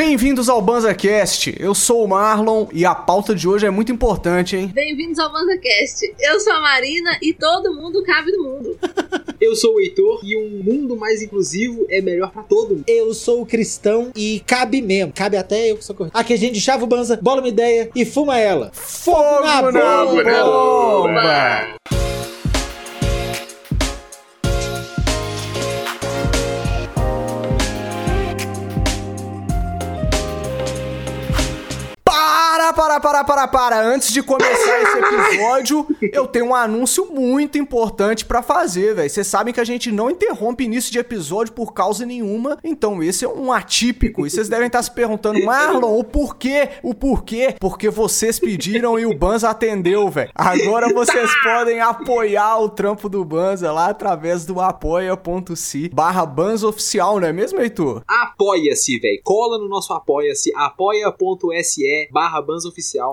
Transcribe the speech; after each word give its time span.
Bem-vindos 0.00 0.48
ao 0.48 0.62
BanzaCast. 0.62 1.54
Eu 1.60 1.74
sou 1.74 2.02
o 2.02 2.08
Marlon 2.08 2.68
e 2.72 2.86
a 2.86 2.94
pauta 2.94 3.34
de 3.34 3.46
hoje 3.46 3.66
é 3.66 3.70
muito 3.70 3.92
importante, 3.92 4.56
hein? 4.56 4.70
Bem-vindos 4.72 5.18
ao 5.18 5.30
BanzaCast. 5.30 6.14
Eu 6.18 6.40
sou 6.40 6.54
a 6.54 6.60
Marina 6.60 7.18
e 7.20 7.34
todo 7.34 7.74
mundo 7.74 8.02
cabe 8.02 8.32
no 8.32 8.44
mundo. 8.44 8.78
Eu 9.38 9.54
sou 9.54 9.74
o 9.74 9.80
Heitor 9.80 10.20
e 10.22 10.36
um 10.36 10.62
mundo 10.62 10.96
mais 10.96 11.20
inclusivo 11.20 11.86
é 11.90 12.00
melhor 12.00 12.30
pra 12.30 12.42
todo 12.42 12.76
mundo. 12.76 12.84
Eu 12.86 13.12
sou 13.12 13.42
o 13.42 13.46
cristão 13.46 14.10
e 14.16 14.40
cabe 14.46 14.80
mesmo. 14.80 15.12
Cabe 15.14 15.36
até 15.36 15.70
eu 15.70 15.76
que 15.78 15.84
sou 15.84 15.94
correto. 15.94 16.16
Aqui 16.16 16.34
a 16.34 16.38
gente 16.38 16.60
chava 16.60 16.84
o 16.84 16.86
banza, 16.86 17.18
bola 17.20 17.40
uma 17.40 17.48
ideia 17.48 17.90
e 17.94 18.04
fuma 18.04 18.38
ela. 18.38 18.70
Fogo 18.74 19.40
na 19.44 19.62
bomba! 19.62 20.22
Para, 20.22 21.99
para, 32.90 32.98
para, 32.98 33.24
para, 33.24 33.46
para. 33.46 33.80
Antes 33.80 34.12
de 34.12 34.20
começar 34.20 34.82
esse 34.82 34.98
episódio, 34.98 35.86
eu 36.12 36.26
tenho 36.26 36.46
um 36.46 36.54
anúncio 36.54 37.06
muito 37.12 37.56
importante 37.56 38.24
pra 38.24 38.42
fazer, 38.42 38.94
velho. 38.94 39.08
Vocês 39.08 39.26
sabem 39.26 39.54
que 39.54 39.60
a 39.60 39.64
gente 39.64 39.92
não 39.92 40.10
interrompe 40.10 40.64
início 40.64 40.90
de 40.90 40.98
episódio 40.98 41.52
por 41.52 41.72
causa 41.72 42.04
nenhuma, 42.04 42.58
então 42.64 43.00
esse 43.02 43.24
é 43.24 43.28
um 43.28 43.52
atípico. 43.52 44.26
E 44.26 44.30
vocês 44.30 44.48
devem 44.48 44.66
estar 44.66 44.82
se 44.82 44.90
perguntando, 44.90 45.44
Marlon, 45.44 45.98
o 45.98 46.02
porquê? 46.02 46.70
O 46.82 46.94
porquê? 46.94 47.54
Porque 47.60 47.88
vocês 47.88 48.40
pediram 48.40 48.98
e 48.98 49.06
o 49.06 49.16
Banza 49.16 49.50
atendeu, 49.50 50.08
velho. 50.10 50.30
Agora 50.34 50.92
vocês 50.92 51.30
podem 51.42 51.80
apoiar 51.80 52.58
o 52.58 52.68
trampo 52.68 53.08
do 53.08 53.24
Banza 53.24 53.70
lá 53.70 53.90
através 53.90 54.44
do 54.44 54.60
apoia.se 54.60 55.88
barra 55.90 56.26
Banza 56.26 56.66
não 56.96 57.26
é 57.26 57.32
mesmo, 57.32 57.60
Heitor? 57.60 58.02
Apoia-se, 58.08 58.98
velho. 58.98 59.20
Cola 59.22 59.58
no 59.58 59.68
nosso 59.68 59.92
apoia-se, 59.92 60.52
apoia.se 60.56 62.08
barra. 62.10 62.40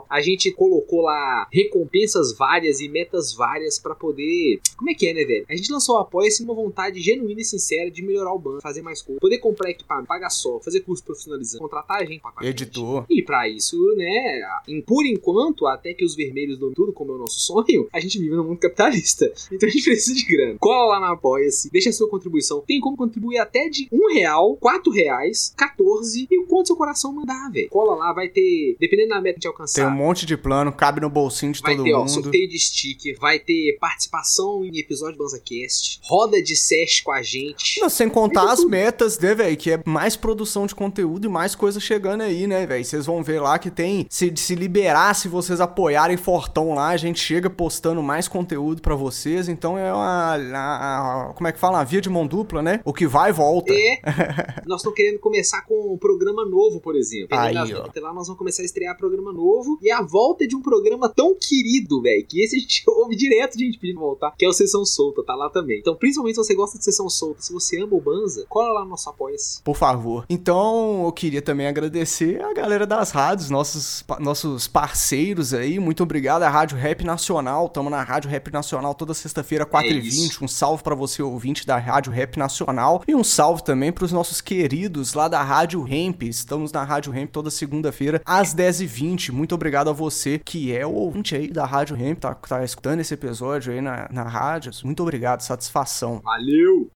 A 0.09 0.21
gente 0.21 0.51
colocou 0.51 1.01
lá 1.01 1.47
recompensas 1.51 2.35
várias 2.35 2.79
e 2.79 2.87
metas 2.89 3.33
várias 3.33 3.79
pra 3.79 3.95
poder... 3.95 4.59
Como 4.77 4.89
é 4.89 4.93
que 4.93 5.07
é, 5.07 5.13
né, 5.13 5.23
velho? 5.23 5.45
A 5.49 5.55
gente 5.55 5.71
lançou 5.71 5.95
o 5.95 5.99
Apoia-se 5.99 6.43
uma 6.43 6.53
vontade 6.53 6.99
genuína 7.01 7.41
e 7.41 7.45
sincera 7.45 7.89
de 7.91 8.01
melhorar 8.01 8.33
o 8.33 8.39
Banza, 8.39 8.61
fazer 8.61 8.81
mais 8.81 9.01
coisa, 9.01 9.19
poder 9.19 9.37
comprar 9.39 9.69
equipamento, 9.69 10.07
pagar 10.07 10.29
só, 10.29 10.59
fazer 10.59 10.81
curso 10.81 11.03
profissionalizando, 11.03 11.61
contratar 11.61 12.01
a 12.01 12.05
gente 12.05 12.21
pra 12.21 12.31
Editor. 12.47 13.05
E 13.09 13.21
pra 13.23 13.47
isso, 13.49 13.77
né, 13.95 14.41
em- 14.67 14.81
por 14.81 15.05
enquanto, 15.05 15.65
até 15.67 15.93
que 15.93 16.05
os 16.05 16.15
vermelhos 16.15 16.57
dominem 16.57 16.75
tudo, 16.75 16.93
como 16.93 17.11
é 17.11 17.15
o 17.15 17.17
nosso 17.17 17.39
sonho, 17.39 17.87
a 17.91 17.99
gente 17.99 18.19
vive 18.19 18.35
no 18.35 18.43
mundo 18.43 18.59
capitalista. 18.59 19.31
Então 19.57 19.67
a 19.67 19.71
gente 19.71 19.83
precisa 19.83 20.13
de 20.15 20.25
grana. 20.25 20.57
Cola 20.59 20.93
lá 20.93 20.99
na 20.99 21.11
Apoia-se, 21.13 21.71
deixa 21.71 21.89
a 21.89 21.93
sua 21.93 22.07
contribuição. 22.09 22.61
Tem 22.67 22.79
como 22.79 22.95
contribuir 22.95 23.37
até 23.39 23.67
de 23.69 23.87
um 23.91 24.13
real, 24.13 24.55
quatro 24.57 24.91
reais, 24.91 25.53
14 25.57 26.27
e 26.29 26.37
o 26.39 26.45
quanto 26.45 26.67
seu 26.67 26.75
coração 26.75 27.11
mandar, 27.13 27.49
velho. 27.51 27.69
Cola 27.69 27.95
lá, 27.95 28.13
vai 28.13 28.29
ter, 28.29 28.75
dependendo 28.79 29.09
da 29.09 29.21
meta 29.21 29.39
que 29.39 29.47
a 29.47 29.49
gente 29.49 29.56
alcançar. 29.61 29.81
Tem 29.81 29.85
um 29.91 29.95
monte 29.95 30.25
de 30.25 30.37
plano, 30.37 30.71
cabe 30.71 31.01
no 31.01 31.09
bolsinho 31.09 31.51
de 31.51 31.61
Vai 31.61 31.75
todo 31.75 31.83
ter, 31.85 31.93
mundo. 31.93 32.09
sorteio 32.09 32.47
de 32.49 32.59
sticker, 32.59 33.17
vai 33.19 33.39
ter 33.39 33.77
participação 33.79 34.63
em 34.63 34.77
episódio 34.77 35.17
do 35.17 35.23
BanzaCast, 35.23 35.99
roda 36.03 36.41
de 36.41 36.55
SES 36.55 37.01
com 37.01 37.11
a 37.11 37.21
gente. 37.21 37.79
Não, 37.81 37.89
sem 37.89 38.09
contar 38.09 38.51
as 38.51 38.63
metas, 38.63 39.17
né, 39.19 39.33
velho? 39.33 39.57
Que 39.57 39.71
é 39.71 39.83
mais 39.85 40.15
produção 40.15 40.65
de 40.65 40.75
conteúdo 40.75 41.25
e 41.25 41.29
mais 41.29 41.55
coisa 41.55 41.79
chegando 41.79 42.21
aí, 42.21 42.47
né, 42.47 42.65
velho? 42.65 42.83
Vocês 42.83 43.05
vão 43.05 43.23
ver 43.23 43.39
lá 43.41 43.57
que 43.59 43.69
tem. 43.71 44.05
Se, 44.09 44.31
se 44.35 44.55
liberar, 44.55 45.13
se 45.15 45.27
vocês 45.27 45.59
apoiarem 45.59 46.17
Fortão 46.17 46.73
lá, 46.73 46.89
a 46.89 46.97
gente 46.97 47.19
chega 47.19 47.49
postando 47.49 48.01
mais 48.03 48.27
conteúdo 48.27 48.81
pra 48.81 48.95
vocês. 48.95 49.47
Então 49.49 49.77
é 49.77 49.91
uma. 49.93 50.35
a- 50.35 51.29
a- 51.29 51.33
como 51.33 51.47
é 51.47 51.51
que 51.51 51.59
fala? 51.59 51.77
Uma 51.79 51.85
via 51.85 52.01
de 52.01 52.09
mão 52.09 52.25
dupla, 52.25 52.61
né? 52.61 52.79
O 52.85 52.93
que 52.93 53.07
vai, 53.07 53.31
volta. 53.31 53.73
É, 53.73 53.99
nós 54.65 54.81
estamos 54.81 54.95
querendo 54.95 55.19
começar 55.19 55.61
com 55.63 55.93
um 55.93 55.97
programa 55.97 56.45
novo, 56.45 56.79
por 56.81 56.95
exemplo. 56.95 57.37
Aí, 57.37 57.55
ó. 57.73 57.85
Até 57.85 57.99
lá 57.99 58.13
nós 58.13 58.27
vamos 58.27 58.37
começar 58.37 58.61
a 58.61 58.65
estrear 58.65 58.97
programa 58.97 59.31
novo. 59.31 59.46
E 59.81 59.91
a 59.91 60.01
volta 60.01 60.47
de 60.47 60.55
um 60.55 60.61
programa 60.61 61.09
tão 61.09 61.35
querido, 61.35 62.01
velho, 62.01 62.25
que 62.27 62.41
esse 62.41 62.55
a 62.55 62.59
gente 62.59 62.83
ouve 62.87 63.15
direto 63.15 63.57
de 63.57 63.65
gente 63.65 63.79
pedindo 63.79 63.99
voltar, 63.99 64.33
que 64.37 64.45
é 64.45 64.49
o 64.49 64.53
Sessão 64.53 64.85
Solta, 64.85 65.23
tá 65.23 65.35
lá 65.35 65.49
também. 65.49 65.79
Então, 65.79 65.95
principalmente 65.95 66.35
se 66.35 66.43
você 66.43 66.55
gosta 66.55 66.77
de 66.77 66.83
Sessão 66.83 67.09
Solta, 67.09 67.41
se 67.41 67.53
você 67.53 67.81
ama 67.81 67.95
o 67.95 68.01
Banza, 68.01 68.45
cola 68.49 68.79
lá 68.79 68.83
no 68.83 68.91
nosso 68.91 69.09
apoia-se. 69.09 69.61
Por 69.63 69.75
favor. 69.75 70.25
Então, 70.29 71.03
eu 71.05 71.11
queria 71.11 71.41
também 71.41 71.67
agradecer 71.67 72.41
a 72.41 72.53
galera 72.53 72.85
das 72.85 73.11
rádios, 73.11 73.49
nossos, 73.49 74.03
nossos 74.19 74.67
parceiros 74.67 75.53
aí. 75.53 75.79
Muito 75.79 76.03
obrigado 76.03 76.43
à 76.43 76.49
Rádio 76.49 76.77
Rap 76.77 77.03
Nacional. 77.03 77.69
Tamo 77.69 77.89
na 77.89 78.03
Rádio 78.03 78.29
Rap 78.29 78.51
Nacional 78.51 78.93
toda 78.93 79.13
sexta-feira, 79.13 79.65
4h20. 79.65 80.03
isso. 80.03 80.43
um 80.43 80.47
salve 80.47 80.83
pra 80.83 80.95
você, 80.95 81.21
ouvinte 81.21 81.65
da 81.65 81.77
Rádio 81.77 82.11
Rap 82.11 82.37
Nacional. 82.37 83.03
E 83.07 83.15
um 83.15 83.23
salve 83.23 83.63
também 83.63 83.91
pros 83.91 84.11
nossos 84.11 84.41
queridos 84.41 85.13
lá 85.13 85.27
da 85.27 85.43
Rádio 85.43 85.81
Ramp. 85.81 86.23
Estamos 86.23 86.71
na 86.71 86.83
Rádio 86.83 87.11
Ramp 87.11 87.31
toda 87.31 87.49
segunda-feira, 87.49 88.21
às 88.25 88.53
10h20. 88.53 89.31
Muito 89.37 89.53
obrigado 89.53 89.89
a 89.89 89.93
você 89.93 90.39
que 90.39 90.75
é 90.75 90.85
o 90.85 90.91
ouvinte 90.91 91.35
aí 91.35 91.47
da 91.47 91.65
Rádio 91.65 91.95
Ramp, 91.95 92.17
tá, 92.17 92.33
tá 92.33 92.63
escutando 92.63 92.99
esse 92.99 93.13
episódio 93.13 93.71
aí 93.71 93.79
na, 93.79 94.09
na 94.11 94.23
rádio. 94.23 94.71
Muito 94.83 95.03
obrigado, 95.03 95.41
satisfação. 95.41 96.19
Valeu! 96.23 96.89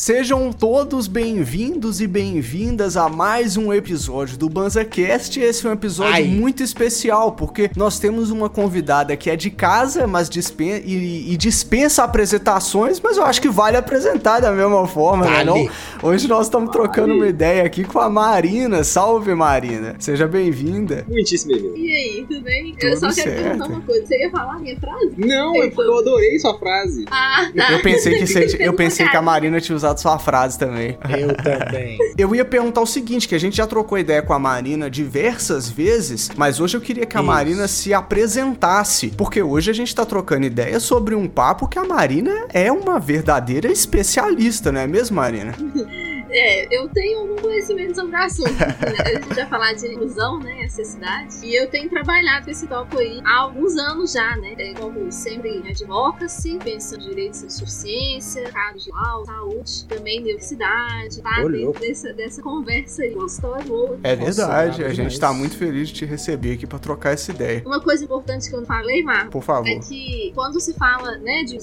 Sejam 0.00 0.52
todos 0.52 1.08
bem-vindos 1.08 2.02
e 2.02 2.06
bem-vindas 2.06 2.98
a 2.98 3.08
mais 3.08 3.56
um 3.56 3.72
episódio 3.72 4.36
do 4.36 4.46
BanzaCast. 4.46 5.40
Esse 5.40 5.66
é 5.66 5.70
um 5.70 5.72
episódio 5.72 6.12
Ai. 6.12 6.24
muito 6.24 6.62
especial, 6.62 7.32
porque 7.32 7.70
nós 7.74 7.98
temos 7.98 8.30
uma 8.30 8.50
convidada 8.50 9.16
que 9.16 9.30
é 9.30 9.36
de 9.36 9.48
casa, 9.48 10.06
mas 10.06 10.28
dispen 10.28 10.82
e, 10.84 11.32
e 11.32 11.36
dispensa 11.38 12.04
apresentações, 12.04 13.00
mas 13.00 13.16
eu 13.16 13.24
acho 13.24 13.40
que 13.40 13.48
vale 13.48 13.78
apresentar 13.78 14.38
da 14.40 14.52
mesma 14.52 14.86
forma, 14.86 15.24
né? 15.24 15.42
Vale. 15.42 15.46
Não? 15.46 15.70
Hoje 16.10 16.28
nós 16.28 16.44
estamos 16.44 16.68
trocando 16.70 17.14
uma 17.14 17.26
ideia 17.26 17.64
aqui 17.64 17.82
com 17.82 17.98
a 17.98 18.10
Marina. 18.10 18.84
Salve, 18.84 19.34
Marina. 19.34 19.96
Seja 19.98 20.26
bem-vinda. 20.28 21.06
Muitíssimo 21.08 21.54
bem 21.54 21.72
E 21.74 21.90
aí, 21.90 22.26
tudo 22.28 22.42
bem? 22.42 22.74
Tudo 22.74 22.84
eu 22.86 22.96
só 22.98 23.06
quero 23.06 23.14
certo. 23.14 23.42
perguntar 23.44 23.66
uma 23.68 23.80
coisa. 23.80 24.06
Você 24.06 24.18
ia 24.18 24.30
falar 24.30 24.56
a 24.56 24.58
minha 24.58 24.78
frase? 24.78 25.14
Não, 25.16 25.56
é 25.62 25.70
porque 25.70 25.90
eu 25.90 25.98
adorei 26.00 26.38
sua 26.38 26.58
frase. 26.58 27.06
Ah, 27.10 27.50
tá. 27.56 27.72
Eu 27.72 27.80
pensei 27.80 28.18
que, 28.18 28.26
você- 28.28 28.56
eu 28.60 28.74
pensei 28.74 29.08
que 29.08 29.16
a. 29.16 29.22
Marina 29.22 29.58
tinha 29.58 29.85
usado 29.86 30.00
sua 30.00 30.18
frase 30.18 30.58
também. 30.58 30.98
Eu 31.08 31.34
também. 31.36 31.98
Eu 32.18 32.34
ia 32.34 32.44
perguntar 32.44 32.80
o 32.80 32.86
seguinte, 32.86 33.28
que 33.28 33.34
a 33.34 33.40
gente 33.40 33.56
já 33.56 33.66
trocou 33.66 33.98
ideia 33.98 34.22
com 34.22 34.32
a 34.32 34.38
Marina 34.38 34.90
diversas 34.90 35.68
vezes, 35.68 36.30
mas 36.36 36.60
hoje 36.60 36.76
eu 36.76 36.80
queria 36.80 37.04
que 37.04 37.16
a 37.16 37.20
Isso. 37.20 37.26
Marina 37.26 37.68
se 37.68 37.92
apresentasse, 37.92 39.08
porque 39.08 39.42
hoje 39.42 39.70
a 39.70 39.74
gente 39.74 39.94
tá 39.94 40.04
trocando 40.04 40.46
ideia 40.46 40.80
sobre 40.80 41.14
um 41.14 41.28
papo 41.28 41.68
que 41.68 41.78
a 41.78 41.84
Marina 41.84 42.46
é 42.52 42.72
uma 42.72 42.98
verdadeira 42.98 43.70
especialista, 43.70 44.72
não 44.72 44.80
é 44.80 44.86
mesmo, 44.86 45.16
Marina? 45.16 45.54
É, 46.36 46.66
eu 46.70 46.88
tenho 46.90 47.20
algum 47.20 47.36
conhecimento 47.36 47.94
sobre 47.94 48.14
o 48.14 48.18
assunto. 48.18 48.52
né? 48.52 48.96
A 49.04 49.08
gente 49.14 49.34
vai 49.34 49.46
falar 49.46 49.72
de 49.72 49.86
inclusão, 49.86 50.38
né? 50.38 50.64
Acessidade. 50.64 51.34
E 51.42 51.54
eu 51.54 51.68
tenho 51.68 51.88
trabalhado 51.88 52.44
com 52.44 52.50
esse 52.50 52.66
tópico 52.66 53.00
aí 53.00 53.20
há 53.24 53.36
alguns 53.38 53.76
anos 53.76 54.12
já, 54.12 54.36
né? 54.36 54.54
É, 54.58 54.74
como 54.74 55.10
sempre 55.10 55.48
em 55.48 55.68
advocacy, 55.68 56.58
pensando 56.62 57.04
em 57.04 57.08
direitos 57.08 57.40
de 57.40 57.52
suficiência, 57.52 58.42
casos 58.50 58.84
de 58.84 58.90
lau, 58.90 59.24
saúde, 59.24 59.84
também 59.86 60.20
universidade, 60.20 61.22
tá? 61.22 61.42
Ô, 61.42 61.48
Dentro 61.48 61.80
dessa, 61.80 62.12
dessa 62.12 62.42
conversa 62.42 63.02
aí 63.02 63.14
gostosa, 63.14 63.64
boa. 63.64 63.98
É 64.02 64.14
verdade, 64.14 64.84
a 64.84 64.92
gente 64.92 65.18
tá 65.18 65.32
muito 65.32 65.56
feliz 65.56 65.88
de 65.88 65.94
te 65.94 66.04
receber 66.04 66.52
aqui 66.54 66.66
pra 66.66 66.78
trocar 66.78 67.12
essa 67.12 67.30
ideia. 67.30 67.62
Uma 67.64 67.80
coisa 67.80 68.04
importante 68.04 68.48
que 68.48 68.54
eu 68.54 68.60
não 68.60 68.66
falei, 68.66 69.02
Marco, 69.02 69.30
Por 69.30 69.42
favor. 69.42 69.68
é 69.68 69.78
que 69.78 70.32
quando 70.34 70.60
se 70.60 70.74
fala 70.74 71.16
né, 71.18 71.44
de 71.44 71.56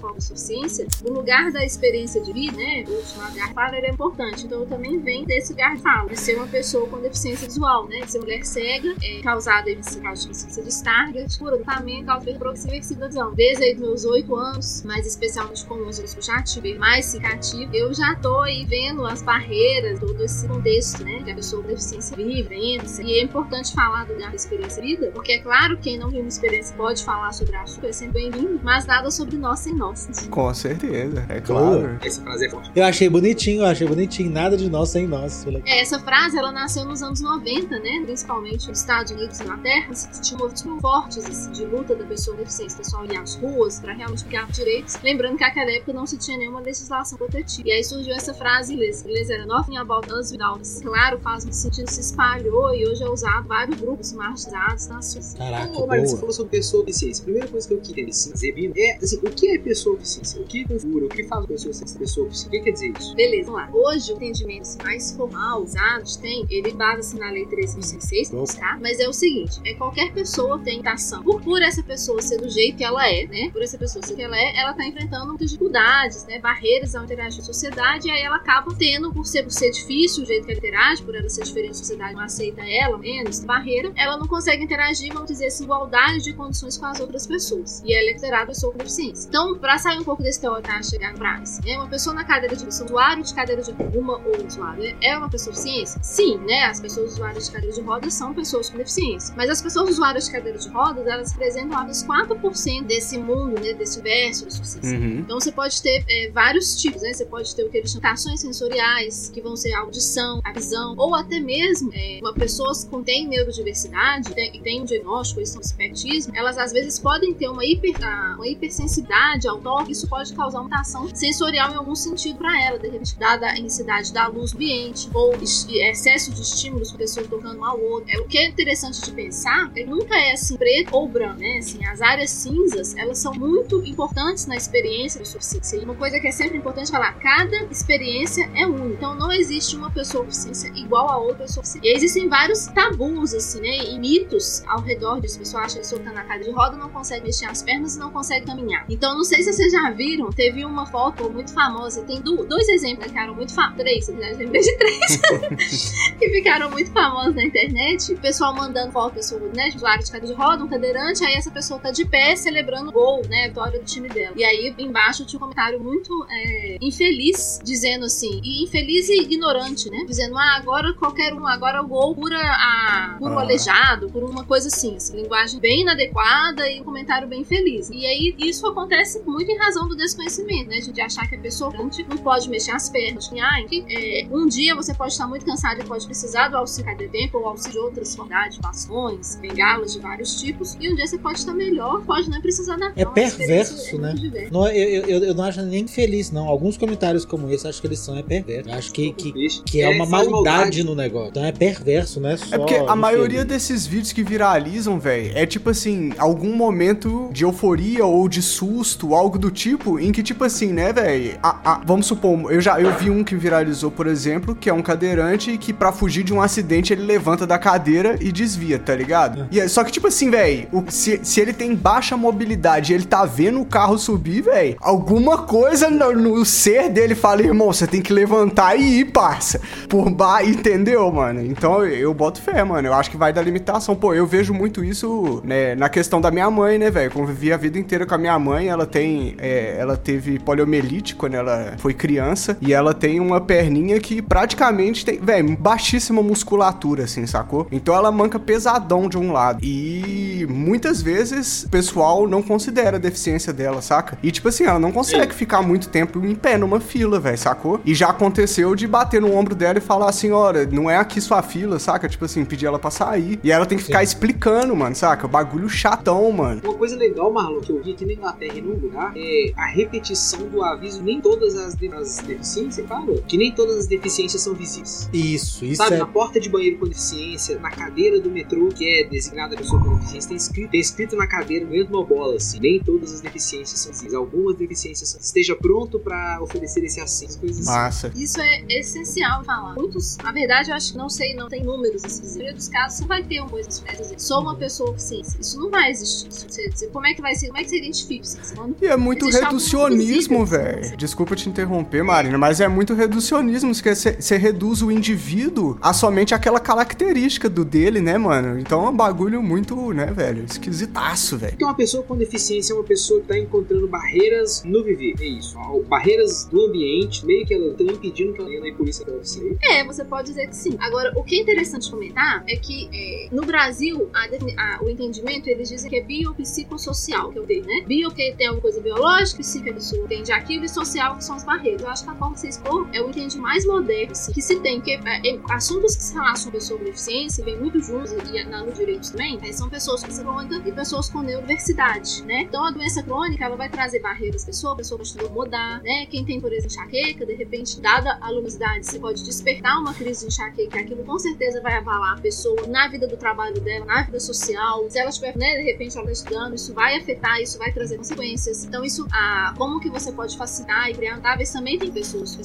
foco 0.00 0.18
de 0.18 0.24
suficiência, 0.24 0.86
o 1.04 1.12
lugar 1.12 1.52
da 1.52 1.64
experiência 1.64 2.20
de 2.22 2.32
vida, 2.32 2.56
né, 2.56 2.84
o 2.86 3.06
chamado 3.06 3.32
lugar 3.32 3.52
fala, 3.52 3.76
ele 3.76 3.86
é 3.86 3.90
importante. 3.90 4.05
Então 4.44 4.60
eu 4.60 4.66
também 4.66 4.98
venho 4.98 5.26
desse 5.26 5.52
lugar 5.52 5.76
de 5.76 5.82
fala, 5.82 6.08
de 6.08 6.18
ser 6.18 6.36
uma 6.36 6.46
pessoa 6.46 6.88
com 6.88 6.98
deficiência 6.98 7.46
visual, 7.46 7.86
né, 7.88 8.00
de 8.00 8.10
ser 8.10 8.18
mulher 8.18 8.44
cega, 8.44 8.94
é, 9.02 9.20
causada 9.22 9.70
nesse 9.70 10.00
caso 10.00 10.22
de 10.22 10.28
deficiência 10.28 10.62
de 10.62 10.68
Stargardt, 10.68 11.38
por 11.38 11.52
tratamento, 11.56 12.06
causa 12.06 12.32
de 12.32 12.38
progressiva 12.38 13.00
da 13.00 13.06
visão. 13.08 13.34
Desde 13.34 13.64
aí 13.64 13.74
dos 13.74 13.82
meus 13.82 14.04
oito 14.04 14.34
anos, 14.34 14.82
mais 14.84 15.06
especialmente 15.06 15.64
com 15.66 15.74
os 15.86 15.98
anos 15.98 16.14
que 16.14 16.18
eu 16.18 16.22
já 16.22 16.42
tive 16.42 16.74
mais 16.78 17.06
significativo, 17.06 17.74
eu 17.74 17.92
já 17.92 18.14
tô 18.16 18.40
aí 18.40 18.64
vendo 18.64 19.04
as 19.06 19.22
barreiras, 19.22 20.00
todo 20.00 20.22
esse 20.22 20.46
contexto, 20.46 21.04
né, 21.04 21.22
que 21.24 21.30
a 21.30 21.34
pessoa 21.34 21.62
com 21.62 21.68
deficiência 21.68 22.16
vive, 22.16 22.42
vendo, 22.42 23.02
e 23.02 23.18
é 23.18 23.22
importante 23.22 23.72
falar 23.74 24.04
do 24.06 24.14
lugar 24.14 24.30
da 24.30 24.36
experiência 24.36 24.82
de 24.82 24.88
vida, 24.88 25.10
porque 25.12 25.32
é 25.32 25.38
claro, 25.38 25.76
quem 25.78 25.98
não 25.98 26.10
tem 26.10 26.20
uma 26.20 26.28
experiência 26.28 26.74
pode 26.76 27.04
falar 27.04 27.32
sobre 27.32 27.54
a 27.56 27.62
assunto, 27.62 27.86
é 27.86 27.92
sempre 27.92 28.22
bem-vindo, 28.22 28.60
mas 28.62 28.86
nada 28.86 29.10
sobre 29.10 29.36
nós 29.36 29.60
sem 29.60 29.74
nós. 29.74 30.08
Com 30.30 30.54
certeza, 30.54 31.26
é 31.28 31.40
claro. 31.40 31.98
Essa 32.02 32.22
frase 32.22 32.46
é 32.46 32.50
forte. 32.50 32.70
Eu 32.74 32.84
achei 32.84 33.08
bonitinho, 33.08 33.62
eu 33.62 33.66
achei 33.66 33.85
bonitinho. 33.88 34.30
Nada 34.30 34.56
de 34.56 34.68
nós 34.70 34.90
sem 34.90 35.06
nós. 35.06 35.46
É, 35.64 35.80
essa 35.80 35.98
frase, 36.00 36.38
ela 36.38 36.52
nasceu 36.52 36.84
nos 36.84 37.02
anos 37.02 37.20
90, 37.20 37.78
né? 37.78 38.02
Principalmente 38.04 38.68
nos 38.68 38.80
Estados 38.80 39.12
Unidos 39.12 39.40
e 39.40 39.42
Inglaterra, 39.42 39.94
se 39.94 40.22
tinha 40.22 40.38
movimentos 40.38 40.62
muito 40.64 40.80
fortes 40.80 41.18
assim, 41.18 41.52
de 41.52 41.64
luta 41.64 41.94
da 41.94 42.04
pessoa 42.04 42.36
com 42.36 42.42
deficiência. 42.42 42.76
O 42.76 42.82
pessoal 42.82 43.06
ia 43.06 43.20
às 43.20 43.34
ruas 43.34 43.80
para 43.80 43.92
realmente 43.92 44.24
pegar 44.24 44.46
direitos. 44.50 44.96
Lembrando 45.02 45.36
que 45.36 45.44
naquela 45.44 45.70
época 45.70 45.92
não 45.92 46.06
se 46.06 46.18
tinha 46.18 46.38
nenhuma 46.38 46.60
legislação 46.60 47.18
protetiva. 47.18 47.68
E 47.68 47.72
aí 47.72 47.84
surgiu 47.84 48.14
essa 48.14 48.34
frase 48.34 48.72
em 48.72 48.76
inglês. 48.76 49.02
Em 49.02 49.08
inglês 49.08 49.30
era 49.30 49.46
Nothing 49.46 49.76
about 49.76 50.12
us 50.12 50.32
without 50.32 50.60
us. 50.60 50.80
Claro, 50.80 51.18
faz 51.20 51.44
muito 51.44 51.56
sentido, 51.56 51.88
se 51.90 52.00
espalhou 52.00 52.74
e 52.74 52.86
hoje 52.86 53.02
é 53.02 53.08
usado 53.08 53.44
em 53.44 53.48
vários 53.48 53.80
grupos 53.80 54.12
marginalizados 54.12 54.86
na 54.88 55.02
sociedade. 55.02 55.50
Caraca, 55.50 55.78
Ô, 55.78 55.86
Marina, 55.86 56.08
você 56.08 56.16
falou 56.16 56.32
sobre 56.32 56.50
pessoa 56.50 56.82
com 56.82 56.86
deficiência. 56.86 57.22
A 57.22 57.24
primeira 57.24 57.48
coisa 57.48 57.68
que 57.68 57.74
eu 57.74 57.80
queria 57.80 58.08
assim, 58.08 58.32
dizer, 58.32 58.52
Bino, 58.52 58.74
é 58.76 58.96
assim, 58.96 59.16
o 59.18 59.30
que 59.30 59.50
é 59.50 59.58
pessoa 59.58 59.94
com 59.96 60.02
deficiência? 60.02 60.40
O 60.40 60.44
que 60.44 60.64
configura? 60.64 61.06
O 61.06 61.08
que 61.08 61.24
faz 61.24 61.46
pessoa 61.46 61.72
ser 61.72 61.98
pessoa 61.98 62.26
com 62.26 62.32
deficiência? 62.32 62.48
O 62.48 62.50
que 62.50 62.60
quer 62.60 62.70
dizer 62.72 62.92
isso? 62.98 63.14
Beleza, 63.14 63.50
vamos 63.50 63.60
lá. 63.60 63.70
Hoje 63.76 64.12
o 64.12 64.16
entendimento 64.16 64.76
mais 64.82 65.12
formal, 65.12 65.62
usado, 65.62 66.04
tem, 66.20 66.46
ele 66.50 66.72
basa-se 66.72 67.18
na 67.18 67.30
lei 67.30 67.46
13.6, 67.46 68.58
tá? 68.58 68.78
Mas 68.80 68.98
é 68.98 69.08
o 69.08 69.12
seguinte, 69.12 69.60
é 69.64 69.74
qualquer 69.74 70.12
pessoa 70.12 70.58
tem 70.58 70.86
ação. 70.86 71.22
Por, 71.22 71.42
por 71.42 71.62
essa 71.62 71.82
pessoa 71.82 72.20
ser 72.22 72.38
do 72.38 72.48
jeito 72.48 72.78
que 72.78 72.84
ela 72.84 73.08
é, 73.08 73.26
né? 73.26 73.50
Por 73.50 73.62
essa 73.62 73.76
pessoa 73.76 74.04
ser 74.04 74.14
que 74.14 74.22
ela 74.22 74.36
é, 74.36 74.56
ela 74.56 74.72
tá 74.72 74.86
enfrentando 74.86 75.26
muitas 75.26 75.50
dificuldades, 75.50 76.24
né? 76.26 76.38
Barreiras 76.38 76.94
ao 76.94 77.04
interagir 77.04 77.36
com 77.36 77.42
a 77.42 77.54
sociedade, 77.54 78.08
e 78.08 78.10
aí 78.10 78.22
ela 78.22 78.36
acaba 78.36 78.74
tendo, 78.74 79.12
por 79.12 79.26
ser, 79.26 79.42
por 79.42 79.52
ser 79.52 79.70
difícil 79.70 80.22
o 80.22 80.26
jeito 80.26 80.46
que 80.46 80.52
ela 80.52 80.58
interage, 80.58 81.02
por 81.02 81.14
ela 81.14 81.28
ser 81.28 81.44
diferente, 81.44 81.72
a 81.72 81.74
sociedade 81.74 82.14
não 82.14 82.22
aceita 82.22 82.62
ela, 82.62 82.98
menos, 82.98 83.40
barreira, 83.44 83.92
ela 83.96 84.16
não 84.16 84.26
consegue 84.26 84.64
interagir, 84.64 85.12
vamos 85.12 85.28
dizer 85.28 85.46
assim, 85.46 85.64
igualdade 85.64 86.22
de 86.22 86.32
condições 86.32 86.78
com 86.78 86.86
as 86.86 87.00
outras 87.00 87.26
pessoas. 87.26 87.82
E 87.84 87.92
ela 87.92 88.10
é 88.10 88.12
considerada 88.12 88.46
pessoa 88.46 88.72
com 88.72 88.78
deficiência. 88.78 89.28
Então, 89.28 89.58
pra 89.58 89.78
sair 89.78 89.98
um 89.98 90.04
pouco 90.04 90.22
desse 90.22 90.40
teórico, 90.40 90.68
tá? 90.68 90.82
chegar 90.82 91.12
no 91.12 91.18
prazo, 91.18 91.60
né? 91.64 91.76
Uma 91.76 91.88
pessoa 91.88 92.14
na 92.14 92.24
cadeira 92.24 92.54
de 92.54 92.66
usuário 92.66 93.22
de 93.22 93.34
cadeira 93.34 93.62
de 93.62 93.65
uma 93.94 94.18
ou 94.18 94.46
usuário 94.46 94.96
é 95.00 95.16
uma 95.16 95.28
pessoa 95.28 95.54
com 95.54 95.62
deficiência? 95.62 96.00
Sim, 96.02 96.38
né? 96.38 96.64
As 96.64 96.80
pessoas 96.80 97.12
usuárias 97.12 97.46
de 97.46 97.52
cadeira 97.52 97.74
de 97.74 97.80
rodas 97.80 98.14
são 98.14 98.34
pessoas 98.34 98.70
com 98.70 98.78
deficiência. 98.78 99.34
Mas 99.36 99.50
as 99.50 99.62
pessoas 99.62 99.90
usuárias 99.90 100.26
de 100.26 100.32
cadeira 100.32 100.58
de 100.58 100.68
rodas, 100.68 101.06
elas 101.06 101.32
representam 101.32 101.76
apenas 101.76 102.04
4% 102.04 102.84
desse 102.84 103.18
mundo, 103.18 103.60
né? 103.60 103.74
Desse 103.74 104.00
verso 104.00 104.46
de 104.46 104.56
deficiência. 104.56 104.98
Uhum. 104.98 105.18
Então 105.20 105.40
você 105.40 105.52
pode 105.52 105.80
ter 105.82 106.04
é, 106.08 106.30
vários 106.30 106.80
tipos, 106.80 107.02
né? 107.02 107.12
Você 107.12 107.24
pode 107.24 107.54
ter 107.54 107.64
o 107.64 107.70
que 107.70 107.78
eles 107.78 107.90
chamam 107.90 108.02
de 108.02 108.14
ações 108.14 108.40
sensoriais, 108.40 109.30
que 109.32 109.40
vão 109.40 109.56
ser 109.56 109.72
a 109.72 109.80
audição, 109.80 110.40
a 110.44 110.52
visão, 110.52 110.94
ou 110.96 111.14
até 111.14 111.40
mesmo 111.40 111.90
é, 111.94 112.18
uma 112.20 112.34
pessoa 112.34 112.72
que 112.74 113.04
tem 113.04 113.28
neurodiversidade 113.28 114.32
e 114.36 114.60
tem 114.60 114.82
um 114.82 114.84
diagnóstico, 114.84 115.40
isso 115.40 115.56
é 115.56 115.58
um 115.58 115.62
espectrismo, 115.62 116.32
elas 116.36 116.58
às 116.58 116.72
vezes 116.72 116.98
podem 116.98 117.32
ter 117.34 117.48
uma, 117.48 117.64
hiper, 117.64 117.94
uma 118.34 118.46
hipersensibilidade 118.46 119.46
ao 119.48 119.60
toque, 119.60 119.92
isso 119.92 120.08
pode 120.08 120.34
causar 120.34 120.58
uma 120.58 120.64
mutação 120.64 121.08
sensorial 121.14 121.72
em 121.72 121.76
algum 121.76 121.94
sentido 121.94 122.38
para 122.38 122.64
ela, 122.64 122.78
de 122.78 122.88
repente, 122.88 123.16
dada 123.18 123.55
intensidade 123.58 124.12
da 124.12 124.28
luz 124.28 124.54
ambiente, 124.54 125.08
ou 125.12 125.34
excesso 125.42 126.32
de 126.32 126.42
estímulos, 126.42 126.90
com 126.90 126.96
a 126.96 126.98
pessoa 126.98 127.26
tocando 127.26 127.60
um 127.60 127.64
ao 127.64 127.80
outro. 127.80 128.10
É, 128.10 128.18
o 128.18 128.26
que 128.26 128.38
é 128.38 128.48
interessante 128.48 129.00
de 129.02 129.10
pensar 129.12 129.70
é 129.74 129.82
que 129.82 129.84
nunca 129.84 130.16
é 130.16 130.32
assim 130.32 130.56
preto 130.56 130.94
ou 130.94 131.08
branco, 131.08 131.40
né? 131.40 131.58
Assim, 131.58 131.84
as 131.86 132.00
áreas 132.00 132.30
cinzas, 132.30 132.96
elas 132.96 133.18
são 133.18 133.32
muito 133.34 133.84
importantes 133.84 134.46
na 134.46 134.56
experiência 134.56 135.20
do 135.20 135.26
suficiência. 135.26 135.76
E 135.76 135.84
uma 135.84 135.94
coisa 135.94 136.18
que 136.20 136.26
é 136.26 136.30
sempre 136.30 136.56
importante 136.56 136.90
falar, 136.90 137.12
cada 137.20 137.64
experiência 137.64 138.50
é 138.54 138.66
única. 138.66 138.96
Então 138.96 139.14
não 139.14 139.32
existe 139.32 139.76
uma 139.76 139.90
pessoa 139.90 140.24
com 140.24 140.30
deficiência 140.30 140.68
igual 140.74 141.10
a 141.10 141.18
outra 141.18 141.44
pessoa 141.44 141.62
com 141.62 141.70
deficiência. 141.70 141.90
E 141.90 141.96
existem 141.96 142.28
vários 142.28 142.66
tabus, 142.66 143.34
assim, 143.34 143.60
né? 143.60 143.76
E 143.76 143.98
mitos 143.98 144.62
ao 144.66 144.80
redor 144.80 145.20
disso. 145.20 145.36
A 145.36 145.38
pessoa 145.40 145.62
acha 145.62 145.80
que 145.80 145.98
tá 145.98 146.12
na 146.12 146.24
cadeira 146.24 146.44
de 146.44 146.50
roda, 146.50 146.76
não 146.76 146.90
consegue 146.90 147.24
mexer 147.24 147.46
as 147.46 147.62
pernas 147.62 147.96
e 147.96 147.98
não 147.98 148.10
consegue 148.10 148.46
caminhar. 148.46 148.84
Então 148.88 149.14
não 149.14 149.24
sei 149.24 149.42
se 149.42 149.52
vocês 149.52 149.72
já 149.72 149.90
viram, 149.90 150.30
teve 150.30 150.64
uma 150.64 150.86
foto 150.86 151.30
muito 151.30 151.52
famosa, 151.52 152.02
tem 152.02 152.20
dois 152.20 152.68
exemplos, 152.68 153.06
né? 153.06 153.12
Que 153.12 153.18
eram 153.18 153.34
muito 153.34 153.45
famosos. 153.54 153.76
Três, 153.76 154.08
na 154.08 154.14
verdade, 154.14 154.38
lembrei 154.44 154.62
de 154.62 154.76
três. 154.76 155.92
que 156.18 156.28
ficaram 156.30 156.70
muito 156.70 156.90
famosos 156.92 157.34
na 157.34 157.44
internet. 157.44 158.12
O 158.12 158.18
pessoal 158.18 158.54
mandando 158.54 158.92
foto, 158.92 159.14
pessoa, 159.14 159.40
né? 159.54 159.70
Usuário 159.74 160.04
de 160.04 160.10
cadeira 160.10 160.34
de 160.34 160.40
roda, 160.40 160.64
um 160.64 160.68
cadeirante, 160.68 161.24
aí 161.24 161.34
essa 161.34 161.50
pessoa 161.50 161.78
tá 161.80 161.90
de 161.90 162.04
pé 162.04 162.34
celebrando 162.36 162.90
o 162.90 162.92
gol, 162.92 163.22
né? 163.28 163.44
A 163.44 163.48
vitória 163.48 163.78
do 163.78 163.84
time 163.84 164.08
dela. 164.08 164.34
E 164.36 164.44
aí 164.44 164.74
embaixo 164.78 165.24
tinha 165.24 165.38
um 165.38 165.40
comentário 165.42 165.80
muito 165.80 166.26
é, 166.30 166.76
infeliz, 166.80 167.60
dizendo 167.62 168.06
assim, 168.06 168.40
e 168.42 168.64
infeliz 168.64 169.08
e 169.08 169.20
ignorante, 169.20 169.90
né? 169.90 170.04
Dizendo, 170.06 170.36
ah, 170.36 170.56
agora 170.56 170.92
qualquer 170.94 171.32
um, 171.34 171.46
agora 171.46 171.82
o 171.82 171.86
gol 171.86 172.14
cura, 172.14 172.38
a, 172.38 173.16
cura 173.18 173.34
o 173.34 173.38
Ah. 173.38 173.42
aleijado, 173.42 174.10
por 174.10 174.24
uma 174.24 174.44
coisa 174.44 174.68
assim, 174.68 174.96
assim, 174.96 175.16
linguagem 175.16 175.60
bem 175.60 175.82
inadequada 175.82 176.68
e 176.68 176.80
um 176.80 176.84
comentário 176.84 177.28
bem 177.28 177.44
feliz. 177.44 177.90
E 177.90 178.06
aí 178.06 178.34
isso 178.38 178.66
acontece 178.66 179.22
muito 179.26 179.50
em 179.50 179.56
razão 179.58 179.88
do 179.88 179.96
desconhecimento, 179.96 180.70
né? 180.70 180.78
De 180.78 181.00
achar 181.00 181.28
que 181.28 181.34
a 181.34 181.38
pessoa 181.38 181.72
não 181.72 182.16
pode 182.18 182.48
mexer 182.48 182.72
as 182.72 182.88
pernas. 182.88 183.28
Que, 183.36 183.80
ah, 183.80 183.86
é, 183.88 184.26
um 184.30 184.46
dia 184.46 184.74
você 184.74 184.94
pode 184.94 185.12
estar 185.12 185.26
muito 185.26 185.44
cansado 185.44 185.80
e 185.80 185.84
pode 185.84 186.06
precisar 186.06 186.48
do 186.48 186.56
auxílio 186.56 186.96
de 186.96 187.08
tempo 187.08 187.38
ou 187.38 187.46
auxílio 187.46 187.72
de 187.72 187.78
outras 187.78 188.14
formas, 188.14 188.56
bastões, 188.58 189.36
bengalas 189.36 189.92
de 189.92 190.00
vários 190.00 190.40
tipos. 190.40 190.76
E 190.80 190.90
um 190.90 190.94
dia 190.94 191.06
você 191.06 191.18
pode 191.18 191.38
estar 191.38 191.52
melhor, 191.52 192.02
pode 192.04 192.30
não 192.30 192.40
precisar 192.40 192.76
da 192.76 192.86
É 192.86 193.02
Então, 193.02 193.14
experiência 193.16 193.76
perverso, 193.76 193.96
é 193.96 193.98
né? 193.98 194.48
Não, 194.50 194.68
eu, 194.68 195.06
eu, 195.06 195.24
eu 195.24 195.34
não 195.34 195.44
acho 195.44 195.62
nem 195.62 195.86
feliz, 195.86 196.30
não. 196.30 196.48
Alguns 196.48 196.76
comentários 196.76 197.24
como 197.24 197.50
esse, 197.50 197.66
acho 197.66 197.80
que 197.80 197.86
eles 197.86 197.98
são 197.98 198.16
é 198.16 198.22
perverso. 198.22 198.68
Eu 198.68 198.74
acho 198.74 198.92
que, 198.92 199.12
que, 199.12 199.32
que 199.64 199.80
é, 199.80 199.88
uma 199.88 200.06
faz 200.06 200.28
maldade, 200.28 200.82
no 200.82 200.94
negócio. 200.94 201.30
Então 201.30 201.44
é 201.44 201.52
perverso, 201.52 202.20
não 202.20 202.30
é 202.30 202.36
só. 202.36 202.54
É 202.54 202.58
porque 202.58 202.74
a 202.74 202.78
infeliz. 202.78 202.96
maioria 202.96 203.44
desses 203.44 203.86
vídeos 203.86 204.12
que 204.12 204.22
viralizam, 204.22 204.98
velho, 204.98 205.36
é 205.36 205.46
tipo 205.46 205.70
assim, 205.70 206.12
algum 206.18 206.54
momento 206.54 207.28
de 207.32 207.44
euforia 207.44 208.04
ou 208.04 208.28
de 208.28 208.42
susto, 208.42 209.14
algo 209.14 209.38
do 209.38 209.50
tipo, 209.50 209.98
em 209.98 210.12
que 210.12 210.22
tipo 210.22 210.44
assim, 210.44 210.72
né, 210.72 210.92
velho? 210.92 211.38
Vamos 211.84 212.06
supor, 212.06 212.52
eu 212.52 212.60
já 212.60 212.80
eu 212.80 212.96
vi 212.98 213.10
um 213.10 213.22
que 213.26 213.36
viralizou, 213.36 213.90
por 213.90 214.06
exemplo, 214.06 214.54
que 214.54 214.70
é 214.70 214.72
um 214.72 214.80
cadeirante 214.82 215.58
que 215.58 215.72
pra 215.72 215.92
fugir 215.92 216.22
de 216.24 216.32
um 216.32 216.40
acidente 216.40 216.92
ele 216.92 217.02
levanta 217.04 217.46
da 217.46 217.58
cadeira 217.58 218.16
e 218.20 218.32
desvia, 218.32 218.78
tá 218.78 218.94
ligado? 218.94 219.46
E 219.50 219.60
é- 219.60 219.68
só 219.68 219.84
que 219.84 219.92
tipo 219.92 220.06
assim, 220.06 220.30
velho, 220.30 220.68
se, 220.88 221.20
se 221.22 221.40
ele 221.40 221.52
tem 221.52 221.74
baixa 221.74 222.16
mobilidade 222.16 222.92
e 222.92 222.94
ele 222.94 223.04
tá 223.04 223.24
vendo 223.24 223.60
o 223.60 223.64
carro 223.66 223.98
subir, 223.98 224.42
velho, 224.42 224.76
alguma 224.80 225.38
coisa 225.38 225.90
no, 225.90 226.12
no 226.12 226.44
ser 226.44 226.88
dele 226.88 227.14
fala, 227.14 227.42
irmão, 227.42 227.72
você 227.72 227.86
tem 227.86 228.00
que 228.00 228.12
levantar 228.12 228.76
e 228.78 229.00
ir, 229.00 229.06
parça. 229.06 229.60
Por 229.88 230.08
baixo, 230.10 230.50
entendeu, 230.50 231.10
mano? 231.12 231.44
Então 231.44 231.84
eu, 231.84 231.94
eu 231.94 232.14
boto 232.14 232.40
fé, 232.40 232.62
mano. 232.62 232.88
Eu 232.88 232.94
acho 232.94 233.10
que 233.10 233.16
vai 233.16 233.32
da 233.32 233.42
limitação. 233.42 233.94
Pô, 233.96 234.14
eu 234.14 234.26
vejo 234.26 234.54
muito 234.54 234.84
isso, 234.84 235.40
né, 235.44 235.74
na 235.74 235.88
questão 235.88 236.20
da 236.20 236.30
minha 236.30 236.48
mãe, 236.50 236.78
né, 236.78 236.90
velho? 236.90 237.10
Convivi 237.10 237.52
a 237.52 237.56
vida 237.56 237.78
inteira 237.78 238.06
com 238.06 238.14
a 238.14 238.18
minha 238.18 238.38
mãe. 238.38 238.68
Ela 238.68 238.86
tem. 238.86 239.34
é, 239.38 239.76
ela 239.78 239.96
teve 239.96 240.38
poliomielite 240.38 241.14
quando 241.16 241.34
ela 241.34 241.74
foi 241.78 241.92
criança. 241.94 242.56
E 242.60 242.72
ela 242.72 242.94
tem 242.94 243.15
uma 243.20 243.40
perninha 243.40 243.98
que 244.00 244.20
praticamente 244.22 245.04
tem, 245.04 245.18
velho, 245.18 245.56
baixíssima 245.56 246.22
musculatura, 246.22 247.04
assim, 247.04 247.26
sacou? 247.26 247.66
Então 247.70 247.94
ela 247.94 248.10
manca 248.12 248.38
pesadão 248.38 249.08
de 249.08 249.18
um 249.18 249.32
lado. 249.32 249.58
E 249.62 250.46
muitas 250.48 251.00
vezes 251.02 251.64
o 251.64 251.68
pessoal 251.70 252.26
não 252.26 252.42
considera 252.42 252.96
a 252.96 253.00
deficiência 253.00 253.52
dela, 253.52 253.80
saca? 253.82 254.18
E 254.22 254.30
tipo 254.30 254.48
assim, 254.48 254.64
ela 254.64 254.78
não 254.78 254.92
consegue 254.92 255.34
ficar 255.34 255.62
muito 255.62 255.88
tempo 255.88 256.24
em 256.24 256.34
pé 256.34 256.56
numa 256.58 256.80
fila, 256.80 257.18
velho, 257.20 257.38
sacou? 257.38 257.80
E 257.84 257.94
já 257.94 258.08
aconteceu 258.10 258.74
de 258.74 258.86
bater 258.86 259.20
no 259.20 259.34
ombro 259.34 259.54
dela 259.54 259.78
e 259.78 259.80
falar 259.80 260.08
assim: 260.08 260.30
olha, 260.30 260.66
não 260.66 260.90
é 260.90 260.96
aqui 260.96 261.20
sua 261.20 261.42
fila, 261.42 261.78
saca? 261.78 262.08
Tipo 262.08 262.24
assim, 262.24 262.44
pedir 262.44 262.66
ela 262.66 262.78
pra 262.78 262.90
sair. 262.90 263.38
E 263.42 263.50
ela 263.50 263.66
tem 263.66 263.78
que 263.78 263.84
ficar 263.84 264.02
explicando, 264.02 264.74
mano, 264.74 264.94
saca? 264.94 265.26
Bagulho 265.28 265.68
chatão, 265.68 266.30
mano. 266.32 266.60
Uma 266.64 266.74
coisa 266.74 266.96
legal, 266.96 267.32
Marlon, 267.32 267.60
que 267.60 267.70
eu 267.70 267.82
vi 267.82 267.92
aqui 267.92 268.04
na 268.06 268.12
Inglaterra 268.12 268.54
e 268.56 268.60
num 268.60 268.74
lugar, 268.74 269.12
é 269.16 269.52
a 269.56 269.66
repetição 269.66 270.40
do 270.48 270.62
aviso. 270.62 271.02
Nem 271.02 271.20
todas 271.20 271.56
as, 271.56 271.74
de- 271.74 271.92
as 271.92 272.18
deficiências, 272.18 272.86
que 273.26 273.36
nem 273.36 273.52
todas 273.52 273.76
as 273.76 273.86
deficiências 273.86 274.42
são 274.42 274.54
visíveis. 274.54 275.08
Isso, 275.12 275.64
isso 275.64 275.76
Sabe, 275.76 275.96
é. 275.96 275.98
na 275.98 276.06
porta 276.06 276.38
de 276.40 276.48
banheiro 276.48 276.78
com 276.78 276.86
deficiência, 276.86 277.58
na 277.58 277.70
cadeira 277.70 278.20
do 278.20 278.30
metrô, 278.30 278.68
que 278.68 278.84
é 278.84 279.04
designada 279.04 279.54
a 279.54 279.58
pessoa 279.58 279.82
com 279.82 279.94
deficiência, 279.96 280.28
tem 280.28 280.36
escrito, 280.36 280.70
tem 280.70 280.80
escrito 280.80 281.16
na 281.16 281.26
cadeira, 281.26 281.64
dentro 281.66 281.86
de 281.88 281.92
uma 281.92 282.04
bola, 282.04 282.36
assim. 282.36 282.58
Nem 282.60 282.80
todas 282.82 283.12
as 283.12 283.20
deficiências 283.20 283.80
são 283.80 283.92
visíveis. 283.92 284.14
Algumas 284.14 284.56
deficiências 284.56 285.08
são. 285.10 285.20
Esteja 285.20 285.54
pronto 285.56 285.98
pra 285.98 286.38
oferecer 286.42 286.84
esse 286.84 287.00
acesso, 287.00 287.38
coisas 287.38 287.60
assim. 287.68 287.76
Massa. 287.78 288.12
Isso 288.14 288.40
é 288.40 288.62
essencial 288.68 289.44
falar. 289.44 289.74
Muitos, 289.74 290.16
na 290.18 290.32
verdade, 290.32 290.70
eu 290.70 290.76
acho 290.76 290.92
que 290.92 290.98
não 290.98 291.08
sei, 291.08 291.34
não 291.34 291.48
tem 291.48 291.62
números 291.64 292.04
assim. 292.04 292.22
Na 292.26 292.30
maioria 292.34 292.54
dos 292.54 292.68
casos, 292.68 292.98
você 292.98 293.06
vai 293.06 293.22
ter 293.22 293.40
uma 293.40 293.48
coisa 293.48 293.68
assim, 293.68 293.82
dizer, 293.96 294.18
sou 294.20 294.40
uma 294.40 294.54
pessoa 294.56 294.92
com 294.92 294.98
ciência. 294.98 295.38
Isso 295.40 295.58
não 295.58 295.70
vai 295.70 295.90
existir. 295.90 296.28
Você, 296.30 296.70
você- 296.70 296.86
como 296.88 297.06
é 297.06 297.14
que 297.14 297.20
vai 297.22 297.34
ser? 297.34 297.46
Como 297.48 297.58
é 297.58 297.64
que 297.64 297.70
você 297.70 297.78
identifica 297.78 298.22
isso? 298.24 298.38
Você 298.42 298.54
E 298.82 298.86
é 298.86 298.96
muito 298.96 299.26
reducionismo, 299.70 300.44
velho. 300.44 300.80
assim. 300.80 300.96
Desculpa 300.96 301.34
te 301.36 301.48
interromper, 301.48 302.02
Marina, 302.02 302.38
mas 302.38 302.60
é 302.60 302.68
muito 302.68 302.85
reducionismo. 302.94 303.72
Você 303.74 304.36
reduz 304.36 304.82
o 304.82 304.90
indivíduo 304.90 305.78
a 305.80 305.92
somente 305.92 306.34
aquela 306.34 306.60
característica 306.60 307.48
do 307.48 307.64
dele, 307.64 308.00
né, 308.00 308.18
mano? 308.18 308.58
Então 308.58 308.84
é 308.86 308.88
um 308.90 308.96
bagulho 308.96 309.42
muito, 309.42 309.92
né, 309.92 310.06
velho? 310.06 310.44
Esquisitaço, 310.44 311.36
velho. 311.36 311.52
Porque 311.52 311.64
uma 311.64 311.74
pessoa 311.74 312.02
com 312.02 312.16
deficiência 312.16 312.72
é 312.72 312.76
uma 312.76 312.84
pessoa 312.84 313.20
que 313.20 313.26
está 313.32 313.38
encontrando 313.38 313.86
barreiras 313.88 314.62
no 314.64 314.82
viver. 314.84 315.14
É 315.20 315.24
isso. 315.24 315.56
Barreiras 315.88 316.44
do 316.46 316.66
ambiente, 316.66 317.24
meio 317.26 317.46
que 317.46 317.54
ela 317.54 317.68
estão 317.72 317.86
impedindo 317.86 318.32
que 318.32 318.40
ela 318.40 318.48
tenha 318.50 318.74
por 318.74 318.88
isso 318.88 319.04
ela 319.06 319.24
ser. 319.24 319.56
É, 319.62 319.84
você 319.84 320.04
pode 320.04 320.28
dizer 320.28 320.48
que 320.48 320.56
sim. 320.56 320.76
Agora, 320.80 321.12
o 321.16 321.22
que 321.22 321.36
é 321.36 321.40
interessante 321.42 321.90
comentar 321.90 322.44
é 322.48 322.56
que 322.56 322.88
é, 322.92 323.28
no 323.34 323.42
Brasil, 323.44 324.08
a 324.14 324.26
a- 324.26 324.82
o 324.82 324.88
entendimento, 324.90 325.48
eles 325.48 325.68
dizem 325.68 325.88
que 325.88 325.96
é 325.96 326.02
biopsicossocial, 326.02 327.30
que 327.30 327.38
eu 327.38 327.46
dei, 327.46 327.62
né? 327.62 327.82
Bio, 327.86 328.10
que 328.10 328.32
tem 328.36 328.46
alguma 328.48 328.62
coisa 328.62 328.80
biológica, 328.80 329.38
psico, 329.40 329.64
que 329.64 329.70
a 329.70 329.74
pessoa 329.74 330.02
entende 330.04 330.32
aquilo, 330.32 330.64
e 330.64 330.68
social, 330.68 331.16
que 331.16 331.24
são 331.24 331.36
as 331.36 331.44
barreiras. 331.44 331.82
Eu 331.82 331.88
acho 331.88 332.04
que 332.04 332.10
a 332.10 332.14
forma 332.14 332.34
que 332.34 332.40
você 332.40 332.48
expor 332.76 332.88
é 332.92 333.00
o 333.00 333.08
entendimento 333.08 333.38
mais 333.40 333.66
moderno, 333.66 334.12
assim, 334.12 334.32
que 334.32 334.42
se 334.42 334.60
tem, 334.60 334.76
porque 334.76 334.92
é, 334.92 335.28
é, 335.34 335.40
assuntos 335.50 335.96
que 335.96 336.02
se 336.02 336.14
relacionam 336.14 336.52
com 336.52 336.58
pessoa 336.58 336.78
com 336.78 336.84
deficiência 336.84 337.44
vêm 337.44 337.58
muito 337.58 337.80
juntos, 337.80 338.12
e, 338.12 338.44
na- 338.44 338.64
no 338.64 338.72
direito 338.72 339.10
também, 339.10 339.38
é, 339.42 339.52
são 339.52 339.68
pessoas 339.68 340.02
com 340.02 340.14
crônica 340.16 340.68
e 340.68 340.72
pessoas 340.72 341.08
com 341.08 341.20
neurodiversidade, 341.22 342.22
né? 342.24 342.42
Então, 342.42 342.64
a 342.64 342.70
doença 342.70 343.02
crônica, 343.02 343.44
ela 343.44 343.56
vai 343.56 343.68
trazer 343.68 344.00
barreiras 344.00 344.42
às 344.42 344.44
pessoas, 344.44 344.74
a 344.74 344.76
pessoa 344.76 344.98
pode 344.98 345.32
mudar, 345.32 345.80
né? 345.82 346.06
Quem 346.06 346.24
tem, 346.24 346.40
por 346.40 346.52
exemplo, 346.52 346.66
enxaqueca, 346.72 347.26
de 347.26 347.34
repente, 347.34 347.80
dada 347.80 348.18
a 348.20 348.30
luminosidade, 348.30 348.86
você 348.86 348.98
pode 348.98 349.24
despertar 349.24 349.78
uma 349.78 349.94
crise 349.94 350.20
de 350.22 350.26
enxaqueca, 350.32 350.80
aquilo 350.80 351.04
com 351.04 351.18
certeza 351.18 351.60
vai 351.60 351.74
abalar 351.76 352.14
a 352.18 352.20
pessoa 352.20 352.66
na 352.66 352.88
vida 352.88 353.06
do 353.06 353.16
trabalho 353.16 353.60
dela, 353.60 353.84
na 353.84 354.02
vida 354.02 354.20
social. 354.20 354.88
Se 354.90 354.98
ela 354.98 355.10
estiver, 355.10 355.36
né, 355.36 355.56
de 355.58 355.64
repente, 355.64 355.96
ela 355.96 356.10
está 356.10 356.24
estudando, 356.24 356.54
isso 356.54 356.74
vai 356.74 356.96
afetar, 356.96 357.40
isso 357.40 357.58
vai 357.58 357.72
trazer 357.72 357.96
consequências. 357.96 358.64
Então, 358.64 358.84
isso, 358.84 359.06
ah, 359.12 359.54
como 359.56 359.80
que 359.80 359.88
você 359.90 360.12
pode 360.12 360.36
facilitar 360.36 360.90
e 360.90 360.94
criar 360.94 361.20
táveis 361.20 361.52
também 361.52 361.78
tem 361.78 361.90
pessoas 361.90 362.34
com 362.34 362.42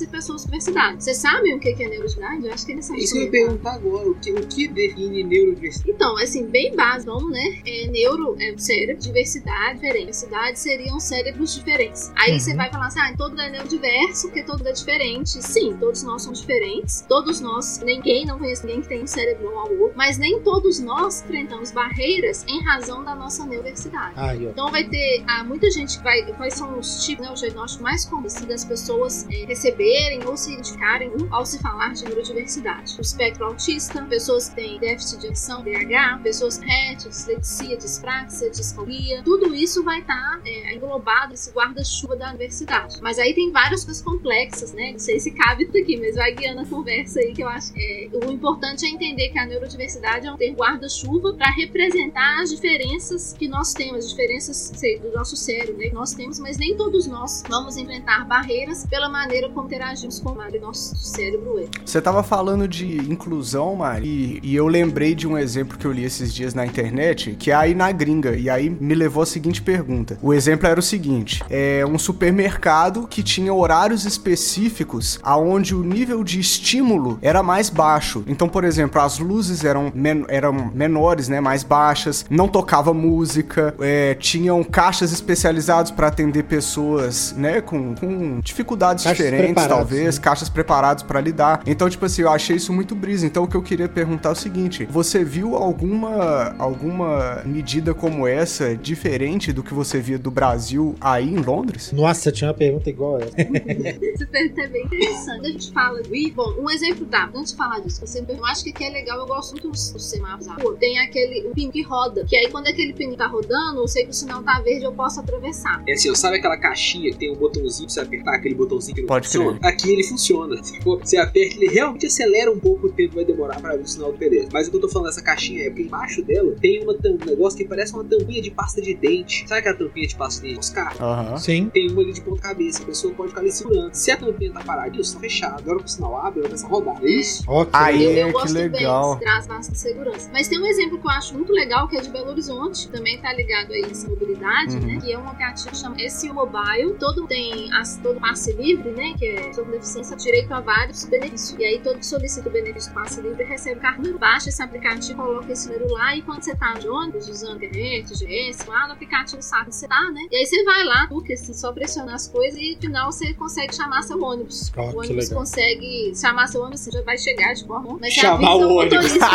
e 0.00 0.06
pessoas 0.06 0.44
diversidade. 0.44 1.02
Vocês 1.02 1.16
sabem 1.16 1.54
o 1.56 1.60
que 1.60 1.68
é 1.70 1.74
neurodiversidade? 1.76 2.46
Eu 2.46 2.52
acho 2.52 2.66
que 2.66 2.72
eles 2.72 2.84
sabem. 2.84 3.02
Isso 3.02 3.16
eu 3.16 3.22
ia 3.24 3.30
perguntar 3.30 3.74
agora, 3.74 4.08
o 4.08 4.14
que, 4.14 4.32
o 4.32 4.46
que 4.46 4.68
define 4.68 5.22
neurodiversidade? 5.24 5.90
Então, 5.90 6.16
assim, 6.18 6.46
bem 6.46 6.74
básico, 6.74 7.28
né? 7.28 7.60
É, 7.66 7.86
neuro 7.88 8.36
é 8.40 8.52
o 8.52 8.58
cérebro, 8.58 9.02
diversidade 9.02 9.74
diferente. 9.74 9.98
Diversidade 9.98 10.58
seriam 10.58 11.00
cérebros 11.00 11.54
diferentes. 11.54 12.10
Aí 12.16 12.32
Uhum. 12.32 12.40
você 12.40 12.54
vai 12.54 12.70
falar 12.70 12.86
assim, 12.86 13.00
ah, 13.00 13.14
todo 13.16 13.40
é 13.40 13.50
neurodiverso, 13.50 14.28
porque 14.28 14.42
todo 14.42 14.66
é 14.66 14.72
diferente. 14.72 15.42
Sim, 15.42 15.76
todos 15.78 16.02
nós 16.02 16.22
somos 16.22 16.40
diferentes. 16.40 17.04
Todos 17.08 17.40
nós, 17.40 17.80
ninguém, 17.80 18.24
não 18.26 18.38
conheço 18.38 18.66
ninguém 18.66 18.82
que 18.82 18.88
tem 18.88 19.02
um 19.02 19.06
cérebro 19.06 19.46
igual 19.46 19.66
ao 19.66 19.72
outro. 19.76 19.96
Mas 19.96 20.18
nem 20.18 20.40
todos 20.40 20.80
nós 20.80 21.22
enfrentamos 21.22 21.70
barreiras 21.72 22.44
em 22.46 22.62
razão 22.64 23.04
da 23.04 23.14
nossa 23.14 23.44
neurodiversidade. 23.44 24.14
Ó. 24.16 24.50
Então 24.50 24.70
vai 24.70 24.84
ter 24.84 25.22
ah, 25.26 25.44
muita 25.44 25.70
gente 25.70 25.98
que 25.98 26.04
vai. 26.04 26.18
Quais 26.32 26.54
são 26.54 26.78
os 26.78 27.04
tipos, 27.04 27.24
né? 27.24 27.30
O 27.32 27.34
diagnóstico 27.34 27.82
mais 27.82 28.04
comum 28.04 28.26
assim, 28.26 28.46
das 28.46 28.64
pessoas 28.64 29.26
eh, 29.30 29.44
receberem 29.58 30.24
ou 30.24 30.36
se 30.36 30.52
identificarem 30.52 31.10
ao 31.30 31.44
se 31.44 31.58
falar 31.58 31.92
de 31.92 32.04
neurodiversidade. 32.04 32.96
O 32.96 33.00
espectro 33.00 33.44
autista, 33.44 34.02
pessoas 34.02 34.48
que 34.48 34.54
têm 34.54 34.78
déficit 34.78 35.20
de 35.20 35.26
atenção, 35.26 35.64
DH, 35.64 36.22
pessoas 36.22 36.58
RET, 36.58 37.08
dislexia, 37.08 37.76
dispraxia, 37.76 38.50
disforia. 38.50 39.22
Tudo 39.24 39.54
isso 39.54 39.82
vai 39.82 40.00
estar 40.00 40.40
englobado 40.72 41.30
nesse 41.30 41.50
guarda-chuva 41.50 42.16
da 42.16 42.30
diversidade. 42.30 42.98
Mas 43.02 43.18
aí 43.18 43.34
tem 43.34 43.50
várias 43.50 43.84
coisas 43.84 44.02
complexas, 44.02 44.72
né? 44.72 44.92
Não 44.92 44.98
sei 44.98 45.18
se 45.18 45.32
cabe 45.32 45.66
tudo 45.66 45.78
aqui, 45.78 45.96
mas 45.96 46.14
vai 46.14 46.32
guiando 46.32 46.60
a 46.60 46.66
conversa 46.66 47.18
aí 47.18 47.32
que 47.32 47.42
eu 47.42 47.48
acho. 47.48 47.72
É, 47.76 48.08
o 48.12 48.30
importante 48.30 48.86
é 48.86 48.88
entender 48.88 49.30
que 49.30 49.38
a 49.38 49.46
neurodiversidade 49.46 50.26
é 50.26 50.32
um 50.32 50.36
ter 50.36 50.52
guarda-chuva 50.52 51.34
para 51.34 51.50
representar 51.50 52.42
as 52.42 52.50
diferenças 52.50 53.32
que 53.32 53.48
nós 53.48 53.72
temos, 53.72 54.04
as 54.04 54.10
diferenças 54.10 54.56
sei, 54.74 55.00
do 55.00 55.10
nosso 55.12 55.36
cérebro, 55.36 55.76
né? 55.78 55.88
Que 55.88 55.94
nós 55.94 56.14
temos, 56.14 56.38
mas 56.38 56.56
nem 56.58 56.76
todos 56.76 57.06
nós 57.08 57.42
vamos 57.48 57.76
enfrentar 57.76 58.24
barreiras 58.26 58.86
pela 58.86 59.08
maneira 59.08 59.47
como 59.52 59.66
interagimos 59.66 60.20
com 60.20 60.30
o 60.30 60.60
nosso 60.60 60.96
cérebro 60.96 61.58
é. 61.58 61.66
Você 61.84 62.00
tava 62.00 62.22
falando 62.22 62.66
de 62.66 62.98
inclusão, 63.10 63.76
Mari, 63.76 64.06
e, 64.06 64.40
e 64.42 64.56
eu 64.56 64.66
lembrei 64.66 65.14
de 65.14 65.26
um 65.26 65.36
exemplo 65.36 65.78
que 65.78 65.86
eu 65.86 65.92
li 65.92 66.04
esses 66.04 66.32
dias 66.32 66.54
na 66.54 66.64
internet, 66.64 67.36
que 67.38 67.50
é 67.50 67.54
aí 67.54 67.74
na 67.74 67.90
gringa, 67.92 68.36
e 68.36 68.48
aí 68.48 68.68
me 68.68 68.94
levou 68.94 69.22
a 69.22 69.26
seguinte 69.26 69.62
pergunta. 69.62 70.18
O 70.22 70.32
exemplo 70.32 70.66
era 70.66 70.78
o 70.78 70.82
seguinte: 70.82 71.42
é 71.50 71.84
um 71.86 71.98
supermercado 71.98 73.06
que 73.06 73.22
tinha 73.22 73.52
horários 73.52 74.04
específicos 74.04 75.18
aonde 75.22 75.74
o 75.74 75.82
nível 75.82 76.22
de 76.24 76.40
estímulo 76.40 77.18
era 77.22 77.42
mais 77.42 77.70
baixo. 77.70 78.24
Então, 78.26 78.48
por 78.48 78.64
exemplo, 78.64 79.00
as 79.00 79.18
luzes 79.18 79.64
eram, 79.64 79.92
men 79.94 80.24
eram 80.28 80.70
menores, 80.74 81.28
né, 81.28 81.40
mais 81.40 81.62
baixas, 81.62 82.24
não 82.28 82.48
tocava 82.48 82.92
música, 82.92 83.74
é, 83.80 84.14
tinham 84.14 84.62
caixas 84.64 85.12
especializados 85.12 85.90
para 85.90 86.08
atender 86.08 86.44
pessoas, 86.44 87.34
né, 87.36 87.60
com, 87.60 87.94
com 87.94 88.40
dificuldades 88.40 89.04
Caixas 89.04 89.24
diferentes, 89.24 89.37
preparadas, 89.46 89.76
talvez, 89.76 90.16
né? 90.16 90.22
caixas 90.22 90.48
preparados 90.48 91.02
para 91.02 91.20
lidar. 91.20 91.62
Então, 91.66 91.88
tipo 91.88 92.04
assim, 92.04 92.22
eu 92.22 92.30
achei 92.30 92.56
isso 92.56 92.72
muito 92.72 92.94
brisa. 92.94 93.26
Então, 93.26 93.44
o 93.44 93.48
que 93.48 93.56
eu 93.56 93.62
queria 93.62 93.88
perguntar 93.88 94.30
é 94.30 94.32
o 94.32 94.36
seguinte: 94.36 94.86
você 94.90 95.24
viu 95.24 95.56
alguma 95.56 96.54
alguma 96.58 97.42
medida 97.44 97.94
como 97.94 98.26
essa 98.26 98.76
diferente 98.76 99.52
do 99.52 99.62
que 99.62 99.74
você 99.74 100.00
via 100.00 100.18
do 100.18 100.30
Brasil 100.30 100.94
aí 101.00 101.28
em 101.28 101.36
Londres? 101.36 101.92
Nossa, 101.92 102.30
tinha 102.32 102.48
uma 102.48 102.54
pergunta 102.54 102.90
igual 102.90 103.16
a 103.16 103.20
essa. 103.20 103.36
Essa 104.18 104.26
pergunta 104.26 104.62
é 104.62 104.66
bem 104.66 104.84
interessante. 104.84 105.46
A 105.46 105.50
gente 105.50 105.72
fala 105.72 106.02
de. 106.02 106.30
Bom, 106.32 106.54
um 106.58 106.70
exemplo 106.70 107.06
dá. 107.06 107.30
Antes 107.34 107.52
de 107.52 107.56
falar 107.56 107.80
disso, 107.80 108.00
você 108.04 108.20
me 108.20 108.26
perguntou, 108.26 108.46
eu 108.46 108.52
acho 108.52 108.64
que 108.64 108.70
aqui 108.70 108.84
é 108.84 108.90
legal, 108.90 109.18
eu 109.18 109.26
gosto 109.26 109.52
muito 109.52 109.70
dos, 109.70 109.90
dos 109.92 110.10
semáforos. 110.10 110.46
rua. 110.62 110.76
Tem 110.78 110.98
aquele 110.98 111.46
o 111.48 111.54
pino 111.54 111.72
que 111.72 111.82
roda. 111.82 112.24
Que 112.24 112.36
aí, 112.36 112.50
quando 112.50 112.66
aquele 112.66 112.92
pino 112.92 113.16
tá 113.16 113.26
rodando, 113.26 113.80
eu 113.80 113.88
sei 113.88 114.04
que 114.04 114.10
o 114.10 114.14
sinal 114.14 114.42
tá 114.42 114.60
verde, 114.60 114.84
eu 114.84 114.92
posso 114.92 115.20
atravessar. 115.20 115.82
É 115.88 115.92
assim, 115.92 116.10
ó, 116.10 116.14
sabe 116.14 116.36
aquela 116.36 116.56
caixinha 116.56 117.10
que 117.12 117.18
tem 117.18 117.32
um 117.32 117.36
botãozinho 117.36 117.86
pra 117.86 117.94
você 117.94 118.00
apertar, 118.00 118.34
aquele 118.34 118.54
botãozinho 118.54 118.94
que 118.94 119.00
não 119.02 119.08
Pode 119.08 119.27
funciona? 119.28 119.58
Aqui 119.62 119.92
ele 119.92 120.02
funciona. 120.04 120.56
Você 120.84 121.16
aperta, 121.16 121.56
ele 121.56 121.68
realmente 121.68 122.06
acelera 122.06 122.50
um 122.50 122.58
pouco 122.58 122.86
o 122.86 122.90
tempo 122.92 123.10
que 123.10 123.16
vai 123.16 123.24
demorar 123.24 123.60
pra 123.60 123.70
abrir 123.72 123.84
o 123.84 123.86
sinal 123.88 124.12
do 124.12 124.18
pedestre. 124.18 124.50
Mas 124.52 124.66
o 124.68 124.70
que 124.70 124.76
eu 124.76 124.80
tô 124.80 124.88
falando 124.88 125.06
dessa 125.08 125.22
caixinha 125.22 125.62
é 125.64 125.68
porque 125.68 125.82
embaixo 125.82 126.22
dela 126.22 126.54
tem 126.60 126.82
uma 126.82 126.92
um 126.92 127.24
negócio 127.26 127.56
que 127.58 127.64
parece 127.64 127.92
uma 127.94 128.04
tampinha 128.04 128.42
de 128.42 128.50
pasta 128.50 128.80
de 128.82 128.94
dente. 128.94 129.44
Sabe 129.48 129.60
aquela 129.60 129.76
tampinha 129.76 130.06
de 130.06 130.16
pasta 130.16 130.40
de 130.42 130.48
dente 130.48 130.58
dos 130.60 130.70
carros? 130.70 131.00
Aham. 131.00 131.36
Sim. 131.38 131.70
Tem 131.72 131.90
uma 131.90 132.02
ali 132.02 132.12
de 132.12 132.20
ponta 132.20 132.42
cabeça, 132.42 132.82
a 132.82 132.86
pessoa 132.86 133.14
pode 133.14 133.28
ficar 133.30 133.40
ali 133.40 133.50
segurando. 133.52 133.94
Se 133.94 134.10
a 134.10 134.16
tampinha 134.16 134.52
tá 134.52 134.60
parada, 134.60 135.00
isso 135.00 135.14
tá 135.14 135.20
fechado. 135.20 135.60
Agora 135.60 135.78
que 135.78 135.84
o 135.84 135.88
sinal 135.88 136.16
abre, 136.26 136.40
ela 136.40 136.48
começa 136.48 136.66
a 136.66 136.70
rodar. 136.70 137.04
É 137.04 137.10
isso? 137.10 137.44
Ok. 137.46 137.70
Aí- 137.72 138.04
eu, 138.04 138.28
eu 138.28 138.32
que 138.40 138.52
legal. 138.52 139.16
bem, 139.16 139.24
traz 139.24 139.46
bastante 139.46 139.78
segurança. 139.78 140.30
Mas 140.32 140.48
tem 140.48 140.58
um 140.60 140.66
exemplo 140.66 140.98
que 140.98 141.06
eu 141.06 141.10
acho 141.10 141.34
muito 141.34 141.52
legal, 141.52 141.88
que 141.88 141.96
é 141.96 142.00
de 142.00 142.08
Belo 142.10 142.30
Horizonte, 142.30 142.88
também 142.88 143.18
tá 143.18 143.32
ligado 143.32 143.72
aí 143.72 143.82
essa 143.90 144.08
mobilidade, 144.08 144.74
Uhum. 144.76 144.86
né? 144.86 144.98
Que 145.02 145.12
é 145.12 145.18
um 145.18 145.26
aplicativo 145.26 145.70
que 145.70 145.76
chama 145.76 145.96
SU 146.08 146.32
Mobile. 146.34 146.94
Todo 146.98 147.26
tem 147.26 147.72
as, 147.74 147.96
todo 147.98 148.20
passe 148.20 148.52
livre, 148.52 148.90
né? 148.90 149.14
Que 149.18 149.26
é 149.26 149.52
sobre 149.52 149.72
deficiência, 149.72 150.16
direito 150.16 150.52
a 150.54 150.60
vários 150.60 151.04
benefícios. 151.04 151.58
E 151.58 151.64
aí 151.64 151.80
todo 151.80 151.98
que 151.98 152.06
solicita 152.06 152.48
o 152.48 152.52
benefício 152.52 152.90
do 152.92 152.94
passe 152.94 153.20
livre 153.20 153.42
recebe 153.42 153.80
cartão. 153.80 154.16
Baixa 154.16 154.48
esse 154.48 154.62
aplicativo, 154.62 155.16
coloca 155.20 155.52
esse 155.52 155.66
número 155.68 155.92
lá 155.92 156.14
e 156.14 156.22
quando 156.22 156.42
você 156.44 156.54
tá 156.54 156.74
de 156.74 156.88
ônibus, 156.88 157.28
usando 157.28 157.56
internet, 157.56 158.12
GS, 158.12 158.64
lá 158.68 158.86
no 158.86 158.92
aplicativo 158.92 159.42
sabe 159.42 159.66
onde 159.66 159.74
você 159.74 159.88
tá, 159.88 160.08
né? 160.12 160.20
E 160.30 160.36
aí 160.36 160.46
você 160.46 160.62
vai 160.62 160.84
lá, 160.84 161.06
porque 161.08 161.32
assim, 161.32 161.52
só 161.52 161.72
pressionar 161.72 162.14
as 162.14 162.28
coisas 162.28 162.60
e 162.60 162.74
no 162.76 162.80
final 162.80 163.10
você 163.10 163.34
consegue 163.34 163.74
chamar 163.74 164.02
seu 164.02 164.22
ônibus. 164.22 164.70
Ó, 164.76 164.82
o 164.90 164.98
ônibus 165.00 165.28
consegue 165.30 166.12
chamar 166.14 166.46
seu 166.46 166.60
ônibus, 166.60 166.80
você 166.80 166.90
já 166.92 167.02
vai 167.02 167.18
chegar 167.18 167.54
de 167.54 167.66
forma. 167.66 167.98
Mas 168.00 168.14
você 168.14 168.20
Chamar 168.20 168.52
avisa 168.52 168.66
o 168.66 168.72
ônibus. 168.76 169.12
motorista. 169.14 169.28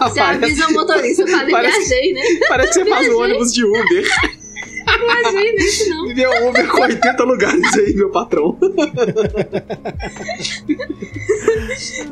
Você 0.08 0.20
avisa 0.20 0.68
o 0.68 0.72
motorista, 0.72 1.22
eu 1.22 1.28
falei, 1.28 1.50
Parece- 1.50 1.88
viajei, 1.88 2.12
né? 2.12 2.20
Parece 2.48 2.72
que 2.78 2.84
você 2.84 2.90
faz 2.90 3.08
o 3.08 3.18
ônibus 3.20 3.52
de 3.52 3.64
Uber. 3.64 4.04
Né? 5.32 5.42
Isso 5.56 5.90
não. 5.90 6.06
Meu 6.14 6.48
Uber 6.48 6.68
com 6.68 6.82
80 6.82 7.24
lugares 7.24 7.74
aí, 7.78 7.94
meu 7.94 8.10
patrão. 8.10 8.58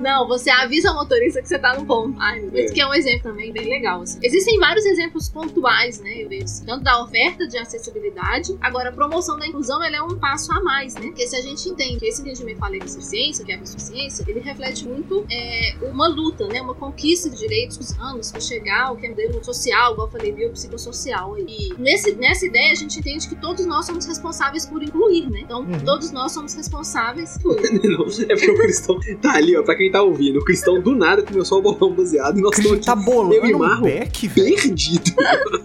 Não, 0.01 0.27
você 0.27 0.51
avisa 0.51 0.91
o 0.91 0.95
motorista 0.95 1.41
que 1.41 1.49
você 1.49 1.59
tá 1.59 1.75
no 1.75 1.87
ponto. 1.87 2.17
Ai. 2.21 2.43
É. 2.55 2.65
Que 2.67 2.81
é 2.81 2.87
um 2.87 2.95
exemplo 2.95 3.23
também 3.23 3.53
bem 3.53 3.69
legal. 3.69 4.03
assim. 4.03 4.19
Existem 4.23 4.59
vários 4.59 4.85
exemplos 4.85 5.29
pontuais, 5.29 6.01
né? 6.01 6.23
Eu 6.23 6.29
vejo. 6.29 6.45
assim, 6.45 6.65
Tanto 6.65 6.83
da 6.85 7.03
oferta 7.03 7.47
de 7.47 7.57
acessibilidade. 7.59 8.57
Agora, 8.61 8.91
a 8.91 8.93
promoção 8.93 9.39
da 9.39 9.47
inclusão 9.47 9.83
ela 9.83 9.97
é 9.97 10.03
um 10.03 10.19
passo 10.19 10.53
a 10.53 10.61
mais, 10.62 10.95
né? 10.95 11.03
Porque 11.03 11.27
se 11.27 11.37
a 11.37 11.41
gente 11.41 11.69
entende 11.69 11.99
que 11.99 12.07
esse 12.07 12.21
entendimento 12.21 12.59
falei 12.59 12.81
de 12.81 12.91
suficiência, 12.91 13.45
que 13.45 13.53
é 13.53 13.57
a 13.57 13.67
suficiência, 13.67 14.25
ele 14.27 14.41
reflete 14.41 14.87
muito 14.87 15.25
é, 15.31 15.75
uma 15.83 16.09
luta, 16.09 16.47
né? 16.49 16.61
Uma 16.61 16.75
conquista 16.75 17.31
de 17.31 17.39
direitos 17.39 17.77
dos 17.77 17.99
anos 17.99 18.31
para 18.31 18.41
chegar 18.41 18.87
ao 18.89 18.97
que 18.97 19.07
é 19.07 19.09
modelo 19.11 19.45
social, 19.45 19.93
igual 19.93 20.09
eu 20.09 20.12
falei, 20.12 20.33
biopsicossocial. 20.33 21.39
E 21.39 21.75
nesse, 21.79 22.15
nessa 22.15 22.47
ideia, 22.47 22.72
a 22.73 22.75
gente 22.75 22.99
entende 22.99 23.29
que 23.29 23.35
todos 23.37 23.64
nós 23.67 23.87
somos 23.87 24.05
responsáveis 24.07 24.67
por 24.67 24.83
incluir, 24.83 25.29
né? 25.31 25.41
Então, 25.43 25.61
Uhum. 25.62 25.79
todos 25.85 26.11
nós 26.11 26.33
somos 26.33 26.55
responsáveis 26.55 27.38
por. 27.43 27.55
Não, 27.83 28.07
é 28.07 28.35
porque 28.35 28.50
o 28.50 28.57
Cristão 28.59 28.99
tá 29.21 29.35
ali, 29.35 29.57
ó, 29.57 29.62
pra 29.62 29.75
quem 29.76 29.91
tá 29.91 30.02
ouvindo. 30.02 30.38
O 30.38 30.45
Cristão 30.45 30.81
do 30.81 30.95
nada 30.95 31.23
começou 31.23 31.59
a 31.59 31.62
bolar 31.62 31.85
um 31.85 31.95
baseado 31.95 32.38
e 32.38 32.43
nós 32.43 32.59
estamos 32.59 32.85
tá 32.85 32.93
aqui 32.95 33.05
bolando 33.05 33.35
eu 33.35 33.47
e 33.47 33.55
um 33.55 33.59
Marlon 33.59 33.83
beck, 33.83 34.29
velho. 34.29 34.57
perdido. 34.57 35.12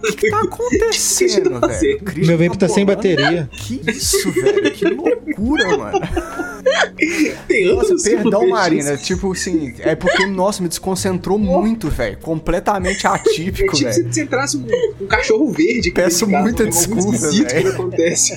O 0.08 0.16
que 0.16 0.30
tá 0.30 0.40
acontecendo, 0.42 1.42
Deixa 1.42 1.50
eu 1.50 1.60
fazer. 1.60 2.00
velho? 2.02 2.26
Meu 2.26 2.38
vape 2.38 2.58
tá 2.58 2.68
sem 2.68 2.84
bolando- 2.84 3.02
bateria. 3.02 3.48
Que 3.52 3.80
isso, 3.90 4.30
velho? 4.32 4.70
Que 4.72 4.84
loucura, 4.86 5.76
mano. 5.78 6.00
Tem 7.46 7.74
Nossa, 7.74 7.94
que 7.94 8.02
perdão, 8.02 8.48
Marina. 8.48 8.94
isso. 8.94 9.04
Tipo 9.04 9.32
assim, 9.32 9.74
é 9.80 9.94
porque, 9.94 10.26
nossa, 10.26 10.62
me 10.62 10.68
desconcentrou 10.68 11.38
muito, 11.38 11.88
velho. 11.88 12.18
Completamente 12.18 13.06
É 13.06 13.10
atípico, 13.10 13.74
tipo 13.74 13.76
se 13.76 13.84
velho. 14.02 14.12
você 14.12 14.22
entrasse 14.22 14.56
um, 14.56 14.66
um 15.00 15.06
cachorro 15.06 15.50
verde. 15.52 15.90
Peço 15.92 16.26
muita 16.26 16.64
um 16.64 16.68
desculpa, 16.68 16.97
esquisito 16.98 17.48
que 17.48 17.68
acontece. 17.68 18.32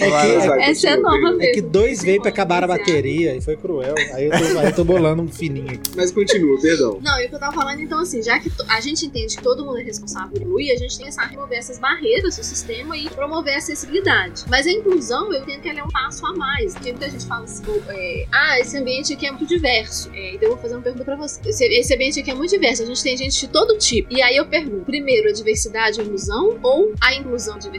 É 0.00 0.10
que, 0.10 0.62
Essa 0.70 0.90
é 0.90 0.96
nova 0.96 1.16
Pedro. 1.16 1.42
é 1.42 1.46
que 1.48 1.56
mesmo. 1.56 1.70
dois 1.70 1.98
vape 2.04 2.28
acabaram 2.28 2.64
a 2.70 2.76
viciado. 2.76 2.90
bateria 2.92 3.36
e 3.36 3.40
foi 3.40 3.56
cruel. 3.56 3.94
Aí 4.14 4.24
eu 4.26 4.30
tô, 4.30 4.58
aí 4.58 4.66
eu 4.66 4.74
tô 4.74 4.84
bolando 4.84 5.22
um 5.22 5.28
fininho 5.28 5.70
aqui. 5.72 5.90
Mas 5.96 6.10
continua, 6.12 6.60
perdão. 6.60 6.98
Não, 7.02 7.20
e 7.20 7.26
o 7.26 7.28
que 7.28 7.34
eu 7.34 7.38
tava 7.40 7.54
falando, 7.54 7.80
então, 7.80 7.98
assim, 8.00 8.22
já 8.22 8.38
que 8.38 8.50
to- 8.50 8.64
a 8.68 8.80
gente 8.80 9.06
entende 9.06 9.36
que 9.36 9.42
todo 9.42 9.64
mundo 9.64 9.78
é 9.78 9.82
responsável 9.82 10.30
por 10.30 10.40
incluir, 10.42 10.70
a 10.72 10.76
gente 10.76 10.98
tem 10.98 11.08
que 11.10 11.18
remover 11.28 11.58
essas 11.58 11.78
barreiras 11.78 12.36
do 12.36 12.42
sistema 12.44 12.96
e 12.96 13.08
promover 13.10 13.54
a 13.54 13.58
acessibilidade. 13.58 14.44
Mas 14.48 14.66
a 14.66 14.70
inclusão, 14.70 15.32
eu 15.32 15.42
entendo 15.42 15.60
que 15.60 15.68
ela 15.68 15.80
é 15.80 15.84
um 15.84 15.88
passo 15.88 16.24
a 16.26 16.34
mais. 16.34 16.74
Porque 16.74 16.90
muita 16.92 17.08
gente 17.10 17.26
fala 17.26 17.44
assim, 17.44 17.62
é, 17.88 18.26
ah, 18.32 18.60
esse 18.60 18.76
ambiente 18.76 19.12
aqui 19.12 19.26
é 19.26 19.30
muito 19.30 19.46
diverso. 19.46 20.10
É, 20.14 20.34
então 20.34 20.48
eu 20.48 20.54
vou 20.54 20.58
fazer 20.58 20.74
uma 20.74 20.82
pergunta 20.82 21.04
pra 21.04 21.16
você. 21.16 21.40
Esse, 21.48 21.64
esse 21.64 21.94
ambiente 21.94 22.20
aqui 22.20 22.30
é 22.30 22.34
muito 22.34 22.50
diverso, 22.50 22.82
a 22.82 22.86
gente 22.86 23.02
tem 23.02 23.16
gente 23.16 23.38
de 23.40 23.48
todo 23.48 23.76
tipo. 23.78 24.12
E 24.12 24.20
aí 24.22 24.36
eu 24.36 24.46
pergunto, 24.46 24.84
primeiro, 24.84 25.28
a 25.28 25.32
diversidade 25.32 25.98
e 25.98 26.02
a 26.02 26.04
inclusão 26.04 26.58
ou 26.62 26.92
a 27.00 27.14
inclusão 27.14 27.56
e 27.56 27.60
diversidade? 27.60 27.77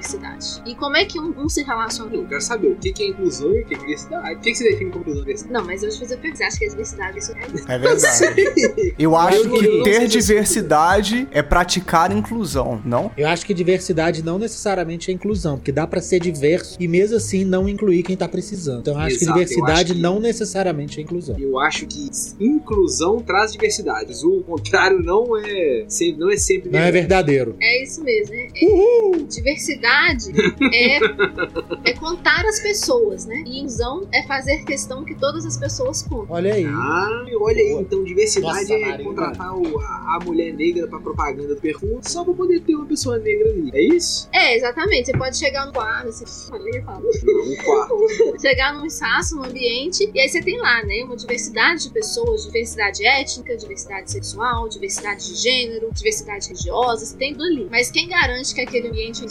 E 0.66 0.76
como 0.76 0.96
é 0.98 1.06
que 1.06 1.20
um, 1.20 1.34
um 1.44 1.50
se 1.50 1.64
relaciona 1.64 2.14
Eu 2.16 2.26
quero 2.28 2.42
saber 2.42 2.68
o 2.70 2.76
que 2.76 2.94
é 3.04 3.08
inclusão 3.08 3.54
e 3.54 3.62
o 3.62 3.66
que 3.66 3.74
é 3.76 3.78
diversidade. 3.78 4.36
O 4.36 4.40
que 4.40 4.52
que 4.52 4.58
você 4.58 4.64
define 4.66 4.90
como 4.92 5.02
inclusão 5.02 5.22
e 5.22 5.26
diversidade? 5.26 5.54
Não, 5.54 5.66
mas 5.66 5.84
eu 5.84 5.90
te 5.90 6.00
fazer 6.00 6.18
pergunta. 6.18 6.38
Você 6.38 6.44
acha 6.44 6.58
que 6.60 6.66
a 6.66 6.70
diversidade 6.70 7.20
isso 7.20 7.32
é? 7.34 7.76
É 7.76 7.78
verdade. 7.80 8.94
Eu 9.00 9.16
acho 9.16 9.38
Eu 9.38 9.50
que 9.52 9.84
ter 9.84 10.02
se- 10.02 10.08
diversidade 10.08 11.28
é 11.32 11.42
praticar 11.42 12.12
inclusão, 12.16 12.82
não? 12.86 13.12
Eu 13.18 13.28
acho 13.28 13.46
que 13.46 13.54
diversidade 13.54 14.24
não 14.24 14.38
necessariamente 14.40 15.10
é 15.12 15.14
inclusão, 15.14 15.58
porque 15.58 15.72
dá 15.72 15.86
pra 15.88 16.02
ser 16.02 16.20
diverso 16.20 16.76
e 16.80 16.88
mesmo 16.88 17.18
assim 17.18 17.44
não 17.46 17.68
incluir 17.70 18.04
quem 18.04 18.16
tá 18.18 18.28
precisando. 18.28 18.80
Então 18.82 18.94
eu 18.96 19.00
acho 19.00 19.16
Exato, 19.16 19.26
que 19.26 19.34
diversidade 19.40 19.94
que- 19.94 20.00
não 20.02 20.20
necessariamente 20.20 21.00
é 21.00 21.04
inclusão. 21.04 21.36
Eu 21.40 21.60
acho 21.60 21.86
que 21.86 22.10
inclusão 22.40 23.20
traz 23.20 23.52
diversidade. 23.52 24.14
O 24.26 24.42
contrário 24.44 25.02
não 25.02 25.38
é 25.38 25.86
sempre, 25.88 26.20
não 26.20 26.30
é 26.32 26.38
sempre 26.38 26.70
Não 26.70 26.80
é 26.80 26.92
verdadeiro. 26.92 27.56
É 27.62 27.84
isso 27.84 28.04
mesmo, 28.04 28.34
né? 28.36 28.48
É- 28.56 29.18
diversidade 29.30 29.89
é, 30.74 31.90
é 31.90 31.94
contar 31.94 32.46
as 32.46 32.60
pessoas, 32.62 33.26
né? 33.26 33.44
E 33.46 33.60
inclusão 33.60 34.08
é 34.14 34.24
fazer 34.24 34.64
questão 34.66 35.04
que 35.04 35.16
todas 35.16 35.46
as 35.46 35.58
pessoas 35.58 36.02
contem. 36.02 36.28
Olha 36.30 36.54
aí. 36.54 36.66
Ah, 36.66 37.26
olha 37.40 37.58
aí, 37.62 37.72
então 37.80 38.04
diversidade 38.04 38.70
Nossa, 38.72 38.74
é 38.74 39.04
contratar 39.04 39.56
o- 39.56 39.80
a, 39.80 40.18
a 40.18 40.20
mulher 40.24 40.54
negra 40.54 40.88
pra 40.88 41.00
propaganda 41.00 41.56
do 41.56 41.62
perfume 41.62 42.00
só 42.04 42.24
pra 42.24 42.34
poder 42.34 42.60
ter 42.62 42.76
uma 42.76 42.86
pessoa 42.86 43.18
negra 43.18 43.50
ali. 43.50 43.72
É 43.74 43.82
isso? 43.82 44.28
É, 44.32 44.56
exatamente. 44.56 45.08
Você 45.08 45.18
pode 45.18 45.38
chegar 45.38 45.66
no 45.66 45.74
quadro, 45.74 46.10
assim, 46.10 46.26
falei, 46.50 46.82
falo. 46.82 47.06
Um 47.08 47.56
quarto. 47.64 47.96
chegar 48.42 48.74
num 48.74 48.86
espaço, 48.86 49.36
num 49.36 49.44
ambiente, 49.44 50.10
e 50.14 50.20
aí 50.20 50.28
você 50.30 50.42
tem 50.42 50.58
lá, 50.60 50.84
né, 50.84 51.04
uma 51.04 51.16
diversidade 51.16 51.84
de 51.84 51.90
pessoas, 51.92 52.44
diversidade 52.46 53.06
étnica, 53.06 53.56
diversidade 53.58 54.12
sexual, 54.12 54.68
diversidade 54.70 55.26
de 55.28 55.36
gênero, 55.36 55.90
diversidade 55.94 56.48
religiosa, 56.48 57.06
você 57.06 57.18
tem 57.18 57.34
tudo 57.34 57.44
ali. 57.44 57.68
Mas 57.70 57.90
quem 57.92 58.08
garante 58.10 58.54
que 58.54 58.62
aquele 58.62 58.88
ambiente 58.90 59.26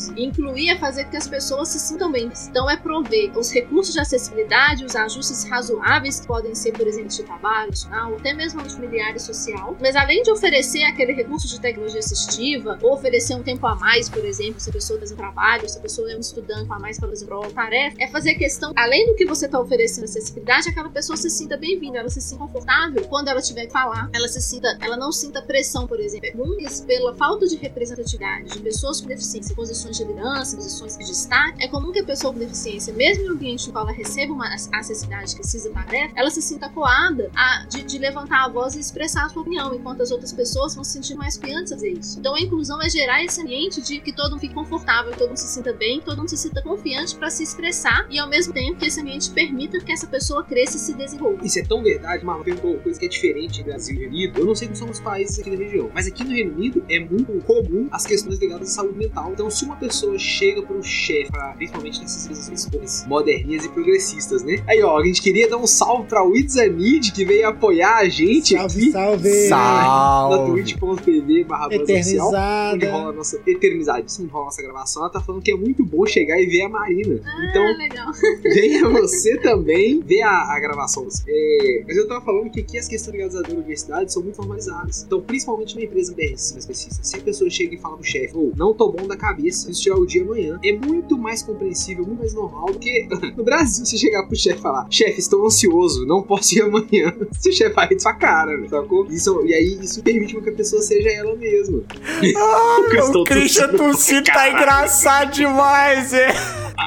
incluir 0.49 0.71
é 0.71 0.78
fazer 0.78 1.05
com 1.05 1.11
que 1.11 1.17
as 1.17 1.28
pessoas 1.28 1.69
se 1.69 1.78
sintam 1.78 2.11
bem. 2.11 2.31
Então 2.49 2.69
é 2.69 2.76
prover 2.76 3.37
os 3.37 3.52
recursos 3.52 3.93
de 3.93 4.00
acessibilidade, 4.00 4.85
os 4.85 4.97
ajustes 4.97 5.45
razoáveis, 5.45 6.21
que 6.21 6.26
podem 6.26 6.55
ser, 6.55 6.73
por 6.73 6.87
exemplo, 6.87 7.09
de 7.09 7.23
trabalho, 7.23 7.71
nacional, 7.71 8.14
até 8.14 8.33
mesmo 8.33 8.69
familiar 8.69 9.14
e 9.14 9.21
social. 9.21 9.76
Mas 9.81 9.95
além 9.95 10.23
de 10.23 10.31
oferecer 10.31 10.85
aquele 10.85 11.12
recurso 11.12 11.47
de 11.49 11.61
tecnologia 11.61 12.00
assistiva, 12.00 12.78
ou 12.83 12.95
oferecer 12.95 13.35
um 13.35 13.43
tempo 13.43 13.67
a 13.67 13.75
mais, 13.76 14.09
por 14.09 14.25
exemplo, 14.25 14.61
se 14.61 14.71
a 14.71 14.73
pessoa 14.73 14.99
faz 14.99 15.12
um 15.12 15.17
trabalho, 15.17 15.69
se 15.69 15.78
a 15.78 15.81
pessoa 15.81 16.11
é 16.11 16.17
um 16.17 16.21
estudante 16.21 16.67
a 16.71 16.78
mais 16.78 16.99
para 16.99 17.09
fazer 17.09 17.31
uma 17.31 17.50
tarefa, 17.50 17.97
é 18.00 18.09
fazer 18.09 18.35
questão, 18.35 18.73
além 18.76 19.07
do 19.07 19.14
que 19.14 19.26
você 19.26 19.47
está 19.47 19.61
oferecendo 19.61 20.05
acessibilidade, 20.05 20.69
aquela 20.69 20.88
pessoa 20.88 21.17
se 21.17 21.31
sinta 21.31 21.57
bem-vinda, 21.57 21.99
ela 21.99 22.09
se 22.09 22.21
sinta 22.21 22.38
confortável 22.38 23.05
quando 23.09 23.28
ela 23.28 23.40
tiver 23.40 23.67
que 23.67 23.73
falar, 23.73 24.09
ela 24.12 24.28
se 24.28 24.40
sinta, 24.40 24.76
ela 24.81 24.97
não 24.97 25.12
sinta 25.12 25.43
pressão, 25.43 25.87
por 25.87 26.00
exemplo. 26.00 26.19
Muitas, 26.35 26.81
pela 26.81 27.14
falta 27.14 27.47
de 27.47 27.57
representatividade 27.57 28.50
de 28.50 28.61
pessoas 28.61 29.00
com 29.00 29.09
deficiência, 29.09 29.55
posições 29.55 29.97
de 29.97 30.05
liderança, 30.05 30.38
posições 30.54 30.97
de 30.97 31.07
destaque, 31.07 31.62
é 31.62 31.68
comum 31.68 31.92
que 31.92 32.00
a 32.00 32.04
pessoa 32.04 32.33
com 32.33 32.38
deficiência, 32.38 32.92
mesmo 32.95 33.25
em 33.25 33.28
um 33.30 33.33
ambiente 33.33 33.66
no 33.66 33.73
qual 33.73 33.85
ela 33.85 33.97
receba 33.97 34.33
uma 34.33 34.49
acessibilidade 34.54 35.35
que 35.35 35.40
precisa 35.40 35.71
tarefa, 35.71 36.12
ela 36.16 36.30
se 36.30 36.42
sinta 36.42 36.68
coada 36.68 37.30
a, 37.35 37.66
de, 37.68 37.83
de 37.83 37.99
levantar 37.99 38.45
a 38.45 38.49
voz 38.49 38.75
e 38.75 38.80
expressar 38.80 39.26
a 39.26 39.28
sua 39.28 39.42
opinião, 39.42 39.75
enquanto 39.75 40.02
as 40.02 40.11
outras 40.11 40.33
pessoas 40.33 40.75
vão 40.75 40.85
se 40.85 40.92
sentir 40.92 41.14
mais 41.14 41.37
confiantes 41.37 41.73
a 41.73 41.76
fazer 41.76 41.92
isso. 41.92 42.18
Então 42.18 42.35
a 42.35 42.40
inclusão 42.40 42.80
é 42.83 42.88
gerar 42.88 43.25
esse 43.25 43.40
ambiente 43.40 43.80
de 43.80 44.00
que 44.00 44.12
todo 44.12 44.30
mundo 44.30 44.40
fique 44.40 44.54
confortável, 44.54 45.12
todo 45.12 45.28
mundo 45.28 45.38
se 45.38 45.49
sinta 45.49 45.73
bem, 45.73 46.00
todo 46.00 46.18
mundo 46.18 46.28
se 46.28 46.37
sinta 46.37 46.62
confiante 46.62 47.16
para 47.16 47.30
se 47.30 47.42
expressar 47.42 48.07
e 48.11 48.18
ao 48.18 48.28
mesmo 48.28 48.52
tempo 48.52 48.78
que 48.78 48.87
esse 48.87 49.00
ambiente 49.00 49.30
permita 49.30 49.78
que 49.80 49.92
essa 49.92 50.07
pessoa 50.07 50.45
cresça 50.45 50.76
e 50.76 50.80
se 50.80 50.95
desenvolva. 50.95 51.45
Isso 51.45 51.59
é 51.59 51.62
tão 51.62 51.83
verdade, 51.83 52.25
Marlon 52.25 52.45
uma 52.62 52.78
coisa 52.78 52.99
que 52.99 53.07
é 53.07 53.09
diferente 53.09 53.62
do 53.62 53.66
Brasil 53.66 53.95
e 53.95 53.99
Reino 53.99 54.14
Unido. 54.14 54.40
Eu 54.40 54.47
não 54.47 54.54
sei 54.54 54.68
como 54.68 54.76
são 54.76 54.90
os 54.90 55.00
países 55.00 55.38
aqui 55.38 55.50
da 55.50 55.57
região, 55.57 55.90
mas 55.95 56.07
aqui 56.07 56.25
no 56.25 56.30
Reino 56.30 56.54
Unido 56.54 56.85
é 56.88 56.99
muito 56.99 57.33
comum 57.45 57.88
as 57.90 58.07
questões 58.07 58.38
ligadas 58.38 58.71
à 58.71 58.73
saúde 58.73 58.99
mental. 58.99 59.33
Então, 59.33 59.50
se 59.50 59.64
uma 59.64 59.76
pessoa 59.76 60.18
chega 60.28 60.62
pro 60.62 60.82
chefe, 60.82 61.30
principalmente 61.56 62.00
nessas 62.00 62.64
empresas 62.66 63.06
moderninhas 63.06 63.64
e 63.64 63.68
progressistas, 63.70 64.42
né? 64.44 64.62
Aí, 64.68 64.82
ó, 64.82 64.99
a 64.99 65.04
gente 65.04 65.20
queria 65.23 65.49
dar 65.49 65.56
um 65.56 65.66
salve 65.66 66.06
pra 66.08 66.23
Wizanid, 66.23 67.12
que 67.12 67.25
veio 67.25 67.49
apoiar 67.49 67.97
a 67.99 68.08
gente 68.08 68.54
Salve, 68.56 68.82
aqui 68.82 68.92
salve! 68.92 69.49
na 69.49 69.49
Salve! 69.49 70.52
twitch.tv 70.52 71.44
barra 71.44 71.66
Oficial, 71.68 72.28
onde 72.28 72.37
rola 72.37 72.75
Eternizada. 72.76 73.08
a 73.08 73.12
nossa 73.12 73.40
eternizadíssima, 73.47 74.25
onde 74.25 74.32
rola 74.32 74.44
a 74.44 74.47
nossa 74.47 74.62
gravação. 74.62 75.02
Ela 75.02 75.11
tá 75.12 75.20
falando 75.20 75.42
que 75.42 75.50
é 75.50 75.56
muito 75.56 75.85
bom 75.85 76.04
chegar 76.06 76.40
e 76.40 76.47
ver 76.47 76.62
a 76.62 76.68
Marina. 76.68 77.20
Então, 77.50 77.62
Ah, 77.64 77.76
legal. 77.78 78.12
venha 78.42 78.88
você 78.88 79.37
também 79.38 80.00
ver 80.00 80.23
a, 80.23 80.54
a 80.54 80.61
gravação. 80.61 81.06
É, 81.26 81.85
mas 81.87 81.97
eu 81.97 82.06
tava 82.08 82.25
falando 82.25 82.50
que 82.50 82.61
aqui 82.61 82.78
as 82.78 82.87
questões 82.88 83.12
ligadas 83.14 83.35
à 83.37 83.52
universidade 83.52 84.12
são 84.12 84.23
muito 84.23 84.37
formalizadas. 84.37 85.02
Então, 85.04 85.20
principalmente 85.20 85.76
na 85.76 85.82
empresa 85.82 86.12
BRC 86.14 86.28
mais 86.28 86.56
específica, 86.58 87.02
se 87.04 87.16
a 87.16 87.20
pessoa 87.20 87.50
chega 87.50 87.75
e 87.75 87.78
fala 87.78 87.97
pro 87.97 88.04
chefe, 88.04 88.37
ô, 88.37 88.52
não 88.56 88.75
tô 88.75 88.90
bom 88.90 89.06
da 89.06 89.16
cabeça, 89.16 89.70
isso 89.70 89.88
é 89.90 89.94
o 89.94 90.06
dia 90.09 90.23
amanhã, 90.23 90.59
é 90.65 90.73
muito 90.73 91.17
mais 91.17 91.43
compreensível, 91.43 92.05
muito 92.05 92.19
mais 92.19 92.35
normal 92.35 92.67
do 92.67 92.79
que 92.79 93.07
no 93.37 93.45
Brasil 93.45 93.85
você 93.87 93.97
chegar 93.97 94.25
pro 94.25 94.35
chefe 94.37 94.59
e 94.59 94.63
falar, 94.63 94.87
chefe, 94.91 95.21
estou 95.21 95.47
ansioso, 95.47 96.04
não 96.06 96.23
posso 96.23 96.56
ir 96.56 96.63
amanhã. 96.63 97.15
Se 97.39 97.50
o 97.50 97.52
chefe 97.52 97.75
vai 97.75 97.89
de 97.89 98.00
sua 98.02 98.15
cara, 98.15 98.56
né? 98.56 98.69
sacou? 98.69 99.06
Isso, 99.11 99.45
e 99.47 99.54
aí 99.54 99.78
isso 99.82 100.02
permite 100.02 100.37
que 100.41 100.49
a 100.50 100.52
pessoa 100.52 100.82
seja 100.82 101.09
ela 101.11 101.35
mesma. 101.37 101.82
o 103.15 103.25
Christian 103.25 103.69
Tussi 103.69 104.23
tá 104.23 104.32
Caralho. 104.32 104.56
engraçado 104.56 105.32
demais, 105.32 106.13
é. 106.13 106.28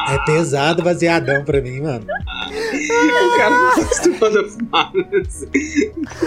É 0.09 0.17
pesado 0.25 0.81
baseadão 0.83 1.43
pra 1.43 1.61
mim, 1.61 1.81
mano. 1.81 2.05
o 2.05 3.37
cara 3.37 3.49
não 3.49 3.75
tá 3.75 3.81
acostumado 3.81 4.39
a 4.39 4.49
fumar. 4.49 4.91
né? 4.93 5.21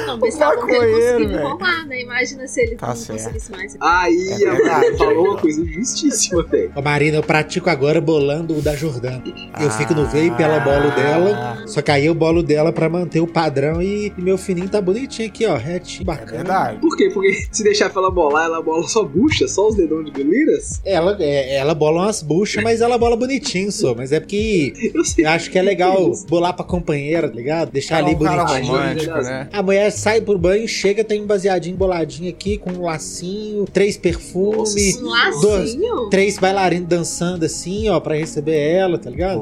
Não, 0.06 0.18
mas 0.18 0.36
tá 0.36 0.54
bom 0.54 0.66
que 0.66 0.72
ele 0.72 0.92
conseguiu 0.92 1.30
enrolar, 1.40 1.86
né? 1.86 2.02
Imagina 2.02 2.46
se 2.46 2.60
ele 2.60 2.76
Tá 2.76 2.88
não 2.88 2.96
certo. 2.96 3.18
conseguisse 3.22 3.50
mais. 3.52 3.76
Aí 3.80 4.42
É 4.44 4.48
a 4.48 4.96
falou 4.98 5.24
uma 5.30 5.38
coisa 5.38 5.64
justíssima, 5.64 6.42
velho. 6.44 6.72
Marina, 6.84 7.16
eu 7.16 7.22
pratico 7.22 7.70
agora 7.70 8.00
bolando 8.00 8.56
o 8.56 8.60
da 8.62 8.76
Jordana. 8.76 9.22
Eu 9.60 9.70
fico 9.70 9.94
no 9.94 10.04
vape, 10.04 10.42
ela 10.42 10.60
bolo 10.60 10.90
dela. 10.94 11.62
Só 11.66 11.80
que 11.80 11.90
aí 11.90 12.06
eu 12.06 12.14
bolo 12.14 12.42
dela 12.42 12.72
pra 12.72 12.88
manter 12.88 13.20
o 13.20 13.26
padrão 13.26 13.80
e, 13.82 14.12
e 14.16 14.20
meu 14.22 14.36
fininho 14.36 14.68
tá 14.68 14.80
bonitinho 14.80 15.28
aqui, 15.28 15.46
ó. 15.46 15.56
Retinho, 15.56 16.02
É 16.02 16.04
bacana. 16.04 16.32
verdade. 16.38 16.78
Por 16.80 16.96
quê? 16.96 17.10
Porque 17.12 17.46
se 17.50 17.64
deixar 17.64 17.88
pra 17.90 18.02
ela 18.02 18.10
bolar, 18.10 18.44
ela 18.44 18.62
bola 18.62 18.86
só 18.86 19.02
bucha, 19.02 19.48
só 19.48 19.68
os 19.68 19.74
dedão 19.76 20.04
de 20.04 20.10
goliras? 20.10 20.80
Ela, 20.84 21.16
é, 21.20 21.56
ela 21.56 21.74
bola 21.74 22.02
umas 22.02 22.22
buchas, 22.22 22.62
mas 22.62 22.80
ela 22.80 22.98
bola 22.98 23.16
bonitinho, 23.16 23.72
só. 23.72 23.94
Mas 23.94 24.12
é 24.12 24.20
porque 24.20 24.72
Eu 24.94 25.04
sei. 25.04 25.24
eu 25.24 25.30
acho 25.30 25.50
que 25.50 25.58
é 25.58 25.62
legal 25.62 26.12
bolar 26.28 26.52
pra 26.54 26.64
companheira, 26.64 27.28
tá 27.28 27.34
ligado? 27.34 27.70
Deixar 27.72 27.96
É 27.96 27.98
ali 28.00 28.14
um 28.14 28.18
bonitinho. 28.18 28.66
romântico, 28.66 29.18
né? 29.22 29.48
A 29.52 29.62
mulher 29.62 29.90
sai 29.90 30.20
pro 30.20 30.36
banho, 30.38 30.68
chega, 30.68 31.02
tem 31.02 31.22
um 31.22 31.26
baseadinho 31.26 31.76
boladinho 31.76 32.28
aqui, 32.30 32.58
com 32.58 32.70
um 32.70 32.82
lacinho, 32.82 33.64
três 33.72 33.96
perfumes, 33.96 35.00
Um 35.00 35.08
lacinho? 35.08 36.08
três 36.10 36.38
bailarinos 36.38 36.73
dançando 36.82 37.44
assim, 37.44 37.88
ó, 37.88 38.00
pra 38.00 38.14
receber 38.16 38.58
ela, 38.58 38.98
tá 38.98 39.10
ligado? 39.10 39.40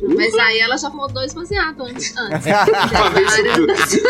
Boa. 0.00 0.14
Mas 0.14 0.34
aí 0.34 0.58
ela 0.60 0.76
já 0.76 0.90
fumou 0.90 1.08
dois 1.08 1.34
baseados 1.34 1.88
antes. 1.88 2.14
antes. 2.18 4.02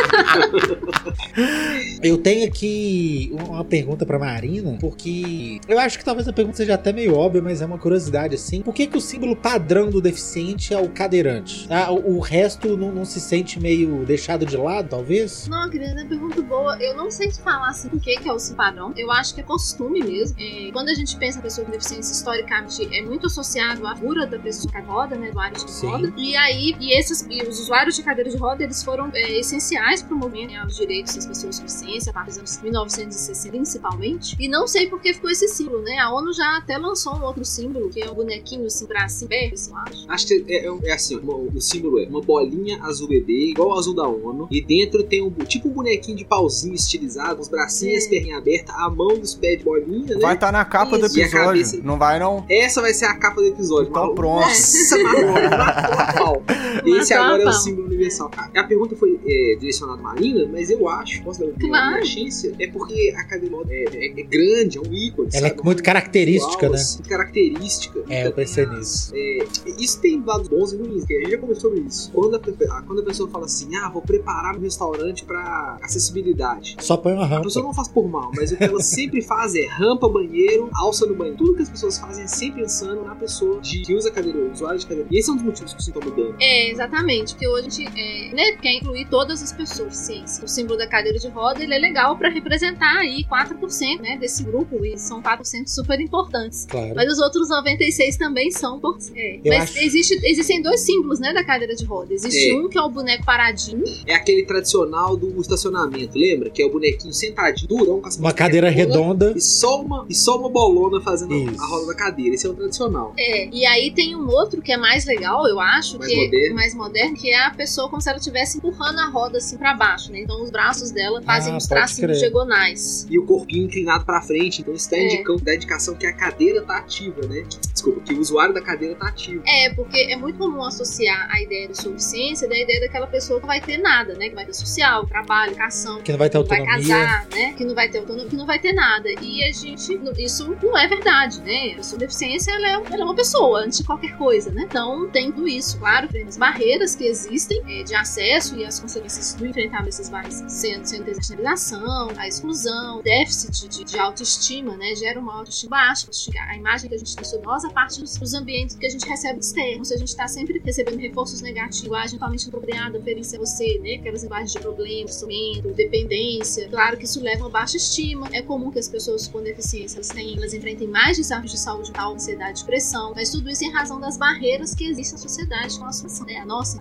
Eu 2.02 2.18
tenho 2.18 2.46
aqui 2.46 3.30
uma 3.32 3.64
pergunta 3.64 4.04
pra 4.04 4.18
Marina, 4.18 4.76
porque 4.80 5.60
eu 5.66 5.78
acho 5.78 5.98
que 5.98 6.04
talvez 6.04 6.28
a 6.28 6.32
pergunta 6.32 6.56
seja 6.58 6.74
até 6.74 6.92
meio 6.92 7.14
óbvia, 7.14 7.40
mas 7.40 7.62
é 7.62 7.66
uma 7.66 7.78
curiosidade 7.78 8.34
assim. 8.34 8.60
Por 8.62 8.74
que, 8.74 8.86
que 8.86 8.98
o 8.98 9.00
símbolo 9.00 9.34
padrão 9.34 9.90
do 9.90 10.00
deficiente 10.00 10.74
é 10.74 10.78
o 10.78 10.88
cadeirante? 10.88 11.66
Ah, 11.70 11.90
o, 11.90 12.16
o 12.16 12.20
resto 12.20 12.76
não, 12.76 12.92
não 12.92 13.04
se 13.04 13.20
sente 13.20 13.58
meio 13.58 14.04
deixado 14.04 14.44
de 14.44 14.56
lado, 14.56 14.88
talvez? 14.88 15.48
Não, 15.48 15.68
querida, 15.70 15.92
é 15.92 16.02
uma 16.02 16.08
pergunta 16.08 16.42
boa. 16.42 16.76
Eu 16.80 16.96
não 16.96 17.10
sei 17.10 17.28
te 17.28 17.40
falar 17.40 17.68
assim 17.68 17.88
o 17.92 17.98
que 17.98 18.16
que 18.16 18.28
é 18.28 18.32
o 18.32 18.38
padrão. 18.54 18.92
Eu 18.96 19.10
acho 19.10 19.34
que 19.34 19.40
é 19.40 19.44
costume 19.44 20.00
mesmo. 20.00 20.36
É, 20.38 20.70
quando 20.72 20.88
a 20.88 20.94
gente 20.94 21.16
pensa 21.16 21.38
em 21.38 21.42
pessoa 21.42 21.64
com 21.64 21.72
deficiência, 21.72 22.12
historicamente, 22.12 22.88
é 22.96 23.02
muito 23.02 23.26
associado 23.26 23.86
à 23.86 23.94
figura 23.94 24.26
da 24.26 24.38
pessoa 24.38 24.72
de 24.72 24.86
roda, 24.86 25.16
né? 25.16 25.30
Do 25.30 25.38
área 25.38 25.56
de 25.56 25.70
Sim. 25.80 25.86
roda. 25.88 26.12
E 26.16 26.36
aí, 26.36 26.74
e 26.80 26.98
esses, 26.98 27.26
e 27.28 27.42
os 27.42 27.60
usuários 27.60 27.96
de 27.96 28.02
cadeira 28.02 28.30
de 28.30 28.36
roda, 28.36 28.62
eles 28.64 28.82
foram 28.82 29.10
é, 29.14 29.38
essenciais 29.38 30.02
para 30.02 30.14
o 30.14 30.18
movimento 30.18 30.50
né, 30.52 30.58
aos 30.58 30.76
direitos 30.76 31.14
das 31.14 31.26
pessoas 31.26 31.58
com 31.58 31.66
deficiência, 31.66 32.10
a 32.10 32.12
partir 32.14 32.30
dos 32.30 32.38
anos 32.38 32.62
1960, 32.62 33.50
principalmente. 33.50 34.36
E 34.38 34.48
não 34.48 34.66
sei 34.66 34.86
por 34.88 35.00
que 35.00 35.12
ficou 35.14 35.30
esse 35.30 35.48
símbolo, 35.48 35.82
né? 35.82 35.98
A 35.98 36.12
ONU 36.12 36.32
já 36.32 36.56
até 36.56 36.76
lançou 36.78 37.14
um 37.16 37.22
outro 37.22 37.44
símbolo, 37.44 37.88
que 37.90 38.00
é 38.02 38.10
o 38.10 38.14
bonequinho 38.14 38.66
assim, 38.66 38.86
braço 38.86 39.24
aberto, 39.24 39.54
assim, 39.54 39.70
eu 39.70 39.76
acho. 39.78 40.04
Acho 40.08 40.26
que 40.26 40.44
é, 40.48 40.66
é- 40.66 40.78
é 40.84 40.92
assim, 40.92 41.16
uma- 41.16 41.34
o 41.36 41.60
símbolo 41.60 41.98
é 42.00 42.06
uma 42.06 42.20
bolinha 42.20 42.82
azul 42.82 43.08
bebê, 43.08 43.50
igual 43.50 43.70
o 43.70 43.78
azul 43.78 43.94
da 43.94 44.06
ONU, 44.08 44.48
e 44.50 44.60
dentro 44.62 45.02
tem 45.02 45.22
um 45.22 45.30
tipo 45.30 45.68
um 45.68 45.72
bonequinho 45.72 46.16
de 46.16 46.24
pauzinho 46.24 46.74
estilizado, 46.74 47.40
os 47.40 47.48
bracinhos, 47.48 48.06
É. 48.06 48.08
perninha 48.08 48.38
aberta, 48.38 48.72
a 48.72 48.88
mão 48.90 49.18
dos 49.18 49.34
pés 49.34 49.58
de 49.58 49.64
bolinha, 49.64 50.14
né? 50.14 50.20
Vai 50.20 50.34
estar 50.34 50.52
na 50.52 50.64
capa 50.64 50.98
do 50.98 51.06
Isso. 51.06 51.18
A 51.18 51.22
episódio. 51.22 51.46
cabeça- 51.46 51.80
Não 51.82 51.98
vai, 51.98 52.18
não? 52.18 52.44
Essa 52.48 52.80
vai 52.80 52.92
ser 52.94 53.04
a 53.06 53.14
capa 53.16 53.40
do 53.40 53.46
episódio. 53.46 53.90
Então 53.90 54.02
Malu. 54.02 54.14
pronto. 54.14 54.38
Nossa, 54.40 54.96
a 54.96 55.67
pau. 55.72 56.42
Esse 56.86 57.14
Matou 57.14 57.16
a 57.16 57.26
agora 57.34 57.42
é 57.42 57.48
o 57.48 57.52
símbolo 57.52 57.86
universal. 57.86 58.30
A, 58.36 58.60
a 58.60 58.64
pergunta 58.64 58.96
foi 58.96 59.18
é, 59.26 59.56
direcionada 59.58 59.98
à 60.00 60.02
Marina, 60.02 60.48
mas 60.50 60.70
eu 60.70 60.88
acho, 60.88 61.22
posso 61.22 61.40
dar 61.40 61.46
uma 61.46 61.58
Claro. 61.58 62.06
ciência, 62.06 62.54
é 62.58 62.66
porque 62.68 63.14
a 63.16 63.24
cadeira 63.24 63.48
de 63.48 63.54
roda 63.54 63.72
é, 63.72 63.84
é- 63.94 64.20
é 64.20 64.22
grande, 64.22 64.78
é 64.78 64.80
um 64.80 64.92
ícone. 64.92 65.28
Ela 65.32 65.46
é 65.46 65.50
sabe? 65.50 65.62
muito 65.64 65.82
característica, 65.82 66.54
Igual, 66.56 66.72
né? 66.72 66.78
assim, 66.78 66.94
Muito 66.98 67.08
característica. 67.08 68.04
É, 68.08 68.26
eu 68.26 68.32
pensei 68.32 68.66
nisso. 68.66 69.12
É, 69.14 69.38
isso 69.78 70.00
tem 70.00 70.22
lados 70.24 70.48
bons 70.48 70.72
e 70.72 70.76
ruins, 70.76 71.04
que 71.04 71.14
a 71.16 71.20
gente 71.20 71.30
já 71.30 71.38
conversou 71.38 71.70
sobre 71.70 71.80
isso. 71.86 72.10
Quando 72.12 72.36
a, 72.36 72.38
pe- 72.38 72.54
a- 72.70 72.82
quando 72.82 73.00
a 73.00 73.04
pessoa 73.04 73.28
fala 73.28 73.44
assim, 73.46 73.74
ah, 73.76 73.88
vou 73.88 74.02
preparar 74.02 74.56
um 74.56 74.60
restaurante 74.60 75.24
pra 75.24 75.78
acessibilidade. 75.82 76.76
Só 76.80 76.96
põe 76.96 77.12
uma 77.12 77.24
A 77.24 77.26
rampa. 77.26 77.44
pessoa 77.44 77.64
não 77.64 77.74
faz 77.74 77.88
por 77.88 78.08
mal, 78.08 78.30
mas 78.36 78.52
o 78.52 78.56
que 78.56 78.64
ela 78.64 78.80
sempre 78.80 79.20
faz 79.22 79.54
é 79.54 79.66
rampa, 79.66 80.08
banheiro, 80.08 80.68
alça 80.74 81.06
no 81.06 81.14
banheiro. 81.14 81.38
Tudo 81.38 81.54
que 81.54 81.62
as 81.62 81.68
pessoas 81.68 81.98
fazem 81.98 82.24
é 82.24 82.26
sempre 82.26 82.62
pensando 82.62 83.02
na 83.04 83.14
pessoa 83.14 83.60
de, 83.60 83.82
que 83.82 83.94
usa 83.94 84.10
cadeira, 84.10 84.50
usuário 84.52 84.78
de 84.78 84.86
cadeira. 84.86 85.08
E 85.10 85.18
esse 85.18 85.28
é 85.30 85.32
um 85.32 85.36
dos 85.36 85.44
motivos 85.44 85.57
que 85.64 85.80
o 85.80 85.82
símbolo 85.82 86.04
tá 86.06 86.10
mudando. 86.10 86.36
É, 86.40 86.70
exatamente. 86.70 87.34
Porque 87.34 87.48
hoje 87.48 87.66
a 87.66 87.70
gente 87.70 87.98
é, 88.00 88.34
né, 88.34 88.52
quer 88.60 88.72
incluir 88.74 89.06
todas 89.08 89.42
as 89.42 89.52
pessoas 89.52 89.96
ciência. 89.96 90.44
O 90.44 90.48
símbolo 90.48 90.78
da 90.78 90.86
cadeira 90.86 91.18
de 91.18 91.28
roda 91.28 91.62
ele 91.62 91.74
é 91.74 91.78
legal 91.78 92.16
para 92.16 92.28
representar 92.28 92.98
aí 92.98 93.24
4% 93.24 94.00
né, 94.00 94.16
desse 94.18 94.42
grupo, 94.44 94.84
e 94.84 94.96
são 94.98 95.22
4% 95.22 95.66
super 95.66 96.00
importantes. 96.00 96.66
Claro. 96.68 96.92
Mas 96.94 97.10
os 97.12 97.18
outros 97.18 97.48
96 97.48 98.16
também 98.16 98.50
são. 98.50 98.80
É. 99.14 99.40
Mas 99.44 99.70
acho- 99.70 99.78
existe, 99.78 100.20
existem 100.24 100.62
dois 100.62 100.80
símbolos 100.80 101.18
né, 101.18 101.32
da 101.32 101.42
cadeira 101.42 101.74
de 101.74 101.84
roda. 101.84 102.12
Existe 102.14 102.50
É. 102.50 102.54
um 102.54 102.68
que 102.68 102.78
é 102.78 102.82
o 102.82 102.88
boneco 102.88 103.24
paradinho. 103.24 103.84
É 104.06 104.14
aquele 104.14 104.44
tradicional 104.44 105.16
do 105.16 105.40
estacionamento, 105.40 106.16
lembra? 106.18 106.50
Que 106.50 106.62
é 106.62 106.66
o 106.66 106.70
bonequinho 106.70 107.12
sentadinho, 107.12 107.68
durão, 107.68 108.00
com 108.00 108.06
as 108.08 108.16
Uma 108.16 108.32
cadeira 108.32 108.68
redonda. 108.70 109.32
E 109.36 109.40
só 109.40 109.80
uma, 109.80 110.06
e 110.08 110.14
só 110.14 110.38
uma 110.38 110.48
bolona 110.48 111.00
fazendo 111.00 111.34
Isso. 111.34 111.60
a 111.62 111.66
roda 111.66 111.86
da 111.86 111.94
cadeira. 111.94 112.34
Esse 112.34 112.46
é 112.46 112.50
o 112.50 112.54
tradicional. 112.54 113.12
É. 113.18 113.48
E 113.52 113.66
aí 113.66 113.90
tem 113.90 114.14
um 114.14 114.28
outro 114.28 114.62
que 114.62 114.72
é 114.72 114.76
mais 114.76 115.04
legal, 115.06 115.47
eu 115.48 115.60
acho, 115.60 115.98
Mais 115.98 116.10
que 116.10 116.16
moderno. 116.24 116.46
é 116.46 116.54
mais 116.54 116.74
moderno, 116.74 117.16
que 117.16 117.30
é 117.30 117.44
a 117.46 117.50
pessoa 117.50 117.88
como 117.88 118.00
se 118.00 118.08
ela 118.08 118.18
estivesse 118.18 118.58
empurrando 118.58 118.98
a 118.98 119.06
roda 119.08 119.38
assim 119.38 119.56
pra 119.56 119.74
baixo, 119.74 120.10
né? 120.12 120.20
Então 120.20 120.42
os 120.42 120.50
braços 120.50 120.90
dela 120.90 121.20
fazem 121.22 121.52
Ah, 121.52 121.56
uns 121.56 121.66
tracinhos 121.66 122.18
diagonais. 122.18 123.06
E 123.10 123.18
o 123.18 123.24
corpinho 123.24 123.64
inclinado 123.64 124.04
pra 124.04 124.20
frente. 124.22 124.60
Então 124.60 124.74
isso 124.74 124.88
tá 124.90 124.96
É. 124.96 125.04
indicando, 125.06 125.42
dá 125.42 125.54
indicação 125.54 125.94
que 125.94 126.06
a 126.06 126.12
cadeira 126.12 126.62
tá 126.62 126.78
ativa, 126.78 127.26
né? 127.26 127.44
Desculpa, 127.72 128.00
que 128.00 128.14
o 128.14 128.20
usuário 128.20 128.54
da 128.54 128.60
cadeira 128.62 128.94
tá 128.94 129.08
ativo. 129.08 129.42
É, 129.46 129.70
porque 129.74 129.98
é 129.98 130.16
muito 130.16 130.38
comum 130.38 130.62
associar 130.64 131.28
a 131.30 131.40
ideia 131.42 131.68
de 131.68 131.76
suficiência 131.80 132.48
da 132.48 132.58
ideia 132.58 132.80
daquela 132.80 133.06
pessoa 133.06 133.40
que 133.40 133.46
vai 133.46 133.60
ter 133.60 133.78
nada, 133.78 134.14
né? 134.14 134.28
Que 134.28 134.34
vai 134.34 134.44
ter 134.46 134.54
social, 134.54 135.06
trabalho, 135.06 135.52
educação, 135.52 136.00
Que 136.02 136.12
não 136.12 136.18
vai 136.18 136.28
ter 136.30 136.42
que 136.42 136.48
vai 136.48 136.58
autonomia. 136.60 136.94
casar, 136.96 137.26
né? 137.30 137.52
Que 137.54 137.64
não 137.64 137.74
vai 137.74 137.88
ter 137.88 137.98
autonomia, 137.98 138.28
que 138.28 138.36
não 138.36 138.46
vai 138.46 138.58
ter 138.58 138.72
nada. 138.72 139.08
E 139.22 139.44
a 139.44 139.52
gente, 139.52 139.98
isso 140.18 140.56
não 140.62 140.76
é 140.78 140.86
verdade, 140.88 141.40
né? 141.42 141.74
A 141.78 141.82
sua 141.82 141.98
deficiência, 141.98 142.50
ela 142.52 142.68
é, 142.68 142.72
ela 142.92 143.02
é 143.02 143.04
uma 143.04 143.14
pessoa, 143.14 143.60
antes 143.60 143.78
de 143.78 143.84
qualquer 143.84 144.16
coisa, 144.16 144.50
né? 144.50 144.64
Então, 144.68 145.08
tem 145.08 145.30
tudo 145.38 145.48
isso. 145.48 145.78
Claro, 145.78 146.08
as 146.26 146.36
barreiras 146.36 146.94
que 146.96 147.04
existem 147.04 147.62
é, 147.66 147.82
de 147.82 147.94
acesso 147.94 148.56
e 148.56 148.64
as 148.64 148.80
consequências 148.80 149.34
do 149.34 149.46
enfrentamento 149.46 149.86
dessas 149.86 150.08
barreiras, 150.08 150.42
sendo, 150.52 150.84
sendo 150.84 151.08
a 151.46 152.20
a 152.20 152.28
exclusão, 152.28 153.00
déficit 153.02 153.68
de, 153.68 153.84
de 153.84 153.98
autoestima, 153.98 154.76
né? 154.76 154.94
Gera 154.94 155.20
uma 155.20 155.34
autoestima 155.34 155.76
baixa. 155.76 156.08
A 156.48 156.56
imagem 156.56 156.88
que 156.88 156.94
a 156.94 156.98
gente 156.98 157.14
tem 157.14 157.24
sobre 157.24 157.46
nós 157.46 157.64
a 157.64 157.70
partir 157.70 158.00
dos, 158.00 158.16
dos 158.16 158.34
ambientes 158.34 158.74
que 158.74 158.86
a 158.86 158.90
gente 158.90 159.06
recebe 159.06 159.38
externos. 159.38 159.88
Se 159.88 159.94
a 159.94 159.98
gente 159.98 160.08
está 160.08 160.26
sempre 160.26 160.60
recebendo 160.64 160.98
reforços 160.98 161.40
negativos, 161.40 161.84
linguagem 161.84 162.18
totalmente 162.18 162.48
apropriada, 162.48 162.98
oferecer 162.98 163.36
a 163.36 163.40
você, 163.40 163.78
né? 163.78 163.94
Aquelas 163.94 164.22
linguagens 164.22 164.52
de 164.52 164.58
problema, 164.58 165.08
sofrimento, 165.08 165.72
dependência. 165.74 166.68
Claro 166.68 166.96
que 166.96 167.04
isso 167.04 167.20
leva 167.20 167.46
a 167.46 167.48
baixa 167.48 167.76
estima. 167.76 168.28
É 168.32 168.42
comum 168.42 168.70
que 168.70 168.78
as 168.78 168.88
pessoas 168.88 169.28
com 169.28 169.42
deficiência 169.42 169.98
elas, 169.98 170.08
tenham, 170.08 170.36
elas 170.38 170.52
enfrentem 170.52 170.88
mais 170.88 171.16
desafios 171.16 171.52
de 171.52 171.58
saúde 171.58 171.88
mental, 171.88 172.14
ansiedade, 172.14 172.60
depressão, 172.60 173.12
mas 173.14 173.30
tudo 173.30 173.48
isso 173.50 173.64
em 173.64 173.70
razão 173.70 174.00
das 174.00 174.16
barreiras 174.16 174.74
que 174.74 174.84
existem 174.84 175.17
sociedade 175.18 175.78
com 175.78 175.84
a 175.84 175.92
sua, 175.92 176.26
né? 176.26 176.36
A 176.36 176.46
nossa. 176.46 176.78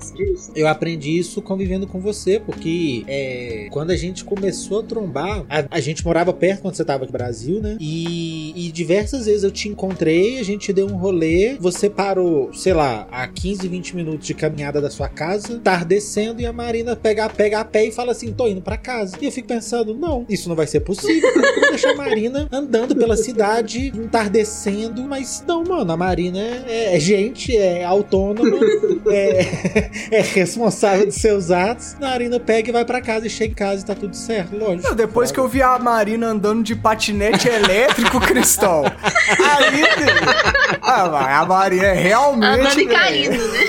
Eu 0.55 0.67
aprendi 0.67 1.17
isso 1.17 1.41
convivendo 1.41 1.87
com 1.87 1.99
você, 1.99 2.39
porque 2.39 3.03
é, 3.07 3.67
quando 3.71 3.91
a 3.91 3.95
gente 3.95 4.23
começou 4.23 4.79
a 4.79 4.83
trombar, 4.83 5.45
a, 5.49 5.65
a 5.71 5.79
gente 5.79 6.05
morava 6.05 6.33
perto 6.33 6.61
quando 6.61 6.75
você 6.75 6.85
tava 6.85 7.03
aqui 7.03 7.11
no 7.11 7.17
Brasil, 7.17 7.61
né? 7.61 7.77
E, 7.79 8.67
e 8.67 8.71
diversas 8.71 9.25
vezes 9.25 9.43
eu 9.43 9.51
te 9.51 9.67
encontrei, 9.67 10.39
a 10.39 10.43
gente 10.43 10.71
deu 10.71 10.87
um 10.87 10.97
rolê, 10.97 11.55
você 11.59 11.89
parou, 11.89 12.53
sei 12.53 12.73
lá, 12.73 13.07
a 13.11 13.27
15, 13.27 13.67
20 13.67 13.95
minutos 13.95 14.27
de 14.27 14.33
caminhada 14.33 14.81
da 14.81 14.89
sua 14.89 15.09
casa, 15.09 15.61
descendo 15.87 16.41
e 16.41 16.45
a 16.45 16.53
Marina 16.53 16.95
pega, 16.95 17.29
pega 17.29 17.59
a 17.59 17.65
pé 17.65 17.85
e 17.85 17.91
fala 17.91 18.11
assim: 18.11 18.33
tô 18.33 18.47
indo 18.47 18.61
pra 18.61 18.77
casa. 18.77 19.17
E 19.21 19.25
eu 19.25 19.31
fico 19.31 19.47
pensando, 19.47 19.93
não, 19.93 20.25
isso 20.29 20.49
não 20.49 20.55
vai 20.55 20.67
ser 20.67 20.81
possível. 20.81 21.29
Vou 21.33 21.69
deixar 21.69 21.91
a 21.91 21.95
Marina 21.95 22.47
andando 22.51 22.95
pela 22.95 23.15
cidade, 23.15 23.87
entardecendo, 23.95 25.03
mas 25.03 25.43
não, 25.47 25.63
mano, 25.63 25.91
a 25.91 25.97
Marina 25.97 26.39
é, 26.39 26.95
é 26.95 26.99
gente, 26.99 27.55
é 27.55 27.83
autônoma, 27.83 28.26
é, 29.09 29.89
é 30.17 30.21
responsável 30.21 31.05
dos 31.05 31.15
seus 31.15 31.51
atos. 31.51 31.95
A 31.95 32.07
Marina 32.07 32.39
pega 32.39 32.69
e 32.69 32.71
vai 32.71 32.85
pra 32.85 33.01
casa 33.01 33.27
e 33.27 33.29
chega 33.29 33.51
em 33.51 33.55
casa 33.55 33.83
e 33.83 33.85
tá 33.85 33.95
tudo 33.95 34.15
certo, 34.15 34.57
lógico. 34.57 34.87
Não, 34.87 34.95
depois 34.95 35.31
que 35.31 35.39
eu 35.39 35.47
vi 35.47 35.61
a 35.61 35.77
Marina 35.79 36.27
andando 36.27 36.63
de 36.63 36.75
patinete 36.75 37.47
elétrico, 37.47 38.19
Cristão. 38.19 38.83
Aí. 38.85 39.83
Ah, 40.81 41.39
a 41.39 41.45
Marina 41.45 41.85
é 41.85 41.93
realmente. 41.93 42.59
Andando 42.59 42.79
e 42.79 42.87
caindo, 42.87 43.47
né? 43.47 43.59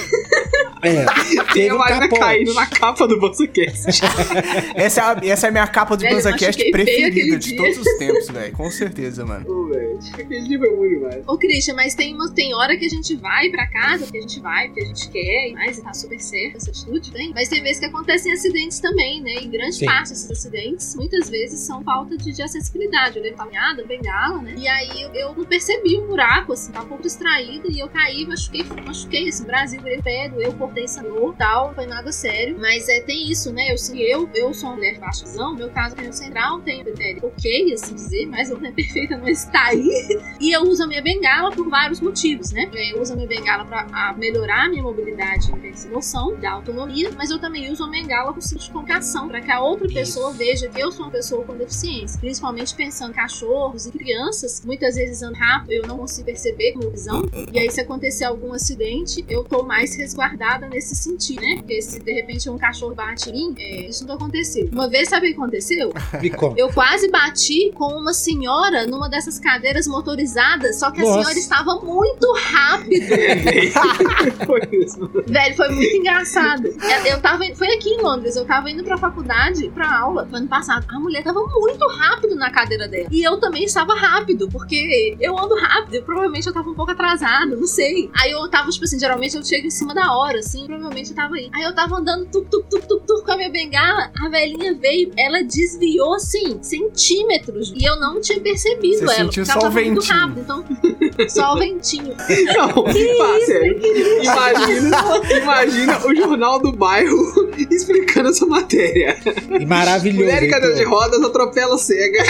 É, 0.83 1.05
teve 1.53 1.75
um 1.75 1.79
capote. 1.79 2.21
caindo 2.21 2.55
na 2.55 2.67
capa 2.67 3.07
do 3.07 3.19
BanzaCast. 3.19 4.03
Essa 4.75 5.01
é, 5.01 5.05
a, 5.05 5.21
essa 5.33 5.47
é 5.47 5.49
a 5.49 5.53
minha 5.53 5.67
capa 5.67 5.97
do 5.97 6.05
eu 6.05 6.11
BanzaCast 6.11 6.71
preferida 6.71 7.39
de 7.39 7.49
dia. 7.51 7.57
todos 7.57 7.79
os 7.79 7.99
tempos, 7.99 8.29
velho. 8.29 8.53
Com 8.53 8.71
certeza, 8.71 9.25
mano. 9.25 9.45
Pô, 9.45 9.67
velho. 9.67 9.99
Aquele 10.15 10.41
dia 10.43 10.59
foi 10.59 10.71
muito 10.77 10.95
demais. 10.95 11.25
Ô, 11.27 11.37
Christian, 11.37 11.75
mas 11.75 11.95
tem, 11.95 12.15
uma, 12.15 12.31
tem 12.31 12.55
hora 12.55 12.77
que 12.77 12.85
a 12.85 12.89
gente 12.89 13.17
vai 13.17 13.51
pra 13.51 13.67
casa, 13.67 14.05
porque 14.05 14.19
a 14.19 14.21
gente 14.21 14.41
vai, 14.41 14.67
porque 14.69 14.83
a 14.83 14.87
gente 14.87 15.09
quer, 15.11 15.53
mas 15.55 15.79
e 15.79 15.83
tá 15.83 15.93
super 15.93 16.21
certo 16.21 16.57
essa 16.57 16.71
atitude, 16.71 17.13
tem. 17.13 17.33
Mas 17.35 17.49
tem 17.49 17.63
vezes 17.63 17.81
que 17.81 17.87
acontecem 17.87 18.33
acidentes 18.33 18.81
também, 18.81 19.21
né? 19.21 19.37
E 19.43 19.47
grande 19.47 19.77
Sim. 19.77 19.87
parte 19.87 20.11
desses 20.11 20.31
acidentes, 20.31 20.95
muitas 20.95 21.29
vezes, 21.29 21.61
são 21.61 21.83
falta 21.83 22.17
de, 22.17 22.33
de 22.33 22.43
acessibilidade. 22.43 23.17
Eu 23.17 23.23
lembro 23.23 23.39
caminhada, 23.39 23.85
bengala, 23.85 24.41
né? 24.43 24.55
E 24.57 24.69
aí 24.69 25.03
eu, 25.03 25.15
eu 25.15 25.35
não 25.35 25.45
percebi 25.45 25.97
o 25.97 26.07
buraco, 26.07 26.53
assim, 26.53 26.73
tava 26.73 26.85
um 26.87 26.89
pouco 26.89 27.03
distraída 27.03 27.69
e 27.69 27.79
eu 27.79 27.89
caí, 27.89 28.27
machuquei, 28.27 28.65
machuquei, 28.85 29.29
assim, 29.29 29.45
Brasil, 29.45 29.81
virei 29.83 30.03
pé, 30.03 30.31
eu 30.39 30.53
cortei 30.53 30.68
sangrou, 30.87 31.33
tal, 31.33 31.69
não 31.69 31.75
foi 31.75 31.87
nada 31.87 32.13
sério. 32.13 32.57
Mas 32.59 32.89
é, 32.89 33.01
tem 33.01 33.31
isso, 33.31 33.53
né? 33.53 33.73
Eu, 33.73 33.79
sim, 33.79 33.99
eu, 33.99 34.29
eu 34.35 34.53
sou 34.55 34.71
uma 34.71 34.77
mulher 34.77 34.95
de 34.95 35.01
baixa 35.01 35.25
visão, 35.25 35.55
meu 35.55 35.71
caso 35.71 35.95
é 35.99 36.13
central, 36.13 36.61
tenho 36.61 36.85
periférico 36.85 37.27
ok, 37.29 37.73
assim 37.73 37.95
dizer, 37.95 38.27
mas 38.27 38.51
não 38.51 38.65
é 38.65 38.73
perfeita, 38.73 39.19
mas 39.19 39.45
tá 39.47 39.67
aí. 39.67 40.21
E 40.41 40.53
eu 40.53 40.63
uso 40.63 40.85
a 40.85 40.87
minha 40.87 41.03
bengala 41.03 41.51
por 41.51 41.69
vários 41.69 42.01
motivos, 42.01 42.53
né? 42.53 42.69
Eu 42.73 43.01
uso 43.01 43.13
a 43.13 43.17
minha 43.17 43.29
bengala 43.29 43.65
pra 43.65 43.87
a, 43.93 44.13
melhorar 44.15 44.67
a 44.67 44.69
minha 44.69 44.83
mobilidade 44.83 45.51
e 45.51 45.89
noção 45.89 46.39
da 46.39 46.53
autonomia, 46.53 47.11
mas 47.17 47.31
eu 47.31 47.39
também 47.39 47.71
uso 47.71 47.85
a 47.85 47.89
bengala 47.89 48.33
com 48.33 48.41
sentido 48.41 48.67
de 48.67 48.73
comunicação, 48.73 49.29
para 49.29 49.41
que 49.41 49.51
a 49.51 49.61
outra 49.61 49.87
Isso. 49.87 49.95
pessoa 49.95 50.33
veja 50.33 50.69
que 50.69 50.81
eu 50.81 50.91
sou 50.91 51.07
uma 51.07 51.13
pessoa 51.13 51.45
com 51.45 51.57
deficiência. 51.57 52.19
Principalmente 52.19 52.75
pensando 52.75 53.11
em 53.11 53.15
cachorros 53.15 53.87
e 53.87 53.93
crianças, 53.93 54.63
muitas 54.65 54.97
vezes 54.97 55.23
andam 55.23 55.39
rápido, 55.39 55.73
eu 55.73 55.87
não 55.87 55.99
consigo 55.99 56.27
perceber 56.27 56.73
com 56.73 56.91
visão. 56.91 57.23
E 57.53 57.59
aí, 57.59 57.71
se 57.71 57.81
acontecer 57.81 58.25
algum 58.25 58.53
acidente, 58.53 59.25
eu 59.29 59.45
tô 59.45 59.63
mais 59.63 59.97
resguardada 59.97 60.58
nesse 60.67 60.95
sentido, 60.95 61.41
né? 61.43 61.57
Porque 61.57 61.81
se 61.83 62.01
de 62.01 62.13
repente 62.13 62.49
um 62.51 62.59
cachorro 62.59 62.95
bate 62.95 63.31
em 63.31 63.33
mim, 63.33 63.55
é, 63.59 63.89
isso 63.89 64.07
não 64.07 64.15
aconteceu. 64.15 64.69
Uma 64.73 64.89
vez, 64.89 65.09
sabe 65.09 65.27
o 65.27 65.31
que 65.31 65.37
aconteceu? 65.37 65.93
Eu 66.57 66.73
quase 66.73 67.11
bati 67.11 67.71
com 67.75 67.87
uma 67.87 68.13
senhora 68.13 68.87
numa 68.87 69.09
dessas 69.09 69.39
cadeiras 69.39 69.87
motorizadas, 69.87 70.79
só 70.79 70.91
que 70.91 71.01
a 71.01 71.05
Nossa. 71.05 71.19
senhora 71.19 71.39
estava 71.39 71.75
muito 71.77 72.33
rápido. 72.37 73.07
foi 74.47 74.61
isso. 74.73 75.11
Velho, 75.27 75.57
foi 75.57 75.69
muito 75.71 75.97
engraçado. 75.97 76.69
Eu, 77.07 77.21
tava, 77.21 77.45
foi 77.55 77.69
aqui 77.75 77.91
em 77.91 78.03
Londres, 78.03 78.37
eu 78.37 78.45
tava 78.45 78.71
indo 78.71 78.83
pra 78.85 78.97
faculdade, 78.97 79.69
pra 79.71 80.01
aula, 80.01 80.27
foi 80.29 80.39
ano 80.39 80.49
passado. 80.49 80.87
A 80.89 80.99
mulher 80.99 81.23
tava 81.23 81.41
muito 81.41 81.87
rápido 81.89 82.35
na 82.37 82.51
cadeira 82.51 82.89
dela. 82.89 83.09
E 83.11 83.23
eu 83.23 83.39
também 83.39 83.65
estava 83.65 83.95
rápido, 83.95 84.49
porque 84.49 85.17
eu 85.21 85.39
ando 85.39 85.55
rápido, 85.57 86.03
provavelmente 86.05 86.47
eu 86.47 86.53
tava 86.53 86.71
um 86.71 86.75
pouco 86.75 86.93
atrasado, 86.93 87.57
não 87.57 87.67
sei. 87.67 88.11
Aí 88.21 88.33
eu 88.33 88.49
tava, 88.49 88.71
tipo 88.71 88.85
assim, 88.85 88.99
geralmente 88.99 89.37
eu 89.37 89.45
chego 89.45 89.67
em 89.67 89.71
cima 89.71 89.95
da 89.95 90.17
hora, 90.17 90.39
assim, 90.49 90.67
provavelmente 90.67 91.11
eu 91.11 91.17
tava 91.17 91.35
aí. 91.35 91.51
Aí 91.53 91.63
eu 91.63 91.75
tava 91.75 91.97
andando 91.97 92.27
tuc, 92.27 92.49
tuc, 92.49 92.67
tuc, 92.69 92.87
tuc, 92.87 93.07
tuc 93.07 93.25
com 93.25 93.33
a 93.33 93.37
minha 93.37 93.51
bengala, 93.51 94.11
a 94.25 94.29
velhinha 94.31 94.75
veio, 94.75 95.13
ela 95.19 95.43
desviou, 95.43 96.15
assim, 96.15 96.59
centímetros. 96.63 97.73
E 97.77 97.85
eu 97.85 98.01
não 98.01 98.21
tinha 98.21 98.41
percebido 98.41 98.99
Você 98.99 99.05
ela, 99.05 99.15
sentiu 99.15 99.45
porque 99.45 99.51
ela 99.51 99.53
só 99.53 99.59
o 99.59 99.63
tava 99.63 99.81
muito 99.81 100.01
ventinho. 100.01 100.19
rápido, 100.19 100.41
então... 100.41 101.29
só 101.29 101.55
o 101.55 101.59
ventinho. 101.59 102.17
Não, 102.57 102.85
pá, 102.85 103.41
sério. 103.45 103.81
Imagina, 104.23 104.97
imagina 105.43 106.07
o 106.07 106.15
jornal 106.15 106.59
do 106.61 106.73
bairro 106.73 107.17
explicando 107.71 108.31
essa 108.31 108.47
matéria. 108.47 109.19
E 109.61 109.67
maravilhoso. 109.67 110.25
Mulher 110.25 110.43
em 110.43 110.51
cadeira 110.51 110.75
de 110.75 110.83
Heitor. 110.83 110.99
rodas 110.99 111.23
atropela 111.23 111.77
cega. 111.77 112.23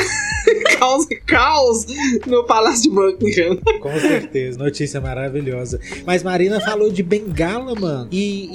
Causa 0.78 1.08
caos 1.26 1.86
no 2.26 2.44
Palácio 2.44 2.82
de 2.84 2.90
Buckingham. 2.90 3.56
Com 3.80 3.98
certeza, 4.00 4.58
notícia 4.58 5.00
maravilhosa. 5.00 5.80
Mas 6.06 6.22
Marina 6.22 6.60
falou 6.60 6.90
de 6.90 7.02
bengala, 7.02 7.74
mano. 7.74 8.08
E, 8.12 8.48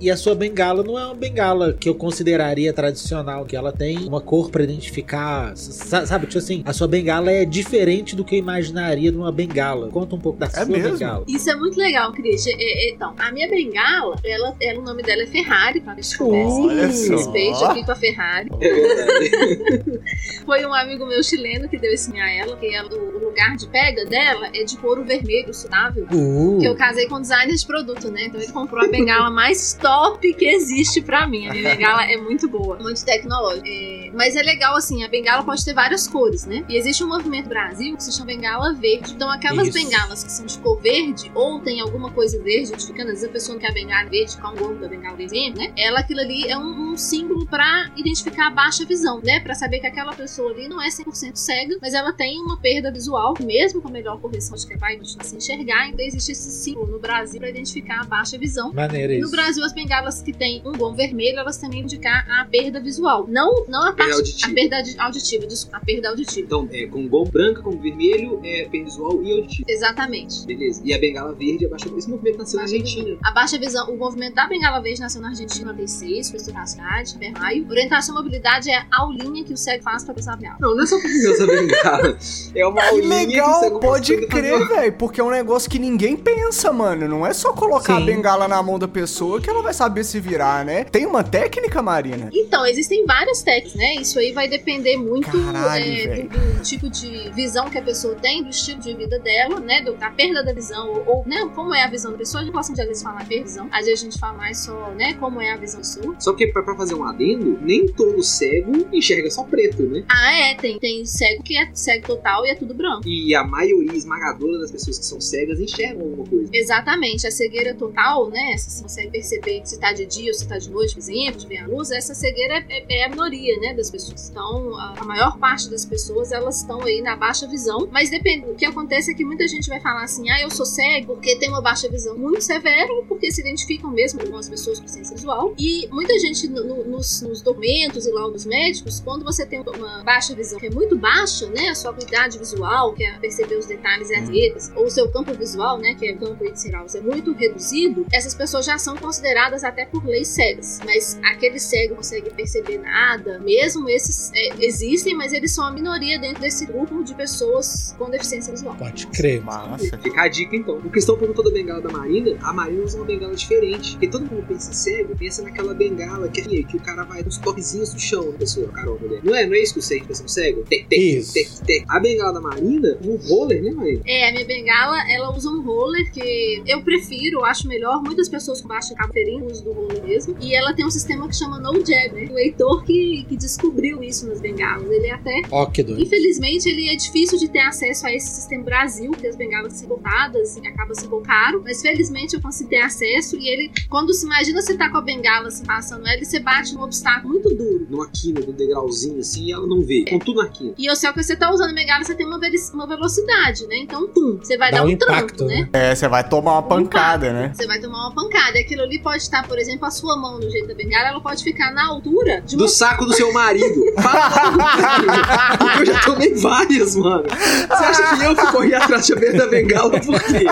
e, 0.00 0.04
e 0.06 0.10
a 0.10 0.16
sua 0.16 0.34
bengala 0.34 0.82
não 0.82 0.98
é 0.98 1.04
uma 1.06 1.14
bengala 1.14 1.72
que 1.72 1.88
eu 1.88 1.94
consideraria 1.94 2.72
tradicional, 2.72 3.44
que 3.44 3.54
ela 3.56 3.72
tem 3.72 3.98
uma 4.06 4.20
cor 4.20 4.50
pra 4.50 4.62
identificar. 4.62 5.52
sa- 5.56 6.06
Sabe, 6.06 6.26
tipo 6.26 6.38
assim, 6.38 6.62
a 6.64 6.72
sua 6.72 6.88
bengala 6.88 7.30
é 7.30 7.44
diferente 7.44 8.14
do 8.16 8.24
que 8.24 8.34
eu 8.36 8.38
imaginaria 8.38 9.10
de 9.10 9.16
uma 9.18 9.30
bengala. 9.32 9.88
Conta 9.88 10.14
um 10.16 10.20
pouco 10.20 10.38
da 10.38 10.48
sua 10.48 10.64
mesmo? 10.64 10.92
bengala. 10.92 11.24
Isso 11.28 11.50
é 11.50 11.56
muito 11.56 11.78
legal, 11.78 12.12
Christian. 12.12 12.52
É, 12.58 12.88
é, 12.88 12.94
então, 12.94 13.14
a 13.18 13.30
minha 13.32 13.48
bengala, 13.48 14.16
ela, 14.24 14.56
ela, 14.60 14.80
o 14.80 14.82
nome 14.84 15.02
dela 15.02 15.22
é 15.22 15.26
Ferrari, 15.26 15.80
pra 15.80 15.94
gente 15.94 16.16
conversa. 16.18 16.54
Olha 16.60 16.92
só. 16.92 17.12
Respeito 17.16 17.64
aqui 17.64 17.84
com 17.84 17.92
a 17.92 17.96
Ferrari. 17.96 18.50
É 18.60 18.74
verdade. 18.74 20.00
Foi 20.44 20.64
um 20.66 20.74
amigo 20.74 21.03
meu 21.06 21.22
chileno 21.22 21.68
que 21.68 21.78
deu 21.78 21.92
esse 21.92 22.08
nome 22.08 22.20
a 22.20 22.32
ela, 22.32 22.56
que 22.56 22.74
ela, 22.74 22.88
o, 22.88 23.16
o 23.16 23.24
lugar 23.24 23.56
de 23.56 23.66
pega 23.68 24.04
dela 24.04 24.48
é 24.54 24.64
de 24.64 24.76
couro 24.78 25.04
vermelho 25.04 25.52
sudável. 25.52 26.04
Uh, 26.12 26.52
Porque 26.52 26.68
eu 26.68 26.76
casei 26.76 27.08
com 27.08 27.20
designer 27.20 27.54
de 27.54 27.66
produto, 27.66 28.10
né? 28.10 28.26
Então 28.26 28.40
ele 28.40 28.52
comprou 28.52 28.84
a 28.84 28.88
bengala 28.88 29.30
mais 29.30 29.74
top 29.74 30.32
que 30.34 30.46
existe 30.46 31.00
pra 31.00 31.26
mim. 31.26 31.48
A 31.48 31.52
minha 31.52 31.74
bengala 31.74 32.04
é 32.04 32.16
muito 32.16 32.48
boa, 32.48 32.76
muito 32.78 33.04
tecnológica. 33.04 33.68
É, 33.68 34.10
mas 34.12 34.36
é 34.36 34.42
legal, 34.42 34.76
assim, 34.76 35.04
a 35.04 35.08
bengala 35.08 35.42
pode 35.42 35.64
ter 35.64 35.74
várias 35.74 36.06
cores, 36.06 36.46
né? 36.46 36.64
E 36.68 36.76
existe 36.76 37.02
um 37.02 37.08
movimento 37.08 37.44
no 37.44 37.50
Brasil 37.50 37.96
que 37.96 38.02
se 38.02 38.12
chama 38.12 38.26
bengala 38.26 38.72
verde. 38.74 39.12
Então 39.12 39.30
aquelas 39.30 39.68
Isso. 39.68 39.78
bengalas 39.78 40.24
que 40.24 40.32
são 40.32 40.46
de 40.46 40.58
cor 40.58 40.80
verde, 40.80 41.30
ou 41.34 41.60
tem 41.60 41.80
alguma 41.80 42.10
coisa 42.10 42.42
verde 42.42 42.68
identificando, 42.68 43.10
às 43.10 43.20
vezes 43.20 43.28
a 43.28 43.32
pessoa 43.32 43.54
não 43.54 43.60
quer 43.60 43.70
a 43.70 43.74
bengala 43.74 44.08
verde, 44.08 44.36
com 44.36 44.48
o 44.48 44.54
gorro 44.56 44.74
da 44.74 44.88
bengala 44.88 45.16
verde, 45.16 45.54
né? 45.54 45.72
Ela, 45.76 46.00
aquilo 46.00 46.20
ali 46.20 46.48
é 46.48 46.56
um, 46.56 46.92
um 46.92 46.96
símbolo 46.96 47.46
pra 47.46 47.90
identificar 47.96 48.48
a 48.48 48.50
baixa 48.50 48.84
visão, 48.84 49.20
né? 49.22 49.40
Pra 49.40 49.54
saber 49.54 49.80
que 49.80 49.86
aquela 49.86 50.12
pessoa 50.14 50.50
ali 50.50 50.68
não 50.68 50.80
é 50.80 50.90
100% 51.02 51.36
cega, 51.36 51.76
mas 51.80 51.94
ela 51.94 52.12
tem 52.12 52.38
uma 52.40 52.56
perda 52.58 52.90
visual, 52.90 53.34
mesmo 53.42 53.80
com 53.82 53.88
a 53.88 53.90
melhor 53.90 54.18
correção 54.20 54.56
de 54.56 54.66
que 54.66 54.76
vai 54.76 54.96
continuar 54.96 55.24
se 55.24 55.36
enxergar. 55.36 55.88
Então 55.88 56.04
existe 56.04 56.32
esse 56.32 56.50
símbolo 56.50 56.86
no 56.86 56.98
Brasil 56.98 57.40
pra 57.40 57.48
identificar 57.50 58.00
a 58.00 58.04
baixa 58.04 58.38
visão. 58.38 58.72
maneiro 58.72 59.20
No. 59.24 59.30
Brasil, 59.30 59.64
as 59.64 59.72
bengalas 59.72 60.22
que 60.22 60.32
têm 60.32 60.62
um 60.64 60.72
gomo 60.72 60.94
vermelho, 60.96 61.38
elas 61.38 61.56
também 61.58 61.80
indicar 61.80 62.26
a 62.30 62.44
perda 62.44 62.80
visual. 62.80 63.26
Não, 63.28 63.64
não 63.68 63.80
a 63.82 63.92
Perda 63.92 63.96
parte. 63.96 64.12
auditiva. 64.14 64.50
A 64.50 64.54
perda 64.54 64.76
audi- 64.76 64.96
auditiva, 64.98 65.46
desculpa, 65.46 65.76
a 65.76 65.80
perda 65.80 66.08
auditiva. 66.10 66.46
Então, 66.46 66.68
é, 66.72 66.86
com 66.86 67.06
gom 67.08 67.24
branca, 67.24 67.62
com 67.62 67.70
vermelho, 67.78 68.40
é 68.44 68.64
perda 68.68 68.84
visual 68.86 69.22
e 69.22 69.32
auditivo. 69.32 69.64
Exatamente. 69.68 70.46
Beleza. 70.46 70.80
E 70.84 70.92
a 70.94 70.98
bengala 70.98 71.34
verde 71.34 71.66
abaixa. 71.66 71.88
Esse 71.96 72.08
movimento 72.10 72.38
nasceu 72.38 72.56
na 72.58 72.62
Argentina. 72.64 73.16
A 73.24 73.30
baixa 73.32 73.58
visão, 73.58 73.90
o 73.92 73.96
movimento 73.96 74.34
da 74.34 74.46
bengala 74.46 74.80
verde 74.80 75.00
nasceu 75.00 75.20
na 75.20 75.28
Argentina 75.28 75.62
em 75.62 75.66
96, 75.66 76.30
foi 76.30 76.38
estudar 76.38 76.62
a 76.62 76.66
cidade, 76.66 77.18
Berraio. 77.18 77.66
Orientação 77.68 78.14
à 78.16 78.18
mobilidade 78.22 78.70
é 78.70 78.78
a 78.78 78.86
aulinha 79.02 79.44
que 79.44 79.52
o 79.52 79.56
cego 79.56 79.82
faz 79.82 80.04
pra 80.04 80.14
pensar 80.14 80.36
viagem. 80.36 80.58
Não, 80.60 80.74
não 80.76 80.83
é 80.84 80.86
só 80.86 80.98
essa 81.30 81.46
bengala. 81.46 82.18
É 82.54 82.66
uma 82.66 82.82
Que 82.82 83.00
que 83.00 83.06
legal, 83.06 83.60
cego 83.60 83.80
pode 83.80 84.26
crer, 84.26 84.68
velho. 84.68 84.92
Porque 84.92 85.20
é 85.20 85.24
um 85.24 85.30
negócio 85.30 85.70
que 85.70 85.78
ninguém 85.78 86.16
pensa, 86.16 86.72
mano. 86.72 87.08
Não 87.08 87.26
é 87.26 87.32
só 87.32 87.52
colocar 87.52 87.96
Sim. 87.96 88.02
a 88.02 88.06
bengala 88.06 88.48
na 88.48 88.62
mão 88.62 88.78
da 88.78 88.88
pessoa 88.88 89.40
que 89.40 89.48
ela 89.48 89.62
vai 89.62 89.72
saber 89.72 90.04
se 90.04 90.20
virar, 90.20 90.64
né? 90.64 90.84
Tem 90.84 91.06
uma 91.06 91.24
técnica, 91.24 91.82
Marina? 91.82 92.30
Então, 92.32 92.66
existem 92.66 93.04
várias 93.06 93.42
técnicas, 93.42 93.74
né? 93.74 93.94
Isso 93.96 94.18
aí 94.18 94.32
vai 94.32 94.48
depender 94.48 94.96
muito 94.96 95.30
Caralho, 95.30 95.84
é, 95.84 96.22
do, 96.22 96.38
do 96.38 96.62
tipo 96.62 96.88
de 96.88 97.30
visão 97.34 97.68
que 97.70 97.78
a 97.78 97.82
pessoa 97.82 98.14
tem, 98.16 98.42
do 98.42 98.50
estilo 98.50 98.80
de 98.80 98.94
vida 98.94 99.18
dela, 99.18 99.60
né? 99.60 99.82
Do, 99.82 99.94
da 99.94 100.10
perda 100.10 100.42
da 100.44 100.52
visão, 100.52 100.88
ou, 100.88 101.04
ou, 101.06 101.24
né? 101.26 101.48
Como 101.54 101.74
é 101.74 101.82
a 101.82 101.88
visão 101.88 102.12
da 102.12 102.18
pessoa. 102.18 102.42
A 102.42 102.44
gente 102.44 102.52
gosta 102.52 102.72
de 102.72 102.80
às 102.80 102.88
vezes 102.88 103.02
falar 103.02 103.24
perda 103.26 103.44
visão. 103.44 103.68
Às 103.70 103.86
vezes 103.86 104.00
a 104.00 104.04
gente 104.04 104.18
fala 104.18 104.34
mais 104.34 104.58
só, 104.58 104.90
né? 104.96 105.14
Como 105.14 105.40
é 105.40 105.52
a 105.52 105.56
visão 105.56 105.84
sua. 105.84 106.14
Só 106.18 106.32
que 106.32 106.46
pra, 106.48 106.62
pra 106.62 106.74
fazer 106.74 106.94
um 106.94 107.04
adendo, 107.04 107.58
nem 107.60 107.86
todo 107.86 108.22
cego 108.22 108.86
enxerga 108.92 109.30
só 109.30 109.44
preto, 109.44 109.82
né? 109.82 110.04
Ah, 110.08 110.32
é, 110.32 110.54
tem, 110.54 110.73
tem 110.78 111.04
cego 111.04 111.42
que 111.42 111.56
é 111.56 111.68
cego 111.74 112.06
total 112.06 112.44
e 112.46 112.50
é 112.50 112.54
tudo 112.54 112.74
branco. 112.74 113.06
E 113.08 113.34
a 113.34 113.44
maioria 113.44 113.94
esmagadora 113.96 114.58
das 114.58 114.70
pessoas 114.70 114.98
que 114.98 115.04
são 115.06 115.20
cegas 115.20 115.60
enxergam 115.60 116.02
alguma 116.02 116.26
coisa. 116.26 116.50
Exatamente, 116.52 117.26
a 117.26 117.30
cegueira 117.30 117.74
total, 117.74 118.28
né? 118.30 118.56
Se 118.56 118.70
você 118.70 118.82
consegue 118.82 119.10
perceber 119.10 119.62
se 119.64 119.78
tá 119.78 119.92
de 119.92 120.06
dia 120.06 120.28
ou 120.30 120.34
se 120.34 120.46
tá 120.46 120.58
de 120.58 120.70
noite, 120.70 120.94
por 120.94 121.00
exemplo, 121.00 121.40
de 121.40 121.46
ver 121.46 121.58
a 121.58 121.66
luz, 121.66 121.90
essa 121.90 122.14
cegueira 122.14 122.64
é, 122.68 123.00
é 123.00 123.04
a 123.04 123.08
minoria, 123.08 123.58
né, 123.60 123.74
das 123.74 123.90
pessoas. 123.90 124.28
Então, 124.30 124.76
a, 124.78 125.04
maior 125.04 125.38
parte 125.38 125.68
das 125.70 125.84
pessoas, 125.84 126.32
elas 126.32 126.60
estão 126.60 126.82
aí 126.82 127.00
na 127.02 127.16
baixa 127.16 127.46
visão, 127.46 127.88
mas 127.92 128.10
depende. 128.10 128.46
O 128.46 128.54
que 128.54 128.64
acontece 128.64 129.10
é 129.10 129.14
que 129.14 129.24
muita 129.24 129.46
gente 129.46 129.68
vai 129.68 129.80
falar 129.80 130.02
assim, 130.04 130.28
ah, 130.30 130.40
eu 130.40 130.50
sou 130.50 130.64
cego 130.66 131.14
porque 131.14 131.36
tem 131.36 131.48
uma 131.48 131.60
baixa 131.60 131.88
visão 131.88 132.16
muito 132.16 132.40
severa, 132.42 132.92
ou 132.92 133.04
porque 133.04 133.30
se 133.30 133.40
identificam 133.40 133.90
mesmo 133.90 134.26
com 134.28 134.36
as 134.36 134.48
pessoas 134.48 134.80
com 134.80 134.86
ciência 134.88 135.14
visual. 135.14 135.54
E 135.58 135.86
muita 135.92 136.18
gente 136.18 136.48
no- 136.48 136.64
no- 136.64 136.84
nos, 136.84 137.22
nos 137.22 137.42
documentos 137.42 138.06
e 138.06 138.10
laudos 138.10 138.44
médicos, 138.46 139.00
quando 139.00 139.24
você 139.24 139.44
tem 139.46 139.60
uma 139.60 140.02
baixa 140.02 140.34
visão 140.34 140.58
que 140.64 140.68
é 140.68 140.70
muito 140.70 140.96
baixa, 140.96 141.46
né, 141.50 141.68
a 141.68 141.74
sua 141.74 141.90
habilidade 141.90 142.38
visual, 142.38 142.94
que 142.94 143.04
é 143.04 143.18
perceber 143.18 143.56
os 143.56 143.66
detalhes 143.66 144.08
e 144.08 144.14
as 144.14 144.28
letras, 144.28 144.72
ou 144.74 144.86
o 144.86 144.90
seu 144.90 145.10
campo 145.10 145.34
visual, 145.34 145.78
né, 145.78 145.94
que 145.94 146.08
é 146.08 146.12
o 146.12 146.18
campo 146.18 146.42
editorial, 146.44 146.86
é 146.94 147.00
muito 147.00 147.32
reduzido, 147.32 148.06
essas 148.10 148.34
pessoas 148.34 148.64
já 148.64 148.78
são 148.78 148.96
consideradas 148.96 149.62
até 149.62 149.84
por 149.84 150.04
leis 150.06 150.28
cegas. 150.28 150.80
Mas 150.84 151.18
aquele 151.22 151.58
cego 151.58 151.90
não 151.90 151.96
consegue 151.96 152.30
perceber 152.30 152.78
nada, 152.78 153.38
mesmo 153.40 153.88
esses 153.88 154.30
é, 154.34 154.64
existem, 154.64 155.14
mas 155.14 155.32
eles 155.32 155.52
são 155.52 155.64
a 155.64 155.70
minoria 155.70 156.18
dentro 156.18 156.40
desse 156.40 156.64
grupo 156.64 157.02
de 157.04 157.14
pessoas 157.14 157.94
com 157.98 158.08
deficiência 158.08 158.52
visual. 158.52 158.74
Pode 158.76 159.06
crer. 159.08 159.42
Massa. 159.44 159.98
Fica 159.98 160.22
a 160.22 160.28
dica 160.28 160.56
então. 160.56 160.78
O 160.78 160.90
questão 160.90 161.18
perguntou 161.18 161.44
da 161.44 161.50
bengala 161.50 161.80
da 161.80 161.90
Marina, 161.90 162.38
a 162.42 162.52
Marina 162.52 162.82
usa 162.82 162.96
uma 162.96 163.04
bengala 163.04 163.34
diferente. 163.34 163.92
Porque 163.92 164.08
todo 164.08 164.24
mundo 164.26 164.44
pensa 164.46 164.70
em 164.70 164.74
cego, 164.74 165.16
pensa 165.16 165.42
naquela 165.42 165.74
bengala 165.74 166.28
que, 166.28 166.64
que 166.64 166.76
o 166.76 166.80
cara 166.80 167.04
vai 167.04 167.22
nos 167.22 167.36
toquezinhos 167.38 167.92
do 167.92 168.00
chão 168.00 168.30
da 168.30 168.38
pessoa, 168.38 168.68
caramba, 168.68 168.98
mulher. 169.00 169.20
Não 169.22 169.34
é, 169.34 169.46
não 169.46 169.54
é 169.54 169.58
isso 169.58 169.74
que 169.74 169.82
você 169.82 170.00
pensa 170.00 170.22
no 170.22 170.28
cego? 170.28 170.53
Tec, 170.62 170.86
tec, 170.88 171.00
Isso. 171.00 171.34
tec, 171.34 171.48
tec. 171.66 171.84
A 171.88 172.00
bengala 172.00 172.32
da 172.32 172.40
Marina, 172.40 172.98
um 173.04 173.16
roller, 173.16 173.62
né, 173.62 173.70
Marina? 173.70 174.02
É, 174.06 174.28
a 174.28 174.32
minha 174.32 174.44
bengala, 174.44 175.10
ela 175.10 175.34
usa 175.34 175.50
um 175.50 175.62
roller 175.62 176.10
que 176.12 176.62
eu 176.66 176.82
prefiro, 176.82 177.40
eu 177.40 177.44
acho 177.44 177.68
melhor. 177.68 178.02
Muitas 178.02 178.28
pessoas 178.28 178.60
com 178.60 178.68
baixa 178.68 178.94
acabam 178.94 179.14
o 179.42 179.46
uso 179.46 179.64
do 179.64 179.72
roller 179.72 180.02
mesmo. 180.04 180.36
E 180.40 180.54
ela 180.54 180.74
tem 180.74 180.84
um 180.84 180.90
sistema 180.90 181.28
que 181.28 181.36
chama 181.36 181.58
No 181.58 181.74
Jab, 181.74 182.12
né? 182.12 182.28
O 182.30 182.38
Heitor 182.38 182.84
que, 182.84 183.24
que 183.28 183.36
descobriu 183.36 184.02
isso 184.02 184.26
nas 184.26 184.40
bengalas. 184.40 184.90
Ele 184.90 185.10
até 185.10 185.42
Ó, 185.50 185.66
que 185.66 185.82
doido. 185.82 186.02
Infelizmente, 186.02 186.68
ele 186.68 186.88
é 186.88 186.96
difícil 186.96 187.38
de 187.38 187.48
ter 187.48 187.60
acesso 187.60 188.06
a 188.06 188.12
esse 188.12 188.28
sistema 188.28 188.64
Brasil, 188.64 189.10
porque 189.10 189.26
as 189.26 189.36
bengalas 189.36 189.74
são 189.74 189.84
importadas 189.84 190.56
e 190.56 190.66
acaba 190.66 190.94
sendo 190.94 191.20
caro. 191.20 191.62
Mas 191.64 191.80
felizmente 191.80 192.34
eu 192.34 192.40
consegui 192.40 192.70
ter 192.70 192.80
acesso 192.80 193.36
e 193.36 193.48
ele, 193.48 193.70
quando 193.88 194.12
se 194.12 194.24
imagina 194.26 194.60
você 194.60 194.76
tá 194.76 194.90
com 194.90 194.98
a 194.98 195.02
bengala 195.02 195.48
assim, 195.48 195.64
passando 195.64 196.06
ela, 196.06 196.20
e 196.20 196.24
você 196.24 196.40
bate 196.40 196.74
num 196.74 196.82
obstáculo 196.82 197.34
muito 197.34 197.54
duro. 197.54 197.86
Numa 197.88 198.08
quina, 198.08 198.40
num 198.40 198.52
degrauzinho 198.52 199.20
assim, 199.20 199.46
e 199.46 199.52
ela 199.52 199.66
não 199.66 199.82
vê. 199.82 200.04
Com 200.08 200.18
tudo 200.34 200.42
na 200.42 200.48
quina. 200.48 200.74
E 200.76 200.90
o 200.90 200.96
céu 200.96 201.12
que 201.12 201.22
você 201.22 201.36
tá 201.36 201.50
usando 201.50 201.70
a 201.70 201.74
bengala, 201.74 202.04
você 202.04 202.14
tem 202.14 202.26
uma, 202.26 202.40
uma 202.74 202.86
velocidade, 202.86 203.66
né? 203.66 203.76
Então, 203.76 204.08
pum, 204.08 204.38
você 204.42 204.58
vai 204.58 204.70
Dá 204.70 204.78
dar 204.78 204.84
um 204.84 204.86
um 204.86 204.90
impacto, 204.90 205.36
tranco, 205.36 205.44
né? 205.44 205.68
né? 205.72 205.90
É, 205.90 205.94
você 205.94 206.08
vai 206.08 206.28
tomar 206.28 206.52
uma 206.52 206.62
pancada, 206.62 207.32
né? 207.32 207.52
Você 207.54 207.66
vai 207.66 207.78
tomar 207.80 208.08
uma 208.08 208.14
pancada. 208.14 208.58
E 208.58 208.62
aquilo 208.62 208.82
ali 208.82 208.98
pode 208.98 209.22
estar, 209.22 209.46
por 209.46 209.58
exemplo, 209.58 209.86
a 209.86 209.90
sua 209.90 210.16
mão 210.16 210.38
no 210.38 210.50
jeito 210.50 210.68
da 210.68 210.74
bengala, 210.74 211.08
ela 211.08 211.20
pode 211.20 211.42
ficar 211.42 211.72
na 211.72 211.86
altura 211.86 212.40
de 212.40 212.56
uma 212.56 212.64
Do 212.64 212.68
saco 212.68 213.04
do 213.04 213.14
seu 213.14 213.32
marido. 213.32 213.84
Fala 214.02 215.78
eu 215.78 215.86
já 215.86 216.00
tomei 216.00 216.34
várias, 216.34 216.96
mano. 216.96 217.24
Você 217.28 217.84
acha 217.84 218.16
que 218.16 218.24
eu 218.24 218.34
que 218.34 218.46
corri 218.52 218.74
atrás 218.74 219.06
de 219.06 219.14
da 219.14 219.46
bengala 219.46 219.90
por 220.00 220.22
quê? 220.22 220.44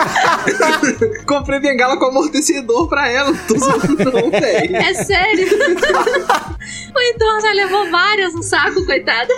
Comprei 1.27 1.59
bengala 1.59 1.97
com 1.97 2.05
amortecedor 2.05 2.87
pra 2.87 3.09
ela. 3.09 3.31
Não 3.31 3.47
tô 3.47 3.57
zoando, 3.57 4.11
não, 4.11 4.31
velho. 4.31 4.75
É 4.75 4.93
sério? 4.93 5.47
o 6.95 6.99
Heitor 6.99 7.41
já 7.41 7.51
levou 7.51 7.89
várias 7.91 8.33
no 8.33 8.43
saco, 8.43 8.85
coitado. 8.85 9.29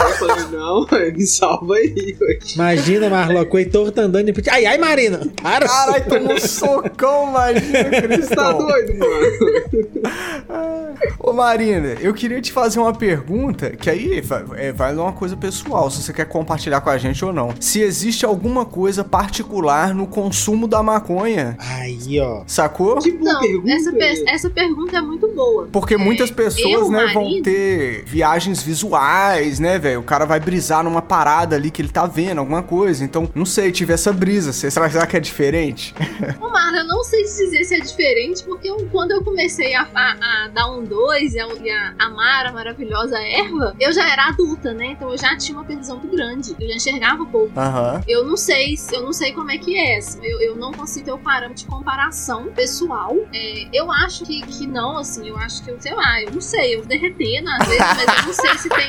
Eu 0.00 0.10
falei, 0.18 0.44
não, 0.50 0.86
me 1.16 1.26
salva 1.26 1.74
aí, 1.74 2.16
velho. 2.18 2.38
Imagina, 2.54 3.10
Marlock, 3.10 3.54
o 3.54 3.58
Heitor 3.58 3.90
tá 3.92 4.02
andando 4.02 4.28
e... 4.28 4.34
Ai, 4.50 4.66
ai, 4.66 4.78
Marina! 4.78 5.20
Para! 5.42 5.66
Caralho, 5.66 6.04
tomou 6.08 6.32
um 6.34 6.38
socão, 6.40 7.28
imagina, 7.30 8.16
Você 8.22 8.34
tá 8.34 8.52
doido, 8.52 8.98
mano? 8.98 9.82
Ô 11.18 11.32
Marina, 11.32 11.96
eu 12.00 12.12
queria 12.14 12.40
te 12.40 12.52
fazer 12.52 12.78
uma 12.78 12.92
pergunta, 12.92 13.70
que 13.70 13.88
aí 13.90 14.20
vai, 14.20 14.44
é, 14.56 14.72
vai 14.72 14.94
uma 14.94 15.12
coisa 15.12 15.36
pessoal, 15.36 15.90
se 15.90 16.02
você 16.02 16.12
quer 16.12 16.26
compartilhar 16.26 16.80
com 16.80 16.90
a 16.90 16.98
gente 16.98 17.24
ou 17.24 17.32
não. 17.32 17.54
Se 17.60 17.80
existe 17.80 18.24
alguma 18.24 18.64
coisa 18.64 19.02
particular 19.04 19.94
no 19.94 20.06
consumo 20.06 20.66
da 20.68 20.82
maconha, 20.82 21.56
Aí, 21.58 22.20
ó. 22.20 22.42
sacou? 22.46 22.98
Que 22.98 23.12
boa 23.12 23.32
Não, 23.34 23.40
pergunta. 23.40 23.72
essa, 23.72 23.92
per- 23.92 24.24
essa 24.28 24.50
pergunta 24.50 24.96
é 24.96 25.00
muito 25.00 25.28
boa. 25.28 25.68
Porque 25.72 25.96
muitas 25.96 26.30
pessoas, 26.30 26.72
eu, 26.72 26.90
né, 26.90 27.10
vão 27.12 27.24
marido- 27.24 27.42
ter 27.44 28.04
viagens 28.06 28.62
visuais, 28.62 29.58
né, 29.58 29.78
velho? 29.82 30.00
O 30.00 30.04
cara 30.04 30.24
vai 30.24 30.38
brisar 30.40 30.82
numa 30.84 31.02
parada 31.02 31.56
ali 31.56 31.70
que 31.70 31.82
ele 31.82 31.88
tá 31.88 32.06
vendo, 32.06 32.38
alguma 32.38 32.62
coisa. 32.62 33.04
Então, 33.04 33.28
não 33.34 33.44
sei, 33.44 33.70
tive 33.72 33.92
essa 33.92 34.12
brisa. 34.12 34.52
Você- 34.52 34.70
Será, 34.70 35.06
que 35.06 35.16
é 35.16 35.20
diferente? 35.20 35.94
Ô, 36.40 36.48
Marla, 36.48 36.78
eu 36.78 36.86
não 36.86 37.02
sei 37.04 37.22
dizer 37.24 37.64
se 37.64 37.74
é 37.74 37.80
diferente, 37.80 38.42
porque 38.44 38.68
eu- 38.68 38.88
quando 38.90 39.10
eu 39.10 39.22
comecei 39.24 39.74
a, 39.74 39.82
a- 39.94 40.44
a 40.44 40.48
dar 40.48 40.70
um 40.70 40.84
dois 40.84 41.34
e 41.34 41.40
a, 41.40 41.46
e 41.48 41.70
a 41.70 41.94
amar 41.98 42.46
a 42.46 42.52
maravilhosa 42.52 43.18
erva, 43.18 43.74
eu 43.80 43.92
já 43.92 44.08
era 44.08 44.28
adulta, 44.28 44.72
né? 44.72 44.86
Então 44.86 45.10
eu 45.10 45.18
já 45.18 45.36
tinha 45.36 45.56
uma 45.58 45.64
previsão 45.64 45.98
muito 45.98 46.14
grande. 46.14 46.54
Eu 46.60 46.68
já 46.68 46.74
enxergava 46.74 47.24
pouco. 47.26 47.58
Aham. 47.58 48.00
Eu 48.06 48.24
não 48.24 48.36
sei, 48.36 48.76
se- 48.76 48.94
eu 48.94 49.02
não 49.02 49.12
sei 49.12 49.32
como 49.32 49.50
é 49.50 49.58
que 49.58 49.76
é. 49.76 49.98
Eu, 50.22 50.40
eu 50.40 50.56
não 50.56 50.72
consigo 50.72 51.04
ter 51.04 51.12
o 51.12 51.18
parâmetro 51.18 51.64
de 51.64 51.66
comparação 51.70 52.46
pessoal. 52.54 53.14
É, 53.34 53.66
eu 53.72 53.90
acho 53.90 54.24
que, 54.24 54.40
que 54.42 54.66
não, 54.66 54.98
assim, 54.98 55.28
eu 55.28 55.36
acho 55.36 55.62
que 55.64 55.70
eu, 55.70 55.80
sei 55.80 55.94
lá, 55.94 56.22
eu 56.22 56.30
não 56.30 56.40
sei, 56.40 56.76
eu 56.76 56.84
derretendo 56.84 57.48
às 57.50 57.66
vezes, 57.66 57.80
mas 57.80 58.18
eu 58.20 58.26
não 58.26 58.32
sei 58.32 58.58
se 58.58 58.68
tem. 58.68 58.88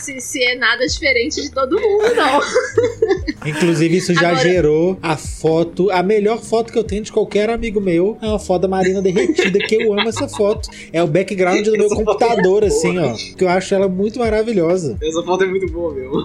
Se, 0.00 0.13
se 0.20 0.42
é 0.42 0.54
nada 0.54 0.86
diferente 0.86 1.40
de 1.42 1.50
todo 1.50 1.80
mundo, 1.80 2.14
não. 2.14 2.40
Inclusive, 3.46 3.96
isso 3.96 4.14
já 4.14 4.28
Agora- 4.30 4.42
gerou 4.42 4.98
a 5.02 5.16
foto, 5.16 5.90
a 5.90 6.02
melhor 6.02 6.40
foto 6.40 6.72
que 6.72 6.78
eu 6.78 6.84
tenho 6.84 7.02
de 7.02 7.12
qualquer 7.12 7.50
amigo 7.50 7.80
meu. 7.80 8.16
É 8.22 8.26
uma 8.26 8.38
foto 8.38 8.62
da 8.62 8.68
Marina 8.68 9.02
derretida, 9.02 9.58
que 9.58 9.74
eu 9.74 9.92
amo 9.92 10.08
essa 10.08 10.28
foto. 10.28 10.68
É 10.92 11.02
o 11.02 11.06
background 11.06 11.64
do 11.64 11.72
meu 11.72 11.86
Essa 11.86 11.94
foto 11.96 12.04
computador, 12.06 12.62
é 12.62 12.66
assim, 12.68 12.98
ó. 12.98 13.14
Que 13.36 13.44
eu 13.44 13.48
acho 13.48 13.74
ela 13.74 13.88
muito 13.88 14.18
maravilhosa. 14.18 14.96
Essa 15.02 15.22
foto 15.22 15.44
é 15.44 15.46
muito 15.46 15.70
boa, 15.72 15.92
meu. 15.94 16.10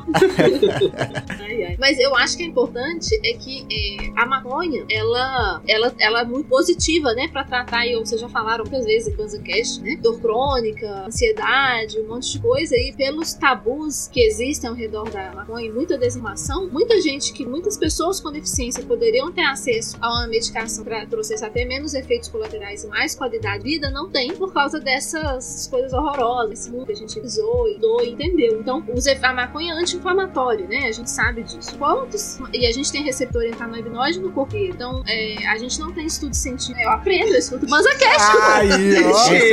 Ai, 1.40 1.64
ai. 1.64 1.76
Mas 1.80 2.00
eu 2.00 2.16
acho 2.16 2.38
que 2.38 2.44
é 2.44 2.46
importante 2.46 3.16
é 3.24 3.34
que 3.34 3.66
é, 3.72 4.22
a 4.22 4.26
maconha, 4.26 4.86
ela, 4.90 5.62
ela, 5.68 5.94
ela 6.00 6.22
é 6.22 6.26
muito 6.26 6.48
positiva, 6.48 7.14
né? 7.14 7.28
Pra 7.32 7.44
tratar, 7.44 7.86
e 7.86 7.96
vocês 7.96 8.20
já 8.20 8.30
falaram 8.30 8.64
muitas 8.64 8.86
vezes 8.86 9.08
em 9.14 9.16
BanzaCast, 9.16 9.82
né? 9.82 9.98
Dor 10.02 10.20
crônica, 10.20 11.06
ansiedade, 11.06 12.00
um 12.00 12.08
monte 12.08 12.34
de 12.34 12.40
coisa. 12.40 12.76
E 12.76 12.94
pelos 12.94 13.34
tabus 13.34 13.79
que 14.12 14.22
existem 14.22 14.70
ao 14.70 14.76
redor 14.76 15.10
da 15.10 15.34
maconha, 15.34 15.68
e 15.68 15.72
muita 15.72 15.98
desinformação, 15.98 16.68
muita 16.70 17.00
gente 17.02 17.34
que 17.34 17.46
muitas 17.46 17.78
pessoas 17.78 18.20
com 18.20 18.32
deficiência 18.32 18.84
poderiam 18.84 19.32
ter 19.32 19.44
acesso 19.44 19.98
a 20.02 20.10
uma 20.10 20.28
medicação 20.28 20.84
para 20.84 21.06
processar 21.06 21.48
até 21.48 21.66
menos 21.66 21.94
efeitos 21.94 22.30
colaterais 22.30 22.84
e 22.84 22.88
mais 22.88 23.16
qualidade 23.16 23.64
de 23.64 23.70
vida, 23.70 23.90
não 23.90 24.10
tem 24.10 24.34
por 24.36 24.54
causa 24.54 24.80
dessas 24.80 25.68
coisas 25.68 25.94
horrorosas, 25.94 26.60
esse 26.60 26.72
mundo 26.72 26.86
que 26.86 26.94
a 26.94 26.96
gente 26.96 27.20
usou 27.20 27.68
e 27.68 27.78
doou 27.80 28.04
e 28.04 28.10
entendeu. 28.12 28.60
Então, 28.60 28.84
a 29.22 29.34
maconha 29.34 29.74
anti-inflamatória, 29.76 30.68
né? 30.68 30.88
A 30.88 30.92
gente 30.92 31.10
sabe 31.10 31.44
disso. 31.44 31.78
Quantos? 31.78 32.40
E 32.54 32.66
a 32.66 32.72
gente 32.72 32.92
tem 32.92 33.04
receptor 33.04 33.44
endocannabinoide 33.44 34.20
no 34.20 34.32
corpo. 34.32 34.56
Então, 34.56 35.04
é, 35.08 35.48
a 35.48 35.58
gente 35.58 35.80
não 35.80 35.92
tem 35.92 36.06
estudo 36.06 36.36
científico. 36.36 36.80
Eu 36.80 36.90
aprendo, 36.90 37.34
eu 37.34 37.40
escuto 37.40 37.70
Manzacast. 37.70 38.38
Aí, 38.54 39.04
ó. 39.04 39.34
É 39.34 39.50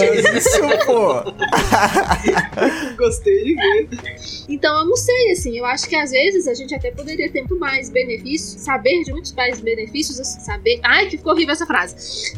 É 0.00 0.38
isso, 0.38 0.60
pô. 0.86 1.22
Gostei. 2.96 3.45
Então, 4.48 4.78
eu 4.80 4.86
não 4.86 4.96
sei, 4.96 5.32
assim, 5.32 5.58
eu 5.58 5.64
acho 5.64 5.88
que 5.88 5.96
às 5.96 6.10
vezes 6.12 6.46
a 6.46 6.54
gente 6.54 6.72
até 6.74 6.90
poderia 6.90 7.30
ter 7.30 7.40
muito 7.40 7.58
mais 7.58 7.90
benefícios, 7.90 8.62
saber 8.62 9.02
de 9.02 9.10
muitos 9.10 9.32
mais 9.32 9.60
benefícios, 9.60 10.20
assim, 10.20 10.40
saber. 10.40 10.78
Ai, 10.84 11.06
que 11.08 11.16
ficou 11.16 11.32
horrível 11.32 11.52
essa 11.52 11.66
frase. 11.66 11.96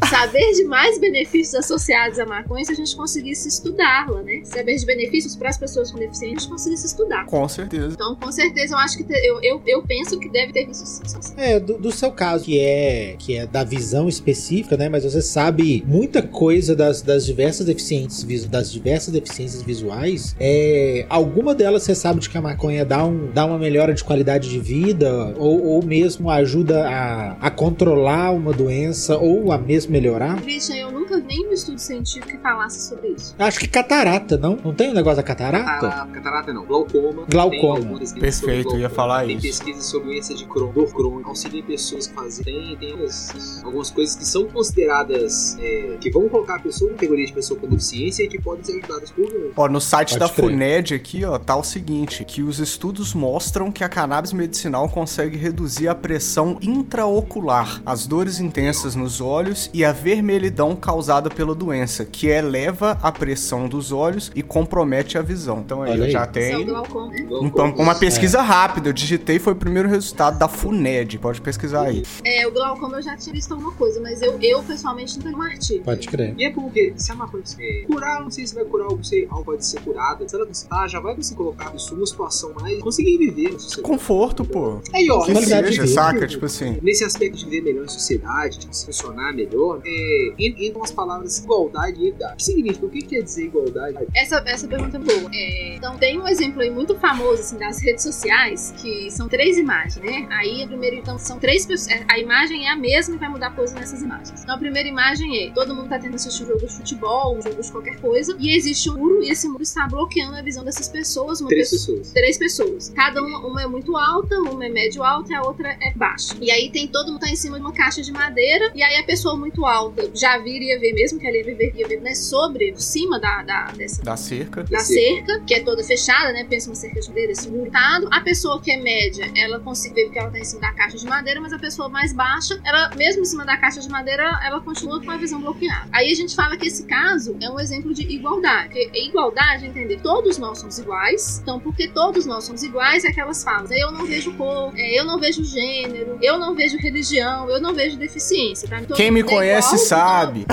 Saber 0.09 0.53
de 0.55 0.65
mais 0.65 0.99
benefícios 0.99 1.55
associados 1.55 2.19
à 2.19 2.25
maconha 2.25 2.65
se 2.65 2.73
a 2.73 2.75
gente 2.75 2.97
conseguisse 2.97 3.49
estudá-la, 3.49 4.23
né? 4.23 4.41
Saber 4.45 4.77
de 4.77 4.87
benefícios 4.87 5.37
para 5.37 5.51
as 5.51 5.59
pessoas 5.59 5.91
com 5.93 5.99
deficiência, 5.99 6.37
a 6.37 6.41
gente 6.41 6.49
conseguisse 6.49 6.87
estudar. 6.87 7.27
Com 7.27 7.47
certeza. 7.49 7.89
Então, 7.93 8.15
com 8.17 8.33
certeza, 8.33 8.75
eu 8.75 8.79
acho 8.79 8.97
que 8.97 9.05
te- 9.05 9.27
eu, 9.27 9.43
eu, 9.43 9.63
eu 9.67 9.83
penso 9.83 10.19
que 10.19 10.29
deve 10.31 10.53
ter 10.53 10.69
isso 10.69 10.85
sim. 10.87 11.35
É, 11.37 11.61
do, 11.61 11.77
do 11.79 11.93
seu 11.93 12.11
caso, 12.11 12.45
que 12.45 12.59
é, 12.59 13.17
que 13.19 13.37
é 13.37 13.47
da 13.47 13.65
visão 13.65 14.09
específica, 14.09 14.77
né? 14.77 14.89
Mas 14.89 15.05
você 15.05 15.21
sabe 15.21 15.85
muita 15.87 16.23
coisa 16.23 16.75
das, 16.75 17.03
das 17.03 17.25
diversas 17.27 17.67
deficiências, 17.67 18.45
das 18.47 18.73
diversas 18.73 19.13
deficiências 19.13 19.63
visuais. 19.63 20.35
É, 20.41 20.98
alguma 21.09 21.55
delas 21.55 21.83
você 21.83 21.95
sabe 21.95 22.21
de 22.21 22.29
que 22.29 22.37
a 22.39 22.41
maconha 22.43 22.85
dá, 22.85 23.05
um, 23.05 23.31
dá 23.33 23.45
uma 23.45 23.59
melhora 23.59 23.93
de 23.95 24.03
qualidade 24.05 24.49
de 24.49 24.59
vida, 24.59 25.35
ou, 25.37 25.65
ou 25.65 25.85
mesmo 25.85 26.31
ajuda 26.31 26.89
a, 26.89 27.33
a 27.41 27.51
controlar 27.51 28.31
uma 28.33 28.53
doença, 28.53 29.17
ou 29.19 29.53
a 29.53 29.59
mesmo 29.59 29.93
melhorar. 29.93 30.41
Christian, 30.43 30.77
eu 30.77 30.91
nunca 30.91 31.17
vi 31.21 31.27
nenhum 31.27 31.53
estudo 31.53 31.79
científico 31.79 32.27
que 32.29 32.39
falasse 32.39 32.89
sobre 32.89 33.09
isso. 33.09 33.35
Acho 33.39 33.59
que 33.59 33.69
catarata, 33.69 34.37
não? 34.37 34.59
Não 34.65 34.75
tem 34.75 34.91
um 34.91 34.95
negócio 34.95 35.17
da 35.17 35.23
catarata? 35.23 35.65
Catarata, 35.65 36.13
catarata 36.13 36.53
não, 36.53 36.65
glaucoma. 36.65 37.25
Glaucoma. 37.31 37.99
Tem 37.99 38.21
Perfeito, 38.21 38.71
eu 38.75 38.81
ia 38.81 38.89
glaucoma. 38.89 38.89
falar 38.91 39.27
tem 39.27 39.37
isso. 39.37 39.43
pesquisas 39.47 39.87
sobre 39.87 40.09
doença 40.09 40.35
de 40.35 40.45
Crohn, 40.47 40.73
dor 40.73 40.93
crônica, 40.93 41.29
auxilia 41.29 41.63
pessoas 41.63 42.07
que 42.07 42.15
fazem. 42.15 42.45
Tem, 42.45 42.77
tem 42.77 42.91
algumas, 42.93 43.65
algumas 43.65 43.91
coisas 43.91 44.17
que 44.17 44.25
são 44.25 44.47
consideradas. 44.47 45.57
é, 45.61 45.97
que 46.01 46.11
vão 46.11 46.29
colocar 46.29 46.57
a 46.57 46.61
pessoa 46.61 46.91
na 46.91 46.97
categoria 46.97 47.27
de 47.27 47.33
pessoa 47.33 47.59
com 47.59 47.67
deficiência 47.69 48.23
e 48.25 48.29
que 48.29 48.41
podem 48.41 48.65
ser 48.65 48.79
ajudadas 48.79 49.11
por. 49.11 49.29
Ó, 49.57 49.69
no 49.69 49.81
site 49.81 50.11
Pode 50.11 50.21
da 50.21 50.29
crer. 50.29 50.51
FUNED 50.51 50.88
aqui, 50.95 51.25
ó, 51.25 51.39
tá 51.39 51.57
o 51.57 51.63
seguinte, 51.63 52.25
que 52.25 52.43
os 52.43 52.59
estudos 52.59 53.15
mostram 53.15 53.71
que 53.71 53.83
a 53.85 53.89
cannabis 53.89 54.33
medicinal 54.33 54.89
consegue 54.89 55.37
reduzir 55.37 55.89
a 55.89 55.95
pressão 55.95 56.59
intraocular, 56.61 57.81
as 57.87 58.07
dores 58.07 58.41
intensas 58.41 58.95
nos 58.95 59.21
olhos 59.21 59.71
e 59.73 59.85
a 59.85 59.93
vermelhidão 59.93 60.75
causada 60.77 61.31
pela 61.31 61.55
doença, 61.55 62.05
que 62.05 62.27
eleva 62.27 62.99
a 63.03 63.11
pressão 63.13 63.69
dos 63.69 63.93
olhos 63.93 64.31
e 64.35 64.43
compromete 64.43 65.17
a 65.17 65.23
visão. 65.23 65.61
Então 65.61 65.83
aí 65.83 66.01
aí. 66.03 66.11
já 66.11 66.23
é 66.23 66.27
tem 66.27 66.65
glaucoma, 66.67 67.09
né? 67.09 67.23
um- 67.23 67.51
Glaucoma. 67.51 67.75
uma 67.83 67.95
pesquisa 67.95 68.43
rápida, 68.43 68.89
eu 68.89 68.93
digitei 68.93 69.39
foi 69.39 69.53
o 69.53 69.57
primeiro 69.57 69.89
resultado 69.89 70.39
da 70.39 70.49
FUNED, 70.49 71.19
pode 71.19 71.41
pesquisar 71.41 71.83
aí. 71.83 72.03
É, 72.25 72.47
o 72.47 72.53
glaucoma 72.53 72.97
eu 72.99 73.03
já 73.03 73.17
tinha 73.17 73.33
visto 73.33 73.53
alguma 73.53 73.73
coisa, 73.73 74.01
mas 74.01 74.21
eu, 74.23 74.39
eu 74.41 74.63
pessoalmente 74.63 75.17
não 75.17 75.23
tenho 75.25 75.39
um 75.39 75.43
artigo. 75.43 75.85
Pode 75.85 76.09
crer. 76.09 76.35
E 76.39 76.45
é 76.45 76.51
porque 76.51 76.93
se 76.97 77.13
a 77.13 77.15
maconha 77.15 77.45
é, 77.59 77.85
curar, 77.87 78.21
não 78.21 78.31
sei 78.31 78.47
se 78.47 78.55
vai 78.55 78.65
curar 78.65 78.87
algo, 78.87 79.05
sei, 79.05 79.27
algo 79.31 79.45
pode 79.45 79.65
ser 79.65 79.81
curado. 79.81 80.29
Se 80.29 80.35
ela 80.35 80.47
ah, 80.71 80.87
já 80.89 81.01
vai 81.01 81.15
conseguir 81.15 81.37
colocar 81.37 81.75
isso 81.75 81.95
numa 81.95 82.07
situação 82.07 82.53
mais. 82.61 82.81
conseguir 82.81 83.19
viver 83.19 83.53
na 83.53 83.59
sociedade. 83.59 83.83
Conforto, 83.83 84.45
pô. 84.45 84.81
Aí, 84.95 85.11
ó, 85.11 85.25
Que 85.25 85.35
seja, 85.37 85.63
vida. 85.63 85.87
saca? 85.87 86.27
Tipo 86.27 86.47
assim. 86.47 86.79
Nesse 86.83 87.05
aspecto 87.05 87.37
de 87.39 87.45
viver 87.45 87.63
melhor 87.63 87.85
em 87.85 87.89
sociedade, 87.89 88.59
de 88.59 88.67
funcionar 88.85 89.33
melhor, 89.35 89.81
é, 89.85 90.33
en- 90.39 90.67
entram 90.67 90.83
as 90.83 90.91
palavras 90.93 91.39
igualdade 91.39 92.01
e 92.01 92.09
equidade. 92.09 92.35
O 92.35 92.37
que 92.37 92.45
significa? 92.45 92.87
O 92.87 92.91
que 92.91 93.03
quer 93.03 93.23
dizer 93.23 93.45
igualdade? 93.47 93.97
Essa, 94.15 94.43
essa 94.47 94.67
pergunta 94.69 94.97
é 94.97 95.01
boa. 95.01 95.31
É, 95.33 95.77
então, 95.77 95.97
tem 95.99 96.21
um 96.21 96.27
exemplo 96.29 96.61
aí 96.61 96.71
muito 96.71 96.95
famoso 96.97 97.41
assim, 97.43 97.59
das 97.59 97.81
redes 97.83 98.03
sociais, 98.03 98.73
que 98.79 99.11
são 99.11 99.29
três 99.29 99.57
imagens, 99.59 99.97
né? 100.05 100.27
Aí, 100.31 100.63
a 100.63 100.67
primeira, 100.67 100.97
então, 100.97 101.19
são 101.19 101.39
três 101.39 101.65
pessoas. 101.67 101.91
é, 101.91 102.05
A 102.09 102.19
imagem 102.19 102.67
é 102.67 102.71
a 102.73 102.77
mesma 102.77 103.15
e 103.15 103.19
vai 103.19 103.29
mudar 103.29 103.55
coisa 103.55 103.75
nessas 103.75 104.03
imagens. 104.03 104.43
Então, 104.43 104.55
a 104.55 104.59
primeira 104.59 104.89
imagem 104.89 105.45
é: 105.47 105.51
todo 105.53 105.75
mundo 105.75 105.89
tá 105.89 105.97
tentando 105.97 106.15
assistir 106.17 106.45
um 106.45 106.47
jogo 106.49 106.61
de 106.67 106.73
futebol, 106.73 107.37
um 107.37 107.43
jogo 107.43 107.63
de 107.63 107.71
qualquer 107.73 108.01
coisa, 108.01 108.37
e 108.39 108.55
existe 108.57 108.91
um 108.91 108.97
muro, 108.97 109.23
e 109.23 109.31
esse 109.31 109.49
muro 109.49 109.63
está 109.63 109.87
bloqueando 109.87 110.37
a 110.37 110.43
visão 110.43 110.58
dessas 110.65 110.89
pessoas. 110.89 111.41
Uma 111.41 111.49
Três 111.49 111.71
pessoa- 111.71 111.97
pessoas. 111.99 112.13
três 112.13 112.39
pessoas. 112.39 112.89
Cada 112.95 113.23
uma, 113.23 113.39
uma 113.47 113.63
é 113.63 113.67
muito 113.67 113.97
alta, 113.97 114.37
uma 114.41 114.65
é 114.65 114.69
médio 114.69 115.03
alta 115.03 115.33
e 115.33 115.35
a 115.35 115.43
outra 115.43 115.77
é 115.81 115.93
baixa. 115.95 116.35
E 116.41 116.51
aí 116.51 116.71
tem 116.71 116.87
todo 116.87 117.09
mundo 117.13 117.21
tá 117.21 117.29
em 117.29 117.37
cima 117.37 117.57
de 117.57 117.63
uma 117.63 117.73
caixa 117.73 118.03
de 118.03 118.13
madeira, 118.13 118.71
e 118.75 118.83
aí 118.83 118.97
a 118.97 119.03
pessoa 119.05 119.37
muito 119.37 119.65
alta 119.65 120.11
já 120.15 120.39
viria 120.39 120.79
ver, 120.79 120.93
mesmo 120.93 121.19
que 121.19 121.27
ela 121.27 121.37
ia 121.37 121.45
ver, 121.45 121.73
ia 121.77 121.87
ver 121.89 122.01
né, 122.01 122.15
sobre, 122.15 122.73
por 122.73 122.81
cima 122.81 123.19
da, 123.19 123.43
da, 123.43 123.65
dessa 123.73 124.03
Da 124.03 124.17
cerca. 124.17 124.63
da 124.65 124.79
cerca, 124.81 125.41
que 125.41 125.55
é 125.55 125.61
toda 125.61 125.83
fechada, 125.85 126.33
né? 126.33 126.45
Pensa 126.45 126.69
uma 126.71 126.75
cerca 126.77 127.01
de 127.01 127.09
madeira, 127.09 127.33
esse 127.33 127.49
montado. 127.49 128.09
A 128.11 128.21
pessoa 128.21 128.61
que 128.61 128.71
é 128.71 128.77
média, 128.77 129.31
ela 129.37 129.59
consegue 129.61 129.95
ver 129.95 130.05
porque 130.05 130.19
ela 130.19 130.31
tá 130.31 130.39
em 130.39 130.45
cima 130.45 130.61
da 130.63 130.73
caixa 130.73 130.97
de 130.97 131.07
madeira, 131.07 131.41
mas 131.41 131.53
a 131.53 131.59
pessoa 131.59 131.89
mais 131.89 132.13
baixa, 132.13 132.61
ela, 132.65 132.91
mesmo 132.97 133.23
em 133.23 133.25
cima 133.25 133.45
da 133.45 133.57
caixa 133.57 133.81
de 133.81 133.89
madeira, 133.89 134.39
ela 134.45 134.61
continua 134.61 135.03
com 135.03 135.11
a 135.11 135.17
visão 135.17 135.41
bloqueada. 135.41 135.89
Aí 135.93 136.11
a 136.11 136.15
gente 136.15 136.35
fala 136.35 136.57
que 136.57 136.67
esse 136.69 136.85
caso 136.85 137.37
é 137.41 137.51
um 137.51 137.59
exemplo 137.59 137.93
de 137.93 138.03
igualdade. 138.03 138.69
Porque 138.69 138.91
igualdade 139.01 139.65
é 139.65 139.69
entender 139.69 140.01
todos 140.01 140.39
nós 140.39 140.48
somos 140.55 140.79
iguais. 140.79 141.41
Então, 141.43 141.59
porque 141.61 141.89
todos 141.89 142.27
nós 142.27 142.45
somos 142.45 142.63
iguais, 142.63 143.05
é 143.05 143.09
aquelas 143.09 143.43
falas. 143.43 143.71
Eu 143.71 143.91
não 143.91 144.07
vejo 144.07 144.33
cor, 144.35 144.73
é, 144.77 144.99
eu 144.99 145.05
não 145.05 145.19
vejo 145.19 145.45
gênero, 145.45 146.19
eu 146.23 146.39
não 146.39 146.55
vejo 146.55 146.77
religião, 146.79 147.49
eu 147.51 147.61
não 147.61 147.75
vejo 147.75 147.97
deficiência. 147.97 148.69
Mim, 148.69 148.85
todo 148.87 148.97
Quem 148.97 149.11
me 149.11 149.23
conhece 149.23 149.75
igual, 149.75 149.87
sabe. 149.87 150.47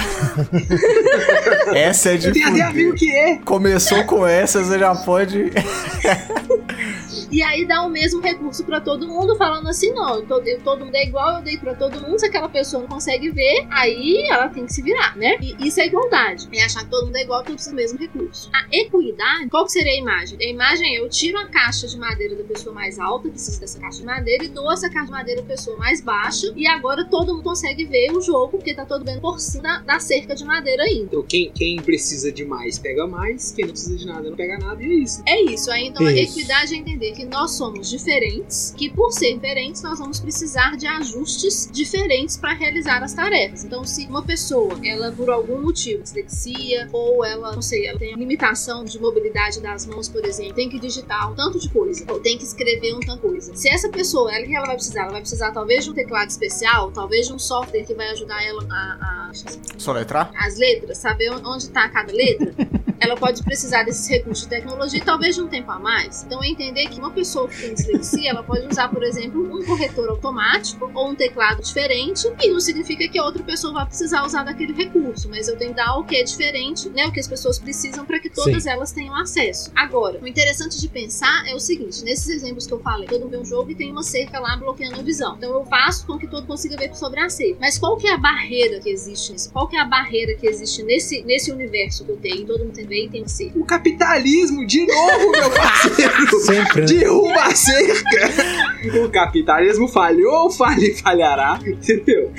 essa 1.76 2.12
é 2.12 2.18
de 2.18 2.28
Eu 2.28 2.34
tenho 2.34 2.50
até 2.50 2.62
amigo 2.62 2.94
que 2.96 3.12
é. 3.12 3.38
Começou 3.38 4.04
com 4.06 4.26
essa, 4.26 4.64
você 4.64 4.80
já 4.80 4.96
pode. 4.96 5.52
E 7.32 7.42
aí 7.44 7.66
dá 7.66 7.82
o 7.84 7.90
mesmo 7.90 8.22
recurso 8.22 8.64
pra 8.64 8.80
todo 8.82 9.08
mundo, 9.08 9.36
falando 9.36 9.68
assim, 9.68 9.92
não, 9.94 10.16
eu 10.16 10.26
tô- 10.26 10.42
eu- 10.42 10.60
todo 10.62 10.86
mundo 10.86 10.96
é 10.96 11.04
igual, 11.06 11.38
eu 11.38 11.44
dei 11.44 11.58
pra 11.58 11.74
todo 11.76 12.02
mundo, 12.02 12.20
se 12.20 12.26
aquela 12.26 12.50
pessoa 12.50 12.82
não 12.82 12.90
consegue 12.90 13.30
ver, 13.32 13.66
aí 13.70 14.28
ela 14.30 14.48
tem 14.50 14.66
que 14.66 14.74
se 14.74 14.82
virar, 14.82 15.16
né? 15.18 15.38
E 15.42 15.68
isso 15.68 15.80
é 15.80 15.88
igualdade. 15.88 16.48
É 16.54 16.64
achar 16.64 16.84
que 16.84 16.90
todo 16.90 17.06
mundo 17.08 17.16
é 17.16 17.22
igual, 17.24 17.44
todos 17.44 17.66
o 17.68 17.74
mesmo 17.76 17.98
recurso. 18.00 18.50
A 18.54 18.66
equidade, 18.76 19.50
qual 19.50 19.66
que 19.66 19.72
seria 19.72 19.92
a 19.92 19.98
imagem? 19.98 20.38
A 20.42 20.46
imagem 20.46 20.96
é 20.96 21.00
eu 21.00 21.10
tiro 21.10 21.38
a 21.38 21.46
caixa 21.46 21.88
de 21.88 21.98
madeira 21.98 22.36
da 22.36 22.44
pessoa 22.44 22.74
mais 22.74 23.00
alta, 23.00 23.30
precisa 23.30 23.60
dessa 23.60 23.80
caixa 23.80 24.00
de 24.00 24.06
madeira, 24.06 24.44
e 24.44 24.48
dou 24.48 24.72
essa 24.72 24.90
caixa 24.90 25.06
de 25.08 25.12
madeira 25.12 25.42
pra 25.42 25.56
pessoa 25.56 25.78
mais 25.78 26.02
baixa, 26.02 26.52
e 26.56 26.68
agora 26.68 27.06
todo 27.06 27.34
mundo 27.34 27.44
consegue 27.44 27.86
ver 27.86 28.12
o 28.12 28.22
jogo, 28.22 28.58
porque 28.58 28.74
tá 28.74 28.86
todo 28.86 29.06
mundo 29.06 29.22
por 29.22 29.40
cima 29.40 29.64
da, 29.64 29.80
da 29.80 30.00
cerca 30.00 30.36
de 30.36 30.44
madeira 30.44 30.84
ainda. 30.84 31.04
Então, 31.06 31.24
quem, 31.24 31.52
quem 31.52 31.78
precisa 31.82 32.32
de 32.32 32.44
mais 32.46 32.78
pega 32.80 33.06
mais, 33.08 33.52
quem 33.52 33.66
não 33.66 33.72
precisa 33.72 33.98
de 33.98 34.06
nada 34.06 34.30
não 34.30 34.36
pega 34.36 34.58
nada, 34.58 34.82
e 34.82 34.86
é 34.86 34.96
isso. 34.96 35.24
É 35.26 35.42
isso. 35.42 35.72
Aí 35.72 35.88
então 35.88 36.06
a 36.06 36.12
Isso. 36.12 36.40
equidade 36.40 36.74
é 36.74 36.78
entender 36.78 37.05
que 37.14 37.26
nós 37.26 37.52
somos 37.52 37.90
diferentes, 37.90 38.74
que 38.78 38.90
por 38.90 39.12
ser 39.12 39.34
diferentes 39.36 39.82
nós 39.82 40.00
vamos 40.00 40.20
precisar 40.20 40.76
de 40.78 40.88
ajustes 40.88 41.70
diferentes 41.72 42.38
para 42.38 42.54
realizar 42.54 43.04
as 43.04 43.14
tarefas. 43.14 43.64
Então, 43.64 43.84
se 43.84 44.06
uma 44.08 44.24
pessoa, 44.24 44.80
ela 44.84 45.12
por 45.12 45.30
algum 45.30 45.62
motivo, 45.62 46.04
dislexia 46.04 46.88
ou 46.92 47.24
ela, 47.24 47.54
não 47.54 47.62
sei, 47.62 47.88
ela 47.88 48.00
tem 48.00 48.14
a 48.14 48.18
limitação 48.18 48.84
de 48.84 49.00
mobilidade 49.00 49.62
das 49.62 49.86
mãos, 49.86 50.08
por 50.08 50.24
exemplo, 50.26 50.54
tem 50.54 50.70
que 50.70 50.80
digitar 50.80 51.32
um 51.32 51.36
tanto 51.36 51.60
de 51.60 51.70
coisa, 51.70 52.06
ou 52.12 52.20
tem 52.20 52.38
que 52.38 52.44
escrever 52.44 52.94
um 52.94 53.00
tanto 53.00 53.16
de 53.16 53.28
coisa. 53.28 53.56
Se 53.56 53.70
essa 53.70 53.90
pessoa, 53.90 54.34
ela 54.34 54.46
que 54.46 54.56
ela 54.56 54.66
vai 54.66 54.76
precisar? 54.76 55.02
Ela 55.04 55.12
vai 55.12 55.22
precisar 55.22 55.52
talvez 55.52 55.84
de 55.84 55.92
um 55.92 55.94
teclado 55.94 56.30
especial, 56.30 56.92
talvez 56.92 57.28
de 57.28 57.34
um 57.34 57.40
software 57.40 57.84
que 57.84 57.94
vai 57.94 58.10
ajudar 58.10 58.44
ela 58.44 58.66
a, 58.70 59.30
a 59.30 59.32
Soletrar? 59.78 60.32
as 60.36 60.58
letras, 60.58 60.98
saber 60.98 61.32
onde 61.32 61.64
está 61.64 61.90
cada 61.90 62.12
letra, 62.12 62.54
ela 63.00 63.16
pode 63.16 63.44
precisar 63.44 63.84
desses 63.84 64.08
recursos 64.08 64.44
de 64.44 64.50
tecnologia, 64.50 65.02
talvez 65.04 65.36
de 65.36 65.42
um 65.42 65.48
tempo 65.48 65.72
a 65.72 65.80
mais. 65.80 66.24
Então, 66.24 66.44
é 66.44 66.48
entender 66.48 66.88
que 66.88 66.95
uma 67.00 67.12
pessoa 67.12 67.48
que 67.48 67.62
tem 67.62 67.74
dislexia, 67.74 68.32
ela 68.32 68.44
pode 68.44 68.68
usar, 68.68 68.90
por 68.90 69.04
exemplo, 69.04 69.42
um 69.42 69.64
corretor 69.66 70.10
automático 70.10 70.92
ou 70.94 71.10
um 71.10 71.16
teclado 71.16 71.62
diferente, 71.62 72.28
e 72.42 72.50
não 72.50 72.60
significa 72.60 73.08
que 73.08 73.18
a 73.18 73.24
outra 73.24 73.44
pessoa 73.44 73.74
vai 73.74 73.86
precisar 73.86 74.26
usar 74.26 74.44
daquele 74.44 74.74
recurso, 74.74 75.30
mas 75.30 75.48
eu 75.48 75.58
tenho 75.58 75.72
que 75.72 75.78
dar 75.78 75.98
o 75.98 76.04
que 76.04 76.16
é 76.16 76.24
diferente, 76.24 76.90
né, 76.90 77.06
o 77.06 77.12
que 77.12 77.20
as 77.20 77.28
pessoas 77.28 77.60
precisam 77.60 78.06
para 78.06 78.20
que 78.20 78.30
todas 78.30 78.66
elas 78.66 78.92
tenham 78.92 79.16
acesso. 79.16 79.72
Agora, 79.76 80.20
o 80.22 80.28
interessante 80.28 80.80
de 80.80 80.88
pensar 80.88 81.44
é 81.48 81.54
o 81.54 81.60
seguinte, 81.60 82.04
nesses 82.04 82.30
exemplos 82.30 82.66
que 82.66 82.74
eu 82.74 82.80
falei, 82.80 83.08
todo 83.08 83.22
mundo 83.22 83.32
vê 83.32 83.38
um 83.38 83.46
jogo 83.46 83.72
e 83.72 83.76
tem 83.76 83.92
uma 83.92 84.04
cerca 84.04 84.40
lá 84.40 84.56
bloqueando 84.56 85.00
a 85.00 85.04
visão. 85.04 85.36
Então, 85.38 85.54
eu 85.54 85.66
faço 85.66 86.06
com 86.06 86.18
que 86.18 86.28
todo 86.28 86.48
consiga 86.48 86.78
ver 86.78 86.96
sobre 86.96 87.20
a 87.20 87.30
cerca. 87.30 87.58
Mas 87.60 87.78
qual 87.78 87.98
que 87.98 88.08
é 88.08 88.14
a 88.14 88.18
barreira 88.18 88.80
que 88.80 88.90
existe 88.90 89.32
nisso? 89.32 89.52
Qual 89.52 89.68
que 89.68 89.76
é 89.76 89.80
a 89.80 89.86
barreira 89.86 90.36
que 90.36 90.48
existe 90.48 90.84
nesse, 90.84 91.22
nesse 91.24 91.52
universo 91.52 92.06
que 92.06 92.12
eu 92.12 92.18
tenho? 92.18 92.46
Todo 92.46 92.60
mundo 92.60 92.74
tem 92.74 92.84
que 92.84 92.90
ver 92.90 93.06
e 93.06 93.10
tem 93.10 93.24
que 93.24 93.32
ser. 93.32 93.52
O 93.56 93.66
capitalismo, 93.66 94.66
de 94.66 94.86
novo, 94.86 95.32
meu 95.32 95.52
parceiro! 95.52 96.40
Sempre. 96.46 96.85
Né? 96.94 97.00
Derruba 97.00 97.42
a 97.42 97.56
cerca! 97.56 98.66
O 99.04 99.10
capitalismo 99.10 99.88
falhou, 99.88 100.52
falha 100.52 100.86
e 100.86 100.94
falhará, 100.94 101.60
entendeu? 101.66 102.32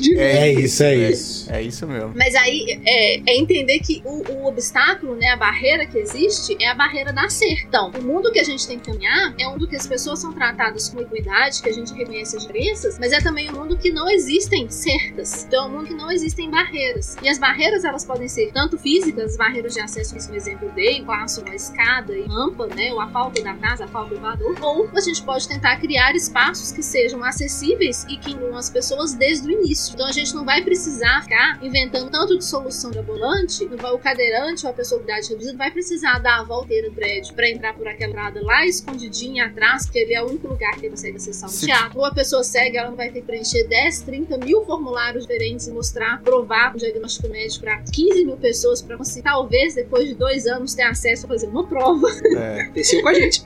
De 0.00 0.18
É 0.18 0.52
isso, 0.52 0.82
é 0.82 1.10
isso. 1.10 1.52
É 1.52 1.62
isso 1.62 1.86
mesmo. 1.86 2.12
Mas 2.16 2.34
aí 2.34 2.80
é, 2.84 3.18
é 3.18 3.36
entender 3.36 3.78
que 3.80 4.02
o, 4.04 4.32
o 4.32 4.46
obstáculo, 4.46 5.14
né, 5.14 5.28
a 5.28 5.36
barreira 5.36 5.86
que 5.86 5.98
existe, 5.98 6.56
é 6.60 6.68
a 6.68 6.74
barreira 6.74 7.12
da 7.12 7.28
ser. 7.28 7.64
Então, 7.66 7.90
o 7.90 8.02
mundo 8.02 8.32
que 8.32 8.38
a 8.38 8.44
gente 8.44 8.66
tem 8.66 8.78
que 8.78 8.90
caminhar 8.90 9.34
é 9.38 9.46
um 9.46 9.52
mundo 9.52 9.68
que 9.68 9.76
as 9.76 9.86
pessoas 9.86 10.18
são 10.18 10.32
tratadas 10.32 10.88
com 10.88 11.00
equidade, 11.00 11.62
que 11.62 11.68
a 11.68 11.72
gente 11.72 11.92
reconhece 11.94 12.36
as 12.36 12.46
diferenças, 12.46 12.98
mas 12.98 13.12
é 13.12 13.20
também 13.20 13.50
um 13.50 13.54
mundo 13.54 13.76
que 13.76 13.90
não 13.90 14.10
existem 14.10 14.68
certas. 14.70 15.44
Então, 15.44 15.64
é 15.64 15.68
um 15.68 15.70
mundo 15.70 15.86
que 15.86 15.94
não 15.94 16.10
existem 16.10 16.50
barreiras. 16.50 17.16
E 17.22 17.28
as 17.28 17.38
barreiras, 17.38 17.84
elas 17.84 18.04
podem 18.04 18.28
ser 18.28 18.50
tanto 18.52 18.78
físicas, 18.78 19.36
barreiras 19.36 19.74
de 19.74 19.80
acesso, 19.80 20.16
isso 20.16 20.28
é 20.28 20.32
um 20.32 20.36
exemplo 20.36 20.70
dei, 20.74 21.02
passo 21.02 21.42
uma 21.42 21.54
escada 21.54 22.16
e 22.16 22.24
rampa, 22.24 22.66
né, 22.66 22.92
ou 22.92 23.00
a 23.00 23.08
falta 23.08 23.42
da 23.42 23.54
casa, 23.54 23.84
a 23.84 23.88
falta 23.92 24.14
elevador, 24.14 24.56
ou 24.60 24.88
a 24.94 25.00
gente 25.00 25.22
pode 25.22 25.46
tentar 25.46 25.76
criar 25.76 26.14
espaços 26.14 26.72
que 26.72 26.82
sejam 26.82 27.22
acessíveis 27.22 28.04
e 28.08 28.16
que 28.16 28.32
incluam 28.32 28.56
as 28.56 28.70
pessoas 28.70 29.14
desde 29.14 29.46
o 29.46 29.50
início. 29.50 29.94
Então, 29.94 30.06
a 30.06 30.12
gente 30.12 30.34
não 30.34 30.44
vai 30.44 30.62
precisar 30.62 31.22
ficar 31.22 31.62
inventando 31.62 32.10
tanto 32.10 32.36
de 32.36 32.44
solução 32.44 32.90
mirabolante, 32.90 33.64
o 33.64 33.98
cadeirante 33.98 34.64
ou 34.64 34.70
a 34.70 34.74
pessoa 34.74 35.00
com 35.00 35.04
idade 35.04 35.28
reduzida 35.28 35.56
vai 35.56 35.70
precisar 35.70 36.18
dar 36.18 36.40
a 36.40 36.44
volteira 36.44 36.88
do 36.88 36.94
prédio 36.94 37.34
para 37.34 37.48
entrar 37.48 37.74
por 37.74 37.86
aquela 37.86 38.10
entrada 38.10 38.40
lá 38.42 38.66
escondidinha 38.66 39.46
atrás, 39.46 39.84
porque 39.84 39.98
ele 39.98 40.14
é 40.14 40.22
o 40.22 40.28
único 40.28 40.48
lugar 40.48 40.72
que 40.72 40.86
ele 40.86 40.90
consegue 40.90 41.16
acessar 41.16 41.50
o 41.50 41.52
teatro. 41.52 41.98
Ou 41.98 42.04
a 42.04 42.14
pessoa 42.14 42.42
cega, 42.42 42.80
ela 42.80 42.90
não 42.90 42.96
vai 42.96 43.10
ter 43.10 43.20
que 43.20 43.26
preencher 43.26 43.64
10, 43.64 44.02
30 44.02 44.38
mil 44.38 44.64
formulários 44.64 45.26
diferentes 45.26 45.66
e 45.66 45.72
mostrar, 45.72 46.22
provar 46.22 46.74
um 46.74 46.78
diagnóstico 46.78 47.28
médico 47.28 47.64
para 47.64 47.78
15 47.82 48.24
mil 48.24 48.36
pessoas 48.36 48.80
para 48.80 48.96
conseguir, 48.96 49.22
talvez, 49.22 49.74
depois 49.74 50.08
de 50.08 50.14
dois 50.14 50.46
anos, 50.46 50.74
ter 50.74 50.82
acesso 50.82 51.26
a 51.26 51.28
fazer 51.28 51.48
uma 51.48 51.66
prova. 51.66 52.08
É. 52.36 52.62
Aconteceu 52.62 53.02
com 53.02 53.08
a 53.08 53.14
gente. 53.14 53.42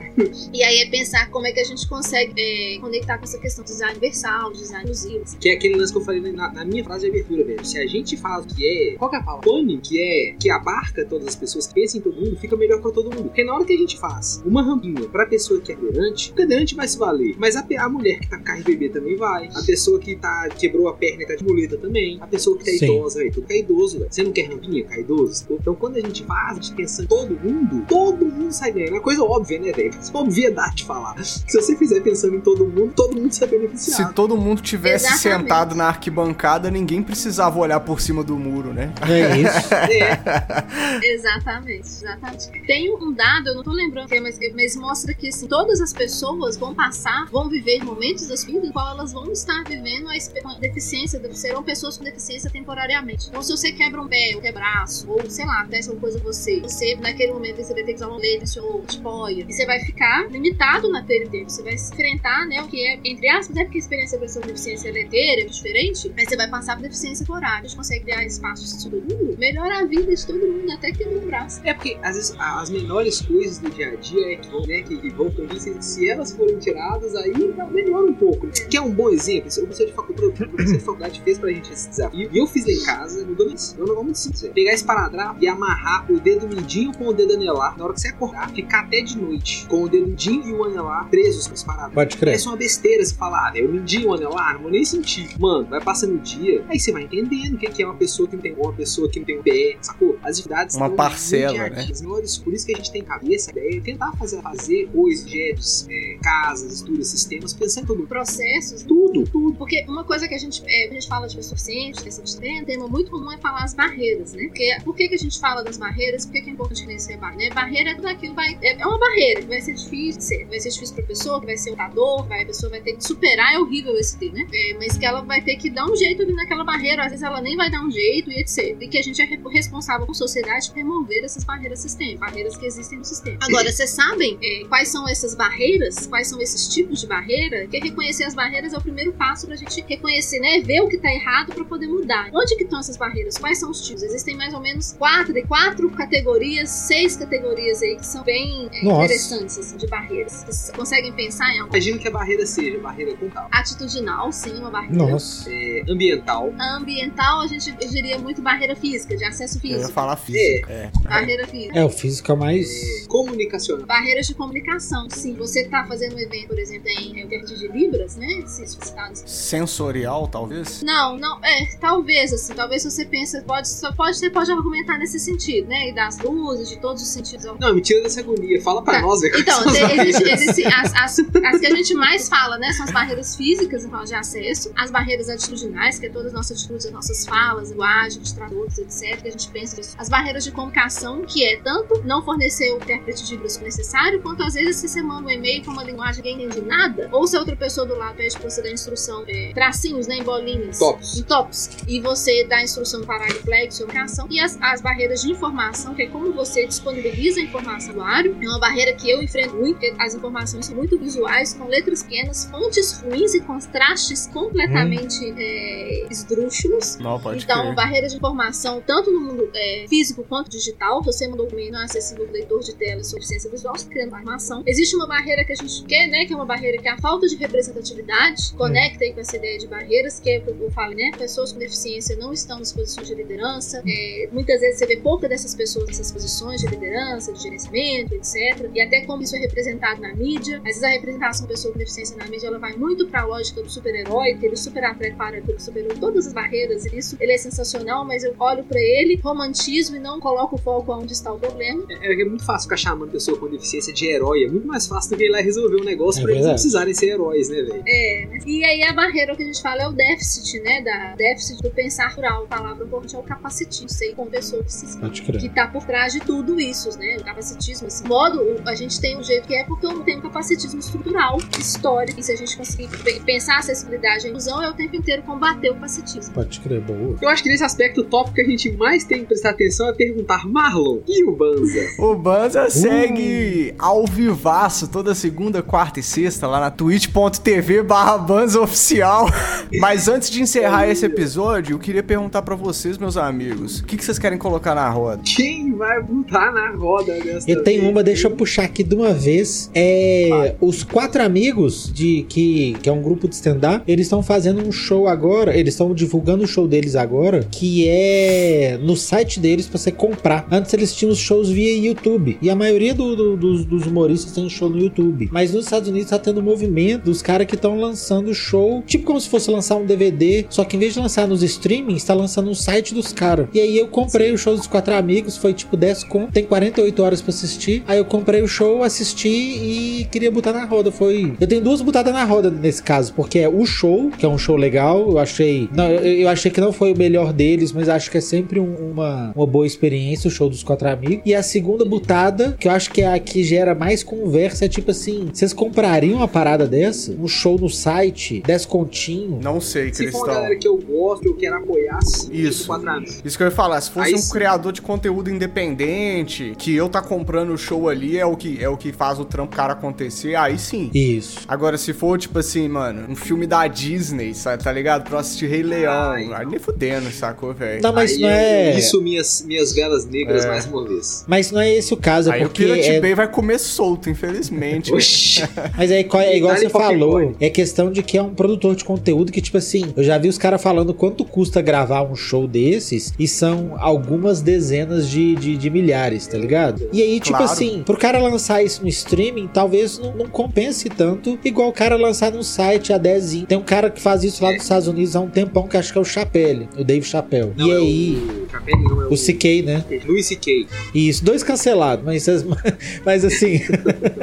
E 0.53 0.63
aí 0.63 0.79
é 0.79 0.89
pensar 0.89 1.29
como 1.29 1.47
é 1.47 1.51
que 1.51 1.59
a 1.59 1.63
gente 1.63 1.87
consegue 1.87 2.33
é, 2.37 2.79
conectar 2.79 3.17
com 3.17 3.23
essa 3.23 3.37
questão 3.37 3.63
do 3.63 3.67
design 3.67 3.91
universal, 3.93 4.51
design 4.51 4.83
inclusivo. 4.83 5.37
Que 5.39 5.49
é 5.49 5.53
aquele 5.53 5.75
lance 5.75 5.91
que 5.91 5.99
eu 5.99 6.03
falei 6.03 6.21
na, 6.31 6.51
na 6.51 6.65
minha 6.65 6.83
frase 6.83 7.05
de 7.05 7.09
abertura, 7.09 7.43
velho. 7.43 7.65
Se 7.65 7.77
a 7.77 7.87
gente 7.87 8.17
fala 8.17 8.43
que 8.45 8.65
é. 8.65 8.95
Qual 8.97 9.09
que 9.09 9.15
é 9.15 9.19
a 9.19 9.23
palavra? 9.23 9.49
Pane, 9.49 9.77
que 9.79 10.01
é. 10.01 10.35
que 10.39 10.49
abarca 10.49 11.05
todas 11.05 11.27
as 11.27 11.35
pessoas, 11.35 11.67
que 11.67 11.73
pensa 11.73 11.97
em 11.97 12.01
todo 12.01 12.15
mundo, 12.15 12.37
fica 12.37 12.55
melhor 12.55 12.81
pra 12.81 12.91
todo 12.91 13.13
mundo. 13.13 13.25
Porque 13.25 13.43
na 13.43 13.55
hora 13.55 13.65
que 13.65 13.73
a 13.73 13.77
gente 13.77 13.97
faz 13.99 14.41
uma 14.45 14.61
rampinha 14.61 15.07
pra 15.09 15.25
pessoa 15.25 15.59
que 15.61 15.71
é 15.71 15.75
cadeirante, 15.75 16.31
o 16.31 16.35
cadeirante 16.35 16.75
vai 16.75 16.87
se 16.87 16.97
valer. 16.97 17.35
Mas 17.37 17.55
a, 17.55 17.65
a 17.79 17.89
mulher 17.89 18.19
que 18.19 18.29
tá 18.29 18.37
com 18.37 18.43
carro 18.43 18.59
de 18.59 18.65
bebê 18.65 18.89
também 18.89 19.15
vai. 19.15 19.49
A 19.53 19.61
pessoa 19.61 19.99
que 19.99 20.15
tá, 20.15 20.49
quebrou 20.49 20.87
a 20.87 20.93
perna 20.93 21.23
e 21.23 21.27
tá 21.27 21.35
de 21.35 21.43
muleta 21.43 21.77
também. 21.77 22.17
A 22.21 22.27
pessoa 22.27 22.57
que 22.57 22.65
tá 22.65 22.71
Sim. 22.71 22.85
idosa, 22.85 23.19
velho. 23.19 23.33
Tudo 23.33 23.47
que 23.47 23.53
é 23.53 23.59
idoso, 23.59 23.99
velho. 23.99 24.11
Você 24.11 24.23
não 24.23 24.31
quer 24.31 24.49
rampinha? 24.49 24.83
Cai 24.85 24.99
idoso. 25.01 25.45
Então 25.49 25.75
quando 25.75 25.97
a 25.97 26.01
gente 26.01 26.23
faz, 26.23 26.57
a 26.57 26.61
gente 26.61 26.75
pensa 26.75 27.03
em 27.03 27.07
todo 27.07 27.39
mundo, 27.39 27.85
todo 27.87 28.25
mundo 28.25 28.51
sai 28.51 28.71
ganhando. 28.71 28.89
É 28.89 28.93
uma 28.93 29.01
coisa 29.01 29.23
óbvia, 29.23 29.59
né, 29.59 29.71
velho? 29.71 29.93
É 30.17 30.21
obviedade 30.21 30.77
de 30.77 30.85
falar. 30.85 31.15
Se 31.23 31.45
você 31.53 31.75
fizer 31.75 32.01
pensando 32.01 32.35
em 32.35 32.41
todo 32.41 32.65
mundo, 32.65 32.93
todo 32.95 33.15
mundo 33.15 33.31
sai 33.31 33.47
beneficiado. 33.47 34.07
Se 34.07 34.13
todo 34.13 34.37
mundo 34.37 34.61
tivesse 34.61 35.05
Exatamente. 35.05 35.41
sentado 35.41 35.75
na 35.75 35.87
arquibancada, 35.87 36.69
ninguém 36.69 37.01
precisava 37.01 37.57
olhar 37.59 37.79
por 37.79 38.01
cima 38.01 38.23
do 38.23 38.37
muro, 38.37 38.73
né? 38.73 38.93
É 39.07 39.37
isso. 39.37 39.67
É, 39.87 41.13
Exatamente, 41.13 41.87
exatamente. 41.87 42.49
Tem 42.65 42.93
um 42.93 43.13
dado, 43.13 43.49
eu 43.49 43.55
não 43.55 43.63
tô 43.63 43.71
lembrando, 43.71 44.07
quem 44.07 44.17
é, 44.17 44.21
mas, 44.21 44.37
mas 44.53 44.75
mostra 44.75 45.13
que 45.13 45.29
assim, 45.29 45.47
todas 45.47 45.79
as 45.79 45.93
pessoas 45.93 46.57
vão 46.57 46.73
passar, 46.73 47.25
vão 47.31 47.49
viver 47.49 47.83
momentos 47.83 48.27
das 48.27 48.43
vidas 48.43 48.69
em 48.69 48.71
qual 48.71 48.89
elas 48.91 49.13
vão 49.13 49.31
estar 49.31 49.63
vivendo 49.63 50.07
a 50.09 50.59
deficiência, 50.59 51.21
serão 51.33 51.63
pessoas 51.63 51.97
com 51.97 52.03
deficiência 52.03 52.49
temporariamente. 52.49 53.27
Então, 53.29 53.41
se 53.41 53.51
você 53.51 53.71
quebra 53.71 54.01
um 54.01 54.07
pé, 54.07 54.33
ou 54.35 54.41
quebra 54.41 54.57
braço, 54.57 55.09
ou 55.09 55.29
sei 55.29 55.45
lá, 55.45 55.61
acontece 55.61 55.89
alguma 55.89 56.01
coisa 56.01 56.19
com 56.19 56.25
você, 56.25 56.59
você 56.59 56.95
naquele 56.95 57.31
momento 57.31 57.57
você 57.57 57.73
vai 57.73 57.83
ter 57.83 57.93
que 57.93 57.95
usar 57.95 58.09
um 58.09 58.17
leite 58.17 58.59
ou 58.59 58.83
apoia, 58.99 59.45
e 59.47 59.53
você 59.53 59.65
vai 59.65 59.79
ficar 59.81 60.06
limitado 60.29 60.89
naquele 60.89 61.27
tempo. 61.27 61.49
Você 61.49 61.63
vai 61.63 61.73
enfrentar, 61.73 62.45
né, 62.47 62.61
o 62.61 62.67
que 62.67 62.85
é, 62.85 62.99
entre 63.03 63.29
aspas, 63.29 63.55
é 63.57 63.63
porque 63.63 63.77
a 63.77 63.81
experiência 63.81 64.19
com 64.19 64.47
deficiência 64.47 64.89
ela 64.89 64.97
é 64.97 65.41
é 65.41 65.45
diferente, 65.45 66.11
mas 66.15 66.29
você 66.29 66.37
vai 66.37 66.49
passar 66.49 66.75
por 66.75 66.83
deficiência. 66.83 67.25
A 67.27 67.61
gente 67.61 67.75
consegue 67.75 68.05
criar 68.05 68.25
espaços 68.25 68.83
de 68.83 68.89
todo 68.89 69.01
mundo, 69.01 69.37
melhora 69.37 69.79
a 69.79 69.85
vida 69.85 70.13
de 70.13 70.27
todo 70.27 70.39
mundo, 70.39 70.71
até 70.71 70.91
quebrar 70.91 71.17
o 71.17 71.25
braço. 71.25 71.61
É 71.63 71.73
porque 71.73 71.97
às 72.01 72.15
vezes 72.15 72.35
as 72.39 72.69
menores 72.69 73.21
coisas 73.21 73.59
do 73.59 73.69
dia 73.69 73.89
a 73.89 73.95
dia 73.95 74.33
é 74.33 74.35
que 74.37 74.49
vão, 74.49 74.61
né, 74.65 74.81
que, 74.81 74.97
que 74.97 75.09
vão 75.09 75.29
conduzir, 75.31 75.75
se 75.81 76.09
elas 76.09 76.31
forem 76.33 76.57
tiradas, 76.57 77.15
aí 77.15 77.31
não, 77.31 77.69
melhora 77.69 78.05
um 78.05 78.13
pouco. 78.13 78.47
Que 78.69 78.77
é 78.77 78.81
um 78.81 78.91
bom 78.91 79.09
exemplo. 79.09 79.49
O 79.49 79.61
professor 79.61 79.85
de 79.85 79.93
faculdade, 79.93 80.27
o 80.27 80.31
professor 80.31 80.77
de 80.77 80.83
faculdade 80.83 81.21
fez 81.21 81.37
pra 81.37 81.49
gente 81.49 81.71
esse 81.71 81.89
desafio. 81.89 82.29
E 82.31 82.37
eu 82.37 82.47
fiz 82.47 82.65
lá 82.65 82.71
em 82.71 82.85
casa, 82.85 83.25
mudou 83.25 83.51
isso. 83.51 83.75
É 83.77 83.79
um 83.79 83.83
negócio 83.83 84.03
muito 84.03 84.19
simples. 84.19 84.43
é 84.43 84.49
Pegar 84.49 84.73
esse 84.73 84.83
paradrapo 84.85 85.43
e 85.43 85.47
amarrar 85.47 86.11
o 86.11 86.19
dedo 86.19 86.47
mindinho 86.47 86.91
com 86.97 87.07
o 87.07 87.13
dedo 87.13 87.33
anelar. 87.33 87.77
Na 87.77 87.85
hora 87.85 87.93
que 87.93 88.01
você 88.01 88.09
acordar, 88.09 88.49
ficar 88.51 88.81
até 88.81 89.01
de 89.01 89.17
noite 89.17 89.65
com 89.67 89.83
o 89.83 89.89
dedo 89.89 89.96
mindinho 90.01 90.47
e 90.47 90.53
o 90.53 90.63
anelar 90.63 91.09
presos 91.09 91.47
com 91.47 91.53
os 91.53 91.63
paradrapos. 91.63 91.95
Pode 91.95 92.17
crer. 92.17 92.35
Essa 92.35 92.49
é 92.49 92.51
uma 92.51 92.57
besteira 92.57 93.05
você 93.05 93.15
falar, 93.15 93.53
né? 93.53 93.61
Eu 93.61 93.71
mindinho, 93.71 94.09
o 94.09 94.13
anelar, 94.13 94.53
não 94.53 94.61
vou 94.63 94.71
nem 94.71 94.83
sentir. 94.83 95.29
Mano, 95.39 95.67
vai 95.67 95.81
passando 95.81 96.15
o 96.15 96.19
dia, 96.19 96.63
aí 96.69 96.79
você 96.79 96.91
vai 96.91 97.03
entendendo 97.03 97.55
o 97.55 97.57
que 97.57 97.67
que 97.67 97.83
é 97.83 97.85
uma 97.85 97.95
pessoa 97.95 98.27
que 98.27 98.35
não 98.35 98.41
tem 98.41 98.53
uma 98.53 98.73
pessoa 98.73 99.09
que 99.09 99.19
não 99.19 99.25
tem 99.25 99.39
um 99.39 99.43
pé, 99.43 99.77
sacou? 99.81 100.17
As 100.23 100.37
dificuldades 100.37 100.75
Uma 100.75 100.89
parcela, 100.89 101.65
a 101.65 101.69
né? 101.69 101.87
As 101.91 102.01
maiores, 102.01 102.37
por 102.37 102.53
isso 102.53 102.65
que 102.65 102.73
a 102.73 102.77
gente 102.77 102.91
tem 102.91 103.03
cabeça, 103.03 103.51
a 103.51 103.53
ideia 103.53 103.77
é 103.77 103.81
tentar 103.81 104.11
fazer, 104.13 104.41
fazer 104.41 104.89
coisas, 104.91 105.25
objetos, 105.25 105.87
é, 105.89 106.17
casas, 106.21 106.73
estudos, 106.73 107.07
sistemas, 107.07 107.53
pensando 107.53 107.83
em 107.83 107.87
tudo. 107.87 108.07
Processos, 108.07 108.83
Tudo, 108.83 109.23
tudo. 109.25 109.57
Porque 109.57 109.85
uma 109.87 110.03
coisa 110.03 110.27
que 110.27 110.33
a 110.33 110.37
gente, 110.37 110.63
é, 110.65 110.89
a 110.89 110.93
gente 110.93 111.07
fala 111.07 111.27
de 111.27 111.35
pessoa 111.35 111.55
deficiente, 111.55 111.97
de 111.97 112.03
deficiente, 112.05 112.61
um 112.61 112.65
tema 112.65 112.87
muito 112.87 113.11
comum 113.11 113.31
é 113.31 113.37
falar 113.37 113.63
as 113.63 113.73
barreiras, 113.73 114.33
né? 114.33 114.43
Porque, 114.43 114.77
por 114.83 114.95
que, 114.95 115.07
que 115.07 115.15
a 115.15 115.17
gente 115.17 115.39
fala 115.39 115.63
das 115.63 115.77
barreiras? 115.77 116.25
Por 116.25 116.33
que, 116.33 116.41
que 116.41 116.49
é 116.49 116.53
importante 116.53 116.83
conhecer 116.85 117.13
a 117.13 117.17
barreira? 117.17 117.49
Né? 117.49 117.55
Barreira 117.55 117.89
é 117.91 117.95
tudo 117.95 118.07
aquilo, 118.07 118.33
vai, 118.33 118.57
é, 118.61 118.81
é 118.81 118.85
uma 118.85 118.99
barreira 118.99 119.41
que 119.41 119.47
vai 119.47 119.61
ser 119.61 119.73
difícil 119.73 119.86
ser. 120.19 120.45
Vai 120.47 120.59
ser 120.59 120.69
difícil 120.69 120.95
pra 120.95 121.03
pessoa, 121.05 121.39
que 121.39 121.45
vai 121.45 121.57
ser 121.57 121.69
um 121.69 121.73
lutador, 121.73 122.27
vai, 122.27 122.43
a 122.43 122.45
pessoa 122.45 122.69
vai 122.69 122.81
ter 122.81 122.93
que 122.93 123.03
superar, 123.03 123.53
é 123.55 123.59
horrível 123.59 123.95
esse 123.97 124.17
ter, 124.17 124.31
né? 124.31 124.45
É, 124.53 124.73
mas 124.77 124.97
que 124.97 125.05
ela 125.05 125.21
vai 125.21 125.41
ter 125.41 125.55
que 125.57 125.69
dar 125.69 125.85
um 125.89 125.95
jeito 125.95 126.21
ali 126.23 126.33
naquela 126.33 126.63
barreira, 126.63 127.03
às 127.03 127.09
vezes 127.11 127.23
ela 127.23 127.41
nem 127.41 127.55
vai 127.55 127.69
dar 127.69 127.83
um 127.83 127.91
jeito 127.91 128.29
e 128.31 128.39
etc. 128.39 128.75
E 128.79 128.87
que 128.87 128.97
a 128.97 129.01
gente 129.01 129.21
é 129.21 129.25
re- 129.25 129.39
responsável 129.51 130.05
como 130.05 130.15
sociedade 130.15 130.69
por 130.69 130.75
remover 130.77 131.23
essas 131.23 131.43
barreiras 131.43 131.79
sistêmicas, 131.79 132.19
barreiras 132.19 132.57
que 132.57 132.65
existem 132.65 132.97
no 132.97 133.05
sistema. 133.05 133.37
Agora, 133.41 133.71
vocês 133.71 133.89
sabem 133.89 134.37
é, 134.41 134.65
quais 134.67 134.89
são 134.89 135.07
essas 135.07 135.35
barreiras? 135.35 136.07
Quais 136.07 136.27
são 136.27 136.39
esses 136.41 136.67
tipos 136.67 137.01
de 137.01 137.07
barreira? 137.07 137.67
Que 137.67 137.79
reconhecer 137.79 138.23
as 138.23 138.33
barreiras 138.35 138.73
é 138.73 138.77
o 138.77 138.81
primeiro 138.81 139.13
passo 139.13 139.47
pra 139.47 139.55
gente 139.55 139.81
reconhecer, 139.87 140.39
né? 140.39 140.59
Ver 140.61 140.81
o 140.81 140.87
que 140.89 140.97
tá 140.97 141.11
errado 141.13 141.53
pra 141.53 141.63
poder 141.65 141.87
mudar. 141.87 142.29
Onde 142.33 142.55
que 142.55 142.63
estão 142.63 142.79
essas 142.79 142.97
barreiras? 142.97 143.37
Quais 143.37 143.59
são 143.59 143.69
os 143.71 143.81
tipos? 143.85 144.03
Existem 144.03 144.35
mais 144.35 144.53
ou 144.53 144.59
menos 144.59 144.93
quatro, 144.93 145.33
de 145.33 145.43
quatro 145.43 145.89
categorias, 145.91 146.69
seis 146.69 147.15
categorias 147.15 147.81
aí 147.81 147.95
que 147.97 148.05
são 148.05 148.23
bem 148.23 148.69
é, 148.71 148.85
interessantes 148.85 149.57
assim, 149.57 149.76
de 149.77 149.87
barreiras. 149.87 150.43
Vocês 150.45 150.71
conseguem 150.75 151.13
pensar 151.13 151.49
em 151.53 151.59
algo? 151.59 151.73
Imagina 151.73 151.97
que 151.97 152.07
a 152.07 152.11
barreira 152.11 152.45
seja 152.45 152.77
barreira 152.79 153.15
contábil, 153.15 153.49
Atitudinal, 153.51 154.31
sim, 154.31 154.53
uma 154.59 154.69
barreira. 154.71 154.95
Nossa. 155.11 155.49
é, 155.51 155.83
ambiental, 155.89 156.51
ambiental, 156.59 157.41
a 157.41 157.47
gente 157.47 157.73
eu 157.79 157.87
diria 157.89 158.17
muito 158.19 158.41
barreira 158.41 158.75
física, 158.75 159.15
de 159.15 159.23
acesso 159.23 159.59
Eu 159.63 159.69
ia 159.69 159.75
físico. 159.77 159.93
falar 159.93 160.15
física. 160.17 160.71
É. 160.71 160.91
Barreira 161.03 161.47
física. 161.47 161.77
É, 161.79 161.85
o 161.85 161.89
físico 161.89 162.31
é 162.31 162.35
mais. 162.35 163.05
comunicacional. 163.07 163.85
Barreiras 163.85 164.27
de 164.27 164.33
comunicação, 164.33 165.07
sim. 165.09 165.33
Você 165.35 165.65
tá 165.67 165.85
fazendo 165.87 166.15
um 166.15 166.19
evento, 166.19 166.47
por 166.47 166.59
exemplo, 166.59 166.87
em 166.89 167.19
é, 167.19 167.23
intérprete 167.23 167.57
de 167.57 167.67
Libras, 167.67 168.15
né? 168.15 168.43
Se 168.45 168.63
isso 168.63 168.79
está 168.81 169.09
Sensorial, 169.25 170.27
talvez? 170.27 170.81
Não, 170.83 171.17
não, 171.17 171.39
é, 171.43 171.65
talvez, 171.79 172.33
assim, 172.33 172.53
talvez 172.53 172.83
você 172.83 173.05
pense, 173.05 173.39
pode, 173.43 173.67
só 173.69 173.91
pode, 173.93 174.17
você 174.17 174.29
pode 174.29 174.51
argumentar 174.51 174.97
nesse 174.97 175.19
sentido, 175.19 175.67
né? 175.67 175.89
E 175.89 175.95
das 175.95 176.17
luzes, 176.19 176.69
de 176.69 176.77
todos 176.79 177.01
os 177.01 177.07
sentidos. 177.09 177.45
Não, 177.59 177.73
me 177.73 177.81
tira 177.81 178.01
dessa 178.03 178.19
agonia. 178.19 178.61
Fala 178.61 178.81
pra 178.83 178.95
Tá. 178.95 179.01
nós, 179.01 179.21
velho. 179.21 179.37
Então, 179.39 179.63
existe, 179.75 180.23
existe- 180.29 180.65
as, 180.65 180.93
as, 180.95 181.19
as 181.19 181.59
que 181.59 181.65
a 181.67 181.75
gente 181.75 181.93
mais 181.93 182.27
fala, 182.29 182.57
né, 182.57 182.71
são 182.73 182.85
as 182.85 182.91
barreiras 182.91 183.35
físicas 183.35 183.83
em 183.83 183.89
de 184.05 184.13
acesso, 184.13 184.71
as 184.75 184.91
barreiras 184.91 185.27
atitudinais, 185.27 185.97
que 185.99 186.05
é 186.05 186.09
todas 186.09 186.27
as 186.27 186.33
nossas 186.33 186.59
atitudes, 186.59 186.85
as 186.85 186.91
nossas 186.91 187.25
falas, 187.25 187.71
linguagem, 187.71 188.21
de 188.21 188.33
tradutores, 188.33 188.77
etc, 188.77 189.21
que 189.21 189.27
a 189.27 189.31
gente 189.31 189.49
pensa 189.49 189.77
nisso. 189.77 189.95
As 189.97 190.07
barreiras 190.09 190.43
de 190.43 190.51
comunicação, 190.51 191.23
que 191.23 191.43
é 191.45 191.57
tanto 191.57 192.01
não 192.05 192.23
fornecer 192.23 192.73
o 192.73 192.77
intérprete 192.77 193.25
de 193.25 193.31
Libras 193.31 193.57
necessário, 193.59 194.21
quanto 194.21 194.43
às 194.43 194.53
vezes 194.53 194.77
se 194.77 194.87
você 194.87 195.01
manda 195.01 195.27
um 195.27 195.31
e-mail 195.31 195.63
com 195.63 195.71
uma 195.71 195.83
linguagem 195.83 196.21
que 196.23 196.29
ninguém 196.29 196.47
entende 196.47 196.67
nada, 196.67 197.09
ou 197.11 197.25
se 197.27 197.35
a 197.35 197.39
outra 197.39 197.55
pessoa 197.55 197.85
do 197.87 197.95
lado 197.95 198.15
pede 198.15 198.37
pra 198.37 198.49
você 198.49 198.61
dar 198.61 198.71
instrução, 198.71 199.23
é, 199.27 199.51
tracinhos, 199.53 200.07
né, 200.07 200.17
em 200.17 200.23
bolinhas. 200.23 200.79
Tops. 200.79 201.17
Em 201.17 201.23
tops. 201.23 201.69
E 201.87 201.99
você 201.99 202.45
dá 202.45 202.61
instrução 202.63 203.01
para 203.01 203.27
flex 203.35 203.79
ou 203.79 203.87
comunicação. 203.87 204.27
E 204.29 204.39
as, 204.39 204.57
as 204.61 204.81
barreiras 204.81 205.21
de 205.21 205.31
informação, 205.31 205.93
que 205.95 206.03
é 206.03 206.07
como 206.07 206.31
você 206.33 206.65
disponibiliza 206.65 207.39
a 207.39 207.43
informação 207.43 207.93
do 207.93 207.99
usuário. 207.99 208.37
É 208.41 208.47
uma 208.47 208.59
barreira 208.59 208.93
que 208.93 209.09
eu 209.09 209.21
enfrento 209.21 209.55
porque 209.57 209.93
as 209.99 210.13
informações 210.13 210.65
são 210.65 210.75
muito 210.75 210.97
visuais, 210.97 211.53
com 211.53 211.67
letras 211.67 212.03
pequenas, 212.03 212.45
fontes 212.45 213.01
ruins 213.01 213.33
e 213.33 213.41
contrastes 213.41 214.27
completamente 214.27 215.33
é, 215.37 216.07
esdrúxulos. 216.09 216.97
Não, 216.97 217.19
pode 217.19 217.43
então, 217.43 217.61
crer. 217.61 217.75
barreira 217.75 218.07
de 218.07 218.15
informação, 218.15 218.81
tanto 218.85 219.11
no 219.11 219.19
mundo 219.19 219.49
é, 219.53 219.85
físico 219.89 220.23
quanto 220.23 220.49
digital. 220.49 221.01
Você 221.03 221.27
mandou 221.27 221.47
um 221.47 221.49
e-mail 221.49 221.71
não 221.71 221.83
acessível 221.83 222.25
ao 222.25 222.31
leitor 222.31 222.59
de 222.61 222.75
tela 222.75 223.03
sobre 223.03 223.25
ciência 223.25 223.49
visual, 223.49 223.73
criando 223.89 224.09
informação. 224.09 224.63
Existe 224.65 224.95
uma 224.95 225.07
barreira 225.07 225.43
que 225.43 225.51
a 225.51 225.55
gente 225.55 225.83
quer, 225.85 226.07
né? 226.07 226.25
Que 226.25 226.33
é 226.33 226.35
uma 226.35 226.45
barreira 226.45 226.77
que 226.77 226.87
é 226.87 226.91
a 226.91 226.97
falta 226.97 227.27
de 227.27 227.35
representatividade. 227.35 228.53
Conecta 228.53 229.03
aí 229.03 229.13
com 229.13 229.19
essa 229.19 229.35
ideia 229.35 229.57
de 229.57 229.67
barreiras, 229.67 230.19
que 230.19 230.29
é 230.29 230.43
eu 230.47 230.71
falo, 230.71 230.93
né? 230.93 231.11
Pessoas 231.17 231.51
com 231.51 231.59
deficiência 231.59 232.15
não 232.17 232.31
estão 232.31 232.59
nas 232.59 232.71
posições 232.71 233.07
de 233.07 233.15
liderança. 233.15 233.81
É, 233.87 234.29
muitas 234.31 234.61
vezes 234.61 234.79
você 234.79 234.85
vê 234.85 234.97
pouca 234.97 235.27
dessas 235.27 235.55
pessoas 235.55 235.87
nessas 235.87 236.11
posições 236.11 236.61
de 236.61 236.67
liderança, 236.67 237.33
de 237.33 237.41
gerenciamento, 237.41 238.13
etc. 238.13 238.69
E 238.73 238.81
até 238.81 239.01
como 239.01 239.21
isso 239.23 239.35
é 239.35 239.39
representado 239.47 240.01
na 240.01 240.15
mídia. 240.15 240.57
Às 240.57 240.63
vezes 240.63 240.83
a 240.83 240.89
representação 240.89 241.45
da 241.45 241.53
pessoa 241.53 241.73
com 241.73 241.79
deficiência 241.79 242.17
na 242.17 242.25
mídia 242.25 242.47
ela 242.47 242.59
vai 242.59 242.75
muito 242.75 243.07
pra 243.07 243.25
lógica 243.25 243.61
do 243.61 243.69
super-herói, 243.69 244.31
aquele 244.31 244.55
super 244.55 244.83
atleta 244.83 245.15
para 245.15 245.37
aquele 245.37 245.59
super-herói, 245.59 245.97
todas 245.99 246.27
as 246.27 246.33
barreiras 246.33 246.85
isso, 246.85 247.17
ele 247.19 247.31
é 247.31 247.37
sensacional, 247.37 248.05
mas 248.05 248.23
eu 248.23 248.33
olho 248.39 248.63
pra 248.63 248.79
ele, 248.79 249.19
romantismo 249.23 249.95
e 249.95 249.99
não 249.99 250.19
coloco 250.19 250.55
o 250.55 250.59
foco 250.59 250.93
onde 250.93 251.13
está 251.13 251.31
o 251.33 251.39
problema. 251.39 251.83
É, 252.01 252.21
é 252.21 252.25
muito 252.25 252.45
fácil 252.45 252.63
ficar 252.63 252.77
chamando 252.77 253.11
pessoa 253.11 253.37
com 253.37 253.47
deficiência 253.49 253.93
de 253.93 254.07
herói. 254.07 254.43
É 254.43 254.47
muito 254.47 254.67
mais 254.67 254.87
fácil 254.87 255.11
do 255.11 255.17
que 255.17 255.25
ir 255.25 255.29
lá 255.29 255.39
resolver 255.39 255.81
um 255.81 255.83
negócio 255.83 256.21
É 256.21 256.23
pra 256.23 256.31
eles 256.31 256.45
não 256.45 256.53
precisarem 256.53 256.93
ser 256.93 257.09
heróis, 257.09 257.49
né, 257.49 257.61
velho? 257.61 257.83
É, 257.85 258.25
né? 258.29 258.39
E 258.45 258.63
aí 258.63 258.83
a 258.83 258.93
barreira 258.93 259.35
que 259.35 259.43
a 259.43 259.45
gente 259.45 259.61
fala 259.61 259.83
é 259.83 259.87
o 259.87 259.91
déficit, 259.91 260.59
né? 260.61 260.81
Da 260.81 261.15
déficit 261.15 261.61
do 261.61 261.69
pensar 261.71 262.13
rural. 262.13 262.43
A 262.43 262.47
palavra 262.47 262.85
importante 262.85 263.15
é 263.15 263.19
o 263.19 263.23
capacitismo, 263.23 263.89
sei 263.89 264.13
com 264.13 264.25
pessoa 264.27 264.63
que 264.63 264.71
se 264.71 264.97
que 265.39 265.49
tá 265.49 265.67
por 265.67 265.85
trás 265.85 266.13
de 266.13 266.19
tudo 266.19 266.59
isso, 266.59 266.97
né? 266.97 267.17
O 267.17 267.23
capacitismo, 267.23 267.87
assim. 267.87 268.07
Modo, 268.07 268.61
a 268.65 268.75
gente 268.75 268.99
tem 268.99 269.17
um 269.17 269.23
jeito 269.27 269.47
que 269.47 269.55
é 269.55 269.63
porque 269.63 269.85
eu 269.85 269.99
tenho 270.01 270.19
um 270.19 270.21
capacitismo 270.21 270.79
estrutural, 270.79 271.37
histórico. 271.59 272.19
E 272.19 272.23
se 272.23 272.31
a 272.31 272.35
gente 272.35 272.55
conseguir 272.57 272.87
pe- 273.03 273.19
pensar 273.25 273.55
a 273.55 273.59
acessibilidade 273.59 274.23
e 274.23 274.27
a 274.27 274.29
inclusão, 274.29 274.61
é 274.63 274.69
o 274.69 274.73
tempo 274.73 274.95
inteiro 274.95 275.21
combater 275.23 275.69
o 275.69 275.73
capacitismo. 275.75 276.33
Pode 276.33 276.59
crer, 276.59 276.81
boa. 276.81 277.15
Eu 277.21 277.29
acho 277.29 277.43
que 277.43 277.49
nesse 277.49 277.63
aspecto, 277.63 278.01
o 278.01 278.03
tópico 278.03 278.35
que 278.35 278.41
a 278.41 278.45
gente 278.45 278.71
mais 278.77 279.03
tem 279.03 279.19
que 279.21 279.25
prestar 279.27 279.51
atenção 279.51 279.87
é 279.89 279.93
perguntar: 279.93 280.47
Marlon, 280.47 280.99
e 281.07 281.23
o 281.25 281.35
Banza? 281.35 281.87
O 281.99 282.15
Banza 282.15 282.69
segue 282.69 283.73
ao 283.77 284.05
vivaço 284.05 284.87
toda 284.87 285.13
segunda, 285.13 285.61
quarta 285.61 285.99
e 285.99 286.03
sexta 286.03 286.47
lá 286.47 286.59
na 286.59 286.71
twitch.tv 286.71 287.83
barra 287.83 288.17
Banza 288.17 288.61
Oficial. 288.61 289.27
Mas 289.79 290.07
antes 290.07 290.29
de 290.29 290.41
encerrar 290.41 290.87
esse 290.87 291.05
episódio, 291.05 291.73
eu 291.75 291.79
queria 291.79 292.03
perguntar 292.03 292.41
pra 292.41 292.55
vocês, 292.55 292.97
meus 292.97 293.17
amigos, 293.17 293.79
o 293.79 293.85
que, 293.85 293.97
que 293.97 294.03
vocês 294.05 294.17
querem 294.19 294.37
colocar 294.37 294.73
na 294.75 294.89
roda? 294.89 295.21
Quem 295.25 295.73
vai 295.73 296.01
botar 296.01 296.51
na 296.51 296.71
roda 296.71 297.13
dessa 297.19 297.49
Eu 297.49 297.63
tenho 297.63 297.81
vez? 297.81 297.91
uma, 297.91 298.03
deixa 298.03 298.27
eu 298.27 298.31
puxar 298.31 298.63
aqui 298.63 298.83
de 298.83 298.95
uma 298.95 299.13
vez. 299.17 299.69
É. 299.73 300.55
Os 300.61 300.83
quatro 300.83 301.21
amigos 301.23 301.91
de 301.93 302.25
que, 302.29 302.75
que 302.81 302.89
é 302.89 302.91
um 302.91 303.01
grupo 303.01 303.27
de 303.27 303.35
stand-up, 303.35 303.83
eles 303.87 304.05
estão 304.07 304.21
fazendo 304.23 304.65
um 304.65 304.71
show 304.71 305.07
agora. 305.07 305.55
Eles 305.57 305.73
estão 305.73 305.93
divulgando 305.93 306.43
o 306.43 306.47
show 306.47 306.67
deles 306.67 306.95
agora, 306.95 307.43
que 307.51 307.87
é 307.87 308.79
no 308.81 308.95
site 308.95 309.39
deles 309.39 309.67
pra 309.67 309.77
você 309.77 309.91
comprar. 309.91 310.47
Antes 310.51 310.73
eles 310.73 310.93
tinham 310.95 311.11
os 311.11 311.17
shows 311.19 311.49
via 311.49 311.75
YouTube. 311.77 312.37
E 312.41 312.49
a 312.49 312.55
maioria 312.55 312.93
do- 312.93 313.15
do- 313.15 313.37
dos, 313.37 313.65
dos 313.65 313.85
humoristas 313.85 314.31
tem 314.33 314.49
show 314.49 314.69
no 314.69 314.79
YouTube. 314.79 315.29
Mas 315.31 315.53
nos 315.53 315.65
Estados 315.65 315.89
Unidos 315.89 316.09
tá 316.09 316.19
tendo 316.19 316.39
um 316.39 316.43
movimento 316.43 317.03
dos 317.05 317.21
caras 317.21 317.47
que 317.47 317.55
estão 317.55 317.79
lançando 317.79 318.33
show, 318.33 318.83
tipo 318.85 319.05
como 319.05 319.19
se 319.19 319.29
fosse 319.29 319.49
lançar 319.49 319.75
um 319.75 319.85
DVD. 319.85 320.45
Só 320.49 320.63
que 320.63 320.75
em 320.75 320.79
vez 320.79 320.93
de 320.93 320.99
lançar 320.99 321.27
nos 321.27 321.43
streamings, 321.43 322.03
tá 322.03 322.13
lançando 322.13 322.47
no 322.47 322.55
site 322.55 322.93
dos 322.93 323.11
caras. 323.13 323.47
E 323.53 323.59
aí 323.59 323.77
eu 323.77 323.87
comprei 323.87 324.31
o 324.31 324.37
show 324.37 324.55
dos 324.55 324.67
quatro 324.67 324.93
amigos, 324.93 325.37
foi 325.37 325.53
tipo 325.53 325.75
10 325.77 326.03
conto, 326.05 326.31
tem 326.31 326.43
48 326.43 327.03
horas 327.03 327.21
pra 327.21 327.29
assistir. 327.29 327.83
Aí 327.87 327.97
eu 327.97 328.05
comprei 328.05 328.41
o 328.41 328.47
show, 328.47 328.83
assisti 328.83 329.06
e 329.15 330.05
queria 330.11 330.31
botar 330.31 330.53
na 330.53 330.65
roda. 330.65 330.91
Foi. 330.91 331.33
Eu 331.39 331.47
tenho 331.47 331.61
duas 331.61 331.81
botadas 331.81 332.13
na 332.13 332.23
roda 332.23 332.49
nesse 332.49 332.81
caso, 332.81 333.13
porque 333.13 333.39
é 333.39 333.49
o 333.49 333.65
show, 333.65 334.09
que 334.17 334.25
é 334.25 334.29
um 334.29 334.37
show 334.37 334.55
legal. 334.55 335.09
Eu 335.11 335.19
achei. 335.19 335.69
Não, 335.73 335.89
eu, 335.89 336.21
eu 336.21 336.29
achei 336.29 336.49
que 336.51 336.59
não 336.61 336.71
foi 336.73 336.93
o 336.93 336.97
melhor 336.97 337.31
deles, 337.33 337.71
mas 337.71 337.89
acho 337.89 338.09
que 338.11 338.17
é 338.17 338.21
sempre 338.21 338.59
um- 338.59 338.91
uma, 338.91 339.31
uma 339.35 339.45
boa 339.45 339.65
experiência 339.65 340.27
o 340.27 340.31
show 340.31 340.49
dos 340.49 340.63
quatro 340.63 340.87
amigos. 340.89 341.21
E 341.25 341.33
a 341.35 341.43
segunda 341.43 341.83
botada, 341.85 342.55
que 342.59 342.67
eu 342.67 342.71
acho 342.71 342.91
que 342.91 343.01
é 343.01 343.13
a 343.13 343.19
que 343.19 343.43
gera 343.43 343.73
mais 343.75 344.03
conversa, 344.03 344.65
é 344.65 344.67
tipo 344.67 344.91
assim: 344.91 345.29
vocês 345.33 345.53
comprariam 345.53 346.17
uma 346.17 346.27
parada 346.27 346.67
dessa? 346.67 347.11
Um 347.11 347.27
show 347.27 347.57
no 347.59 347.69
site, 347.69 348.41
10 348.45 348.65
continho? 348.65 349.39
Não 349.41 349.59
sei, 349.61 349.93
Se 349.93 350.09
for 350.11 350.17
uma 350.17 350.25
Cristão. 350.25 350.33
galera 350.35 350.55
que 350.57 350.67
eu 350.67 350.77
gosto, 350.77 351.25
eu 351.25 351.35
quero 351.35 351.55
apoiar, 351.57 352.01
sim, 352.03 352.29
Isso. 352.31 352.67
quatro 352.67 352.89
amigos. 352.89 353.21
Isso 353.23 353.37
que 353.37 353.43
eu 353.43 353.47
ia 353.47 353.51
falar, 353.51 353.79
se 353.81 353.91
fosse 353.91 354.07
Aí 354.09 354.13
um 354.15 354.17
sim. 354.17 354.31
criador 354.31 354.71
de 354.71 354.81
conteúdo 354.81 355.29
independente, 355.29 356.53
que 356.57 356.73
eu 356.75 356.89
tá 356.89 357.01
comprando 357.01 357.51
o 357.53 357.57
show 357.57 357.89
ali, 357.89 358.17
é 358.17 358.25
o 358.25 358.35
que 358.35 358.61
é 358.63 358.69
o 358.69 358.77
que 358.77 358.91
faz 358.97 359.19
o 359.19 359.25
trampo 359.25 359.55
cara 359.55 359.73
acontecer, 359.73 360.35
aí 360.35 360.57
sim. 360.57 360.89
Isso. 360.93 361.39
Agora, 361.47 361.77
se 361.77 361.93
for, 361.93 362.17
tipo 362.17 362.37
assim, 362.39 362.67
mano, 362.67 363.05
um 363.09 363.15
filme 363.15 363.45
da 363.47 363.67
Disney, 363.67 364.33
sabe, 364.33 364.63
tá 364.63 364.71
ligado? 364.71 365.03
Pra 365.03 365.15
eu 365.15 365.19
assistir 365.19 365.47
Rei 365.47 365.63
Leão, 365.63 366.11
Ai. 366.11 366.29
aí 366.33 366.45
nem 366.45 366.59
fudendo, 366.59 367.09
sacou, 367.11 367.53
velho? 367.53 367.81
Não, 367.81 367.93
mas 367.93 368.11
Aí 368.13 368.19
não 368.19 368.29
eu- 368.29 368.35
é. 368.35 368.77
Isso, 368.77 369.01
minhas, 369.01 369.43
minhas 369.47 369.73
velas 369.73 370.05
negras 370.05 370.45
É. 370.45 370.47
mais 370.47 370.65
uma 370.65 370.85
vez. 370.87 371.23
Mas 371.27 371.51
não 371.51 371.61
é 371.61 371.73
esse 371.75 371.93
o 371.93 371.97
caso, 371.97 372.29
é 372.29 372.33
Aí 372.33 372.41
o 372.41 372.45
porque. 372.47 372.63
Pirate 372.65 372.89
é- 372.89 373.01
Bay 373.01 373.13
vai 373.15 373.27
comer 373.27 373.59
solto, 373.59 374.09
infelizmente. 374.09 374.93
Oxi. 374.93 375.43
Mas 375.77 375.91
aí, 375.91 376.03
co- 376.03 376.19
é 376.19 376.35
igual 376.37 376.55
você 376.55 376.69
falou, 376.69 377.35
é 377.39 377.49
questão 377.49 377.91
de 377.91 378.01
que 378.03 378.17
é 378.17 378.21
um 378.21 378.33
produtor 378.33 378.75
de 378.75 378.83
conteúdo 378.83 379.31
que, 379.31 379.41
tipo 379.41 379.57
assim, 379.57 379.93
eu 379.95 380.03
já 380.03 380.17
vi 380.17 380.27
os 380.27 380.37
caras 380.37 380.61
falando 380.61 380.93
quanto 380.93 381.23
custa 381.23 381.61
gravar 381.61 382.01
um 382.03 382.15
show 382.15 382.47
desses 382.47 383.13
e 383.19 383.27
são 383.27 383.75
algumas 383.77 384.41
dezenas 384.41 385.09
de, 385.09 385.35
de, 385.35 385.57
de 385.57 385.69
milhares, 385.69 386.25
tá 386.27 386.37
ligado? 386.37 386.89
E 386.91 387.01
aí, 387.01 387.19
tipo 387.19 387.37
Claro. 387.37 387.51
assim, 387.51 387.83
pro 387.85 387.97
cara 387.97 388.17
lançar 388.19 388.63
isso 388.63 388.81
no 388.87 388.89
streaming, 388.89 389.47
talvez 389.47 389.99
não, 389.99 390.15
não 390.15 390.25
compense 390.27 390.89
tanto, 390.89 391.37
igual 391.43 391.67
o 391.67 391.73
cara 391.73 391.97
lançar 391.97 392.31
num 392.31 392.41
site 392.41 392.93
a 392.93 392.97
10. 392.97 393.43
Tem 393.47 393.57
um 393.57 393.63
cara 393.63 393.89
que 393.89 393.99
faz 393.99 394.23
isso 394.23 394.41
lá 394.41 394.51
nos 394.53 394.63
Estados 394.63 394.87
Unidos 394.87 395.13
há 395.15 395.19
um 395.19 395.29
tempão, 395.29 395.67
que 395.67 395.75
acho 395.75 395.91
que 395.91 395.97
é 395.97 396.01
o 396.01 396.05
Chapelle, 396.05 396.69
o 396.77 396.83
Dave 396.85 397.05
Chappelle. 397.05 397.51
Não, 397.57 397.67
e 397.67 397.71
é 397.71 397.75
aí, 397.75 398.46
É 398.53 399.13
o. 399.13 399.15
CK, 399.17 399.61
né? 399.63 399.83
Louis 400.05 400.25
C.K. 400.25 400.67
Isso, 400.93 401.23
dois 401.23 401.43
cancelados, 401.43 402.03
mas, 402.05 402.25
mas 403.05 403.25
assim. 403.25 403.59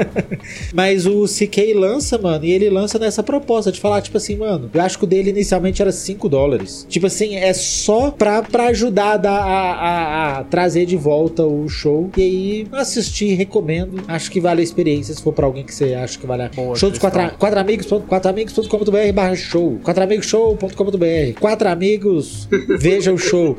mas 0.72 1.06
o 1.06 1.24
CK 1.24 1.74
lança, 1.74 2.18
mano, 2.18 2.44
e 2.44 2.50
ele 2.50 2.68
lança 2.70 2.98
nessa 2.98 3.22
proposta 3.22 3.70
de 3.72 3.80
falar, 3.80 4.00
tipo 4.02 4.16
assim, 4.16 4.36
mano, 4.36 4.70
eu 4.72 4.80
acho 4.80 4.98
que 4.98 5.04
o 5.04 5.06
dele 5.06 5.30
inicialmente 5.30 5.80
era 5.82 5.92
5 5.92 6.28
dólares. 6.28 6.86
Tipo 6.88 7.06
assim, 7.06 7.36
é 7.36 7.52
só 7.52 8.10
pra, 8.10 8.42
pra 8.42 8.66
ajudar 8.68 9.24
a, 9.24 9.30
a, 9.30 9.72
a- 9.72 10.38
a 10.38 10.44
trazer 10.44 10.86
de 10.86 10.96
volta 10.96 11.44
o 11.44 11.68
show. 11.68 12.10
E 12.16 12.22
aí, 12.22 12.66
assistir, 12.72 13.34
recomendo. 13.34 14.02
Acho 14.08 14.30
que 14.30 14.40
vale 14.40 14.60
a 14.60 14.64
experiência 14.64 15.14
se 15.14 15.22
for 15.22 15.32
pra 15.32 15.46
alguém 15.46 15.64
que 15.64 15.74
você 15.74 15.94
acha 15.94 16.18
que 16.18 16.26
vale 16.26 16.42
a 16.42 16.48
Boa, 16.48 16.76
Show 16.76 16.90
dos 16.90 16.98
quatro, 16.98 17.20
amigos, 17.58 17.86
quatro 18.08 18.30
amigos.com.br 18.30 19.12
barra 19.14 19.34
show. 19.36 19.78
Quatro 19.82 20.02
amigos 20.02 20.26
show.com.br. 20.26 21.38
Quatro 21.40 21.68
amigos, 21.68 22.48
veja 22.78 23.12
o 23.12 23.18
show. 23.18 23.56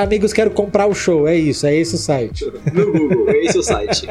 Quatro 0.00 0.14
amigos, 0.14 0.32
quero 0.32 0.50
comprar 0.50 0.86
o 0.86 0.94
show. 0.94 1.28
É 1.28 1.36
isso, 1.36 1.66
é 1.66 1.76
esse 1.76 1.94
o 1.94 1.98
site. 1.98 2.50
No 2.72 2.90
Google, 2.90 3.30
esse 3.30 3.56
é 3.56 3.60
o 3.60 3.62
site. 3.62 4.06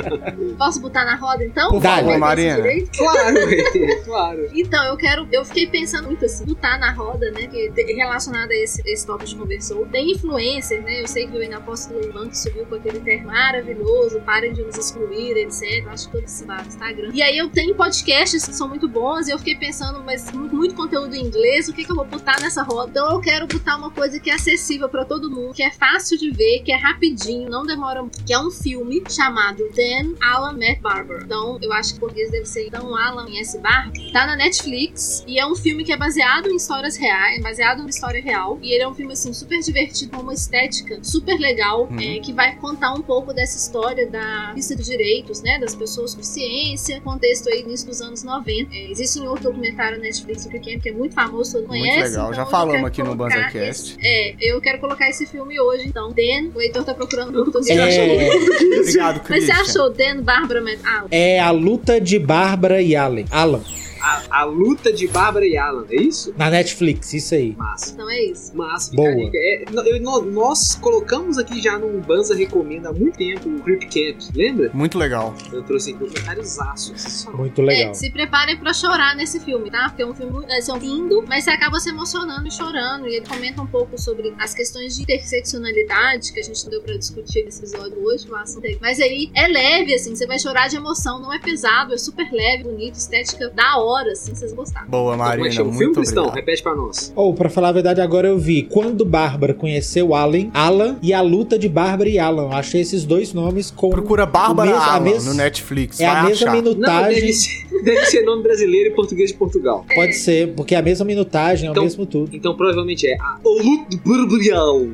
Posso 0.56 0.80
botar 0.80 1.04
na 1.04 1.16
roda 1.16 1.44
então? 1.44 1.70
Por 1.70 1.82
favor, 1.82 2.12
ter 2.12 2.18
Marina. 2.18 2.52
esse 2.52 2.62
direito? 2.62 2.98
Claro, 2.98 3.36
claro. 4.04 4.50
Então, 4.54 4.84
eu 4.86 4.96
quero. 4.96 5.28
Eu 5.30 5.44
fiquei 5.44 5.66
pensando 5.66 6.06
muito 6.06 6.24
assim, 6.24 6.46
botar 6.46 6.78
na 6.78 6.90
roda, 6.92 7.30
né? 7.32 7.46
Que 7.46 7.70
relacionado 7.92 8.50
a 8.50 8.54
esse, 8.54 8.82
esse 8.86 9.06
tópico 9.06 9.28
de 9.28 9.36
conversou. 9.36 9.86
Tem 9.86 10.12
influencer, 10.12 10.82
né? 10.82 11.02
Eu 11.02 11.06
sei 11.06 11.26
que 11.26 11.36
o 11.36 11.42
Inaposto 11.42 11.92
do 11.92 12.12
Banco 12.12 12.34
subiu 12.34 12.64
com 12.64 12.76
aquele 12.76 13.00
termo 13.00 13.26
maravilhoso, 13.26 14.20
parem 14.20 14.54
de 14.54 14.62
nos 14.62 14.76
excluir, 14.78 15.36
etc. 15.36 15.86
Acho 15.88 16.06
que 16.06 16.12
todo 16.12 16.24
esse 16.24 16.46
no 16.46 16.54
Instagram. 16.54 17.10
E 17.12 17.22
aí 17.22 17.36
eu 17.36 17.50
tenho 17.50 17.74
podcasts 17.74 18.46
que 18.46 18.54
são 18.54 18.68
muito 18.68 18.88
bons 18.88 19.28
e 19.28 19.32
eu 19.32 19.38
fiquei 19.38 19.56
pensando, 19.56 20.02
mas 20.02 20.32
muito, 20.32 20.56
muito 20.56 20.74
conteúdo 20.74 21.14
em 21.14 21.26
inglês, 21.26 21.68
o 21.68 21.74
que, 21.74 21.84
que 21.84 21.90
eu 21.90 21.96
vou 21.96 22.06
botar 22.06 22.40
nessa 22.40 22.62
roda? 22.62 22.90
Então 22.90 23.12
eu 23.12 23.20
quero 23.20 23.46
botar 23.46 23.76
uma 23.76 23.90
coisa 23.90 24.18
que 24.18 24.30
é 24.30 24.34
acessível 24.34 24.88
pra 24.88 25.04
todo 25.04 25.25
mundo, 25.30 25.54
que 25.54 25.62
é 25.62 25.70
fácil 25.70 26.18
de 26.18 26.30
ver, 26.30 26.60
que 26.62 26.72
é 26.72 26.76
rapidinho, 26.76 27.48
não 27.48 27.64
demora 27.64 28.00
muito, 28.02 28.22
que 28.24 28.32
é 28.32 28.38
um 28.38 28.50
filme 28.50 29.02
chamado 29.08 29.62
Dan 29.74 30.14
Alan 30.22 30.52
Matt 30.52 30.80
Barber. 30.80 31.22
Então 31.24 31.58
eu 31.62 31.72
acho 31.72 31.90
que 31.92 31.96
em 31.96 32.00
português 32.00 32.30
deve 32.30 32.46
ser 32.46 32.66
então 32.66 32.94
Alan 32.96 33.26
S. 33.36 33.58
Barber. 33.58 34.12
Tá 34.12 34.26
na 34.26 34.36
Netflix 34.36 35.24
e 35.26 35.38
é 35.38 35.46
um 35.46 35.54
filme 35.54 35.84
que 35.84 35.92
é 35.92 35.96
baseado 35.96 36.48
em 36.48 36.56
histórias 36.56 36.96
reais, 36.96 37.42
baseado 37.42 37.82
em 37.82 37.86
história 37.86 38.20
real. 38.22 38.58
E 38.62 38.72
ele 38.72 38.82
é 38.82 38.88
um 38.88 38.94
filme 38.94 39.12
assim 39.12 39.32
super 39.32 39.58
divertido, 39.60 40.12
com 40.12 40.22
uma 40.22 40.34
estética 40.34 40.98
super 41.02 41.38
legal, 41.38 41.86
Uhum. 41.90 41.98
é, 42.00 42.18
que 42.20 42.32
vai 42.32 42.56
contar 42.56 42.92
um 42.94 43.02
pouco 43.02 43.32
dessa 43.32 43.56
história 43.56 44.06
da 44.08 44.52
lista 44.54 44.74
de 44.74 44.82
direitos, 44.84 45.42
né, 45.42 45.58
das 45.58 45.74
pessoas 45.74 46.14
com 46.14 46.22
ciência, 46.22 47.00
contexto 47.00 47.48
aí 47.48 47.60
início 47.62 47.86
dos 47.86 48.00
anos 48.00 48.22
90. 48.22 48.74
É, 48.74 48.90
existe 48.90 49.20
um 49.20 49.26
outro 49.28 49.44
documentário 49.44 49.98
na 49.98 50.04
Netflix 50.04 50.46
que 50.46 50.88
é 50.88 50.92
muito 50.92 51.14
famoso, 51.14 51.52
todo 51.52 51.68
Muito 51.68 51.80
conhece. 51.80 52.08
legal, 52.10 52.24
então 52.26 52.34
já 52.34 52.46
falamos 52.46 52.84
aqui 52.86 53.02
no 53.02 53.14
BanzaCast. 53.14 53.96
É, 54.02 54.34
eu 54.40 54.60
quero 54.60 54.78
colocar 54.80 55.08
esse 55.08 55.15
filme 55.24 55.58
hoje, 55.60 55.84
então. 55.86 56.08
Dan, 56.12 56.50
o 56.54 56.60
Heitor 56.60 56.84
tá 56.84 56.92
procurando 56.92 57.30
no 57.32 57.38
YouTube. 57.44 57.70
É, 57.70 58.34
Obrigado, 58.80 59.22
Mas 59.28 59.44
você 59.44 59.52
Christian. 59.52 59.54
achou 59.60 59.90
Dan, 59.90 60.20
Bárbara, 60.22 60.60
Alan? 60.84 61.06
é 61.10 61.38
a 61.38 61.50
luta 61.52 62.00
de 62.00 62.18
Bárbara 62.18 62.82
e 62.82 62.96
Allen. 62.96 63.24
Alan. 63.30 63.62
A, 64.06 64.40
a 64.42 64.44
luta 64.44 64.92
de 64.92 65.08
Bárbara 65.08 65.44
e 65.46 65.56
Alan, 65.56 65.84
é 65.90 65.96
isso? 65.96 66.32
Na 66.38 66.48
Netflix, 66.48 67.12
isso 67.12 67.34
aí. 67.34 67.56
Massa. 67.56 67.92
Então 67.92 68.08
é 68.08 68.22
isso. 68.22 68.56
Massa, 68.56 68.94
Boa. 68.94 69.08
É, 69.34 69.64
eu- 69.84 70.22
nós 70.26 70.76
colocamos 70.76 71.38
aqui 71.38 71.60
já 71.60 71.76
no 71.78 72.00
Banza 72.00 72.34
Recomenda 72.36 72.90
há 72.90 72.92
muito 72.92 73.18
tempo 73.18 73.48
o 73.48 73.60
Creep 73.62 73.82
Camp, 73.82 74.20
lembra? 74.34 74.70
Muito 74.72 74.96
legal. 74.96 75.34
Eu 75.52 75.62
trouxe 75.62 75.90
aqui 75.90 76.02
um 76.04 76.06
documentáriozaço, 76.06 76.90
sensacional. 76.96 77.38
Muito 77.40 77.60
legal. 77.62 77.90
É, 77.90 77.94
se 77.94 78.10
preparem 78.10 78.56
pra 78.58 78.72
chorar 78.72 79.16
nesse 79.16 79.40
filme, 79.40 79.70
tá? 79.70 79.88
Porque 79.88 80.02
é 80.02 80.06
um 80.06 80.14
filme 80.14 80.44
é, 80.48 80.78
lindo, 80.78 81.24
mas 81.26 81.42
você 81.44 81.50
acaba 81.50 81.80
se 81.80 81.88
emocionando 81.88 82.46
e 82.46 82.50
chorando. 82.52 83.08
E 83.08 83.16
ele 83.16 83.26
comenta 83.26 83.60
um 83.60 83.66
pouco 83.66 84.00
sobre 84.00 84.32
as 84.38 84.54
questões 84.54 84.94
de 84.96 85.02
interseccionalidade 85.02 86.32
que 86.32 86.40
a 86.40 86.42
gente 86.42 86.68
deu 86.68 86.80
pra 86.82 86.96
discutir 86.96 87.44
nesse 87.44 87.58
episódio 87.60 87.98
hoje, 88.04 88.26
mas, 88.30 88.56
mas 88.80 89.00
aí 89.00 89.30
é 89.34 89.48
leve, 89.48 89.94
assim, 89.94 90.14
você 90.14 90.26
vai 90.26 90.38
chorar 90.38 90.68
de 90.68 90.76
emoção, 90.76 91.20
não 91.20 91.32
é 91.32 91.38
pesado, 91.38 91.92
é 91.94 91.98
super 91.98 92.30
leve, 92.30 92.64
bonito, 92.64 92.94
estética 92.94 93.48
da 93.50 93.78
hora, 93.78 93.95
assim, 94.12 94.34
vocês 94.34 94.52
gostaram. 94.52 94.86
Boa, 94.88 95.12
Como 95.12 95.22
é 95.22 95.26
Marina. 95.26 95.48
que 95.48 95.54
chama 95.54 95.64
o 95.70 95.72
muito 95.72 95.78
filme, 95.80 95.94
Cristão? 95.96 96.24
obrigado. 96.24 96.44
Repete 96.44 96.62
pra 96.62 96.74
nós. 96.74 97.12
Ou, 97.16 97.34
pra 97.34 97.48
falar 97.48 97.68
a 97.68 97.72
verdade, 97.72 98.00
agora 98.00 98.28
eu 98.28 98.38
vi 98.38 98.62
Quando 98.64 99.04
Bárbara 99.04 99.54
conheceu 99.54 100.14
Allen, 100.14 100.50
Alan 100.54 100.96
e 101.02 101.12
a 101.14 101.20
luta 101.20 101.58
de 101.58 101.68
Bárbara 101.68 102.08
e 102.08 102.18
Alan. 102.18 102.44
Eu 102.44 102.52
achei 102.52 102.80
esses 102.80 103.04
dois 103.04 103.32
nomes 103.32 103.70
com 103.70 103.90
Procura 103.90 104.26
Bárbara 104.26 104.68
o 104.70 104.72
mesmo- 104.72 104.82
a 104.84 104.92
Allan 104.94 105.00
mes- 105.04 105.24
no 105.26 105.34
Netflix. 105.34 106.00
É 106.00 106.06
vai 106.06 106.14
a 106.16 106.22
mesma 106.24 106.34
achar. 106.34 106.46
Não, 106.56 106.62
minutagem. 106.62 107.32
ser. 107.32 107.65
Deve 107.84 108.06
ser 108.06 108.22
nome 108.22 108.42
brasileiro 108.42 108.90
e 108.90 108.92
português 108.94 109.30
de 109.30 109.36
Portugal. 109.36 109.84
Pode 109.94 110.14
ser, 110.14 110.54
porque 110.54 110.74
é 110.74 110.78
a 110.78 110.82
mesma 110.82 111.04
minutagem, 111.04 111.66
é 111.66 111.70
o 111.70 111.72
Então- 111.72 111.82
mesmo 111.84 112.06
tudo. 112.06 112.30
Então 112.34 112.56
provavelmente 112.56 113.06
é 113.06 113.16
a 113.20 113.38
O 113.44 113.62
Luto 113.62 113.96
do 113.96 113.98
Burbulião. 114.02 114.92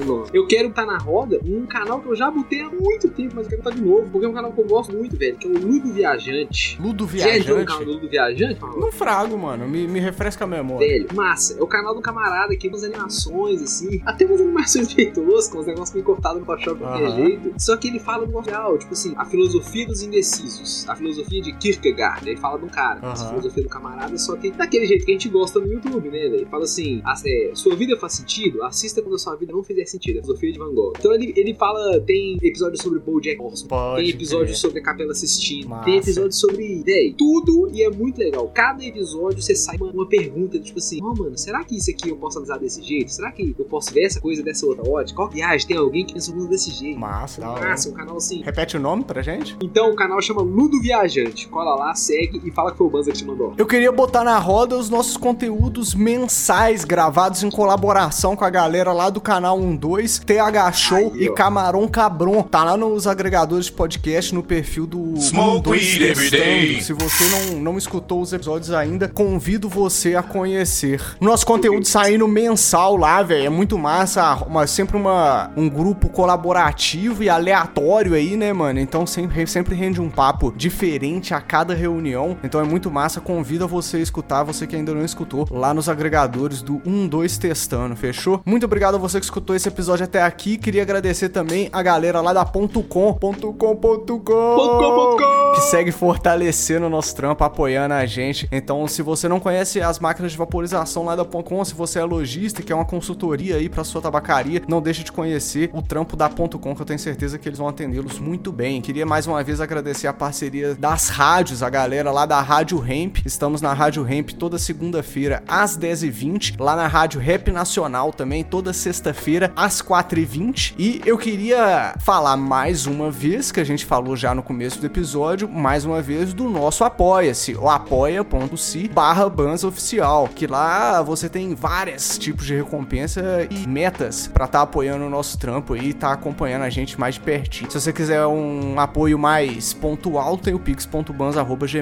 o 0.00 0.04
nome. 0.04 0.24
Eu 0.34 0.46
quero 0.46 0.68
estar 0.68 0.84
na 0.86 0.98
roda 0.98 1.40
um 1.44 1.64
canal 1.66 2.00
que 2.00 2.08
eu 2.08 2.16
já 2.16 2.30
botei 2.30 2.60
há 2.60 2.68
muito 2.70 3.08
tempo, 3.08 3.34
mas 3.36 3.44
eu 3.44 3.50
quero 3.50 3.60
estar 3.60 3.70
de 3.70 3.80
novo, 3.80 4.08
porque 4.10 4.26
é 4.26 4.28
um 4.28 4.32
canal 4.32 4.52
que 4.52 4.60
eu 4.60 4.66
gosto 4.66 4.92
muito, 4.94 5.16
velho, 5.16 5.36
que 5.36 5.46
é 5.46 5.50
o 5.50 5.52
Ludo 5.58 5.92
Viajante. 5.92 6.78
Ludo 6.80 7.08
Já 7.08 7.36
entrou 7.36 7.58
no 7.58 7.64
Viajante? 7.64 7.66
canal 7.66 7.84
do 7.84 7.92
Ludo 7.92 8.08
Viajante? 8.08 8.60
Não 8.60 8.92
frago, 8.92 9.38
mano. 9.38 9.68
Me, 9.68 9.86
me 9.86 10.00
refresca 10.00 10.44
a 10.44 10.46
memória. 10.46 10.86
Velho, 10.86 11.06
massa. 11.14 11.56
É 11.58 11.62
o 11.62 11.66
canal 11.66 11.94
do 11.94 12.00
camarada 12.00 12.54
que 12.56 12.68
umas 12.68 12.82
animações, 12.84 13.62
assim. 13.62 14.00
Até 14.04 14.24
umas 14.26 14.40
animações 14.40 14.92
meio 14.94 15.12
toscas, 15.12 15.60
uns 15.60 15.66
negócios 15.66 15.92
meio 15.94 16.04
cortados 16.04 16.40
no 16.40 16.46
Photoshop 16.46 16.76
de 16.78 16.84
qualquer 16.84 17.10
jeito. 17.16 17.52
Só 17.58 17.76
que 17.76 17.88
ele 17.88 17.98
fala 18.00 18.26
do 18.26 18.38
real, 18.40 18.76
tipo 18.78 18.92
assim, 18.92 19.14
a 19.16 19.24
filosofia 19.24 19.86
dos 19.86 20.02
indecisos. 20.02 20.88
A 20.88 20.96
filosofia 20.96 21.40
de 21.42 21.52
Kierkegaard. 21.52 22.23
Ele 22.26 22.36
fala 22.36 22.58
de 22.58 22.64
um 22.64 22.68
cara. 22.68 23.00
A 23.02 23.14
filosofia 23.16 23.62
do 23.62 23.68
camarada, 23.68 24.16
só 24.18 24.36
que 24.36 24.50
daquele 24.50 24.86
jeito 24.86 25.04
que 25.04 25.10
a 25.10 25.14
gente 25.14 25.28
gosta 25.28 25.60
no 25.60 25.66
YouTube, 25.66 26.08
né, 26.10 26.28
velho? 26.28 26.46
Fala 26.48 26.64
assim, 26.64 27.00
a- 27.04 27.14
é, 27.26 27.50
sua 27.54 27.74
vida 27.76 27.96
faz 27.96 28.14
sentido? 28.14 28.62
Assista 28.62 29.00
quando 29.02 29.14
a 29.14 29.18
sua 29.18 29.34
vida 29.36 29.52
não 29.52 29.62
fizer 29.62 29.84
sentido. 29.86 30.16
É 30.16 30.20
a 30.20 30.22
filosofia 30.22 30.52
de 30.52 30.58
Van 30.58 30.72
Gogh. 30.74 30.92
Então 30.98 31.12
ele, 31.14 31.32
ele 31.36 31.54
fala, 31.54 32.00
tem 32.00 32.36
episódio 32.42 32.80
sobre 32.82 32.98
Bojack 32.98 33.40
Horseman. 33.40 33.68
Pode 33.68 34.02
Tem 34.02 34.10
episódio 34.10 34.46
crer. 34.46 34.56
sobre 34.56 34.78
a 34.80 34.82
Capela 34.82 35.14
Sistina. 35.14 35.68
Massa. 35.68 35.84
Tem 35.84 35.96
episódio 35.98 36.32
sobre 36.32 36.82
véi, 36.84 37.14
tudo 37.16 37.68
e 37.72 37.82
é 37.82 37.90
muito 37.90 38.18
legal. 38.18 38.48
Cada 38.54 38.84
episódio 38.84 39.42
você 39.42 39.54
sai 39.54 39.76
uma, 39.76 39.90
uma 39.90 40.08
pergunta, 40.08 40.58
tipo 40.58 40.78
assim, 40.78 40.98
ó, 41.02 41.14
mano, 41.14 41.36
será 41.36 41.64
que 41.64 41.76
isso 41.76 41.90
aqui 41.90 42.08
eu 42.10 42.16
posso 42.16 42.38
analisar 42.38 42.58
desse 42.58 42.82
jeito? 42.82 43.10
Será 43.12 43.30
que 43.32 43.54
eu 43.58 43.64
posso 43.64 43.92
ver 43.92 44.04
essa 44.04 44.20
coisa 44.20 44.42
dessa 44.42 44.66
outra 44.66 44.88
ótica? 44.88 45.16
Qual 45.16 45.28
viagem? 45.30 45.66
Tem 45.66 45.76
alguém 45.76 46.04
que 46.04 46.14
pensa 46.14 46.32
o 46.32 46.36
mundo 46.36 46.48
desse 46.48 46.70
jeito? 46.70 46.98
Massa. 46.98 47.40
Massa, 47.40 47.88
um 47.88 47.92
canal 47.92 48.16
assim. 48.16 48.42
Repete 48.42 48.76
o 48.76 48.80
nome 48.80 49.04
pra 49.04 49.22
gente? 49.22 49.56
Então 49.62 49.90
o 49.90 49.96
canal 49.96 50.20
chama 50.22 50.42
Ludo 50.42 50.80
Viajante. 50.80 51.48
Cola 51.48 51.74
lá, 51.74 51.94
segue 51.94 52.13
e 52.44 52.50
fala 52.50 52.70
que 52.72 52.78
foi 52.78 52.86
o 52.86 52.90
Banza 52.90 53.10
que 53.10 53.18
te 53.18 53.24
mandou. 53.24 53.54
Eu 53.56 53.66
queria 53.66 53.92
botar 53.92 54.24
na 54.24 54.38
roda 54.38 54.76
os 54.76 54.88
nossos 54.90 55.16
conteúdos 55.16 55.94
mensais 55.94 56.84
gravados 56.84 57.42
em 57.42 57.50
colaboração 57.50 58.36
com 58.36 58.44
a 58.44 58.50
galera 58.50 58.92
lá 58.92 59.10
do 59.10 59.20
canal 59.20 59.58
12, 59.58 60.20
TH 60.22 60.72
Show 60.72 61.12
Aí, 61.14 61.24
e 61.24 61.30
ó. 61.30 61.34
Camarão 61.34 61.88
Cabron. 61.88 62.42
Tá 62.42 62.64
lá 62.64 62.76
nos 62.76 63.06
agregadores 63.06 63.66
de 63.66 63.72
podcast, 63.72 64.34
no 64.34 64.42
perfil 64.42 64.86
do 64.86 65.14
Smoke 65.20 65.62
12 65.62 65.78
weed 65.78 66.02
every 66.02 66.30
Testando. 66.30 66.44
day. 66.44 66.80
Se 66.80 66.92
você 66.92 67.24
não, 67.28 67.60
não 67.60 67.78
escutou 67.78 68.20
os 68.20 68.32
episódios 68.32 68.70
ainda, 68.70 69.08
convido 69.08 69.68
você 69.68 70.14
a 70.14 70.22
conhecer. 70.22 71.00
Nosso 71.20 71.46
conteúdo 71.46 71.86
saindo 71.86 72.26
mensal 72.28 72.96
lá, 72.96 73.22
velho. 73.22 73.46
É 73.46 73.48
muito 73.48 73.78
massa. 73.78 74.34
Uma, 74.46 74.66
sempre 74.66 74.96
uma, 74.96 75.50
um 75.56 75.68
grupo 75.68 76.08
colaborativo 76.08 77.22
e 77.22 77.28
aleatório 77.28 78.14
aí, 78.14 78.36
né, 78.36 78.52
mano? 78.52 78.78
Então 78.78 79.06
sempre, 79.06 79.46
sempre 79.46 79.74
rende 79.74 80.00
um 80.00 80.10
papo 80.10 80.52
diferente 80.56 81.34
a 81.34 81.40
cada 81.40 81.74
reunião. 81.74 82.03
Então 82.42 82.60
é 82.60 82.64
muito 82.64 82.90
massa. 82.90 83.20
Convido 83.20 83.64
a 83.64 83.66
você 83.66 83.96
a 83.96 84.00
escutar, 84.00 84.42
você 84.44 84.66
que 84.66 84.76
ainda 84.76 84.92
não 84.92 85.04
escutou, 85.04 85.46
lá 85.50 85.72
nos 85.72 85.88
agregadores 85.88 86.62
do 86.62 86.80
12 86.84 87.40
Testando, 87.40 87.96
fechou? 87.96 88.40
Muito 88.44 88.64
obrigado 88.64 88.96
a 88.96 88.98
você 88.98 89.18
que 89.18 89.24
escutou 89.24 89.56
esse 89.56 89.68
episódio 89.68 90.04
até 90.04 90.22
aqui. 90.22 90.56
Queria 90.56 90.82
agradecer 90.82 91.28
também 91.28 91.68
a 91.72 91.82
galera 91.82 92.20
lá 92.20 92.32
da 92.32 92.44
ponto 92.44 92.82
.com, 92.82 93.14
ponto 93.14 93.52
.com, 93.52 93.76
ponto 93.76 94.18
.com, 94.20 95.16
que 95.54 95.60
segue 95.62 95.92
fortalecendo 95.92 96.86
o 96.86 96.90
nosso 96.90 97.14
trampo, 97.14 97.44
apoiando 97.44 97.94
a 97.94 98.04
gente. 98.04 98.48
Então, 98.52 98.86
se 98.88 99.02
você 99.02 99.28
não 99.28 99.40
conhece 99.40 99.80
as 99.80 99.98
máquinas 99.98 100.32
de 100.32 100.38
vaporização 100.38 101.04
lá 101.04 101.16
da 101.16 101.24
.com, 101.24 101.64
se 101.64 101.74
você 101.74 101.98
é 101.98 102.04
lojista, 102.04 102.62
que 102.62 102.72
é 102.72 102.74
uma 102.74 102.84
consultoria 102.84 103.56
aí 103.56 103.68
pra 103.68 103.84
sua 103.84 104.02
tabacaria, 104.02 104.62
não 104.68 104.82
deixe 104.82 105.02
de 105.04 105.12
conhecer 105.12 105.70
o 105.72 105.80
trampo 105.80 106.16
da 106.16 106.28
.com, 106.28 106.74
que 106.74 106.82
eu 106.82 106.86
tenho 106.86 106.98
certeza 106.98 107.38
que 107.38 107.48
eles 107.48 107.58
vão 107.58 107.68
atendê-los 107.68 108.18
muito 108.18 108.52
bem. 108.52 108.80
Queria 108.80 109.06
mais 109.06 109.26
uma 109.26 109.42
vez 109.42 109.60
agradecer 109.60 110.06
a 110.06 110.12
parceria 110.12 110.74
das 110.74 111.08
rádios, 111.08 111.62
a 111.62 111.70
galera 111.70 111.93
lá 112.02 112.26
da 112.26 112.40
Rádio 112.40 112.78
Ramp. 112.78 113.18
Estamos 113.24 113.60
na 113.60 113.72
Rádio 113.72 114.02
Ramp 114.02 114.30
toda 114.30 114.58
segunda-feira 114.58 115.42
às 115.46 115.78
10h20, 115.78 116.56
lá 116.58 116.74
na 116.74 116.86
Rádio 116.86 117.20
Rap 117.20 117.50
Nacional 117.50 118.12
também, 118.12 118.42
toda 118.42 118.72
sexta-feira 118.72 119.52
às 119.54 119.80
4h20. 119.80 120.74
E 120.78 121.00
eu 121.06 121.16
queria 121.16 121.94
falar 122.00 122.36
mais 122.36 122.86
uma 122.86 123.10
vez, 123.10 123.52
que 123.52 123.60
a 123.60 123.64
gente 123.64 123.84
falou 123.84 124.16
já 124.16 124.34
no 124.34 124.42
começo 124.42 124.80
do 124.80 124.86
episódio, 124.86 125.48
mais 125.48 125.84
uma 125.84 126.02
vez 126.02 126.32
do 126.32 126.48
nosso 126.48 126.84
Apoia-se, 126.84 127.54
o 127.54 127.68
apoia.se 127.68 128.88
barra 128.88 129.26
Oficial, 129.64 130.28
que 130.28 130.46
lá 130.46 131.02
você 131.02 131.28
tem 131.28 131.54
vários 131.54 132.18
tipos 132.18 132.46
de 132.46 132.54
recompensa 132.54 133.46
e 133.50 133.66
metas 133.68 134.26
pra 134.26 134.46
estar 134.46 134.62
apoiando 134.62 135.04
o 135.04 135.10
nosso 135.10 135.38
trampo 135.38 135.74
aí, 135.74 135.92
tá 135.92 136.12
acompanhando 136.12 136.62
a 136.62 136.70
gente 136.70 136.98
mais 136.98 137.14
de 137.14 137.20
pertinho. 137.20 137.70
Se 137.70 137.80
você 137.80 137.92
quiser 137.92 138.26
um 138.26 138.78
apoio 138.80 139.18
mais 139.18 139.72
pontual, 139.72 140.36
tem 140.36 140.54
o 140.54 140.58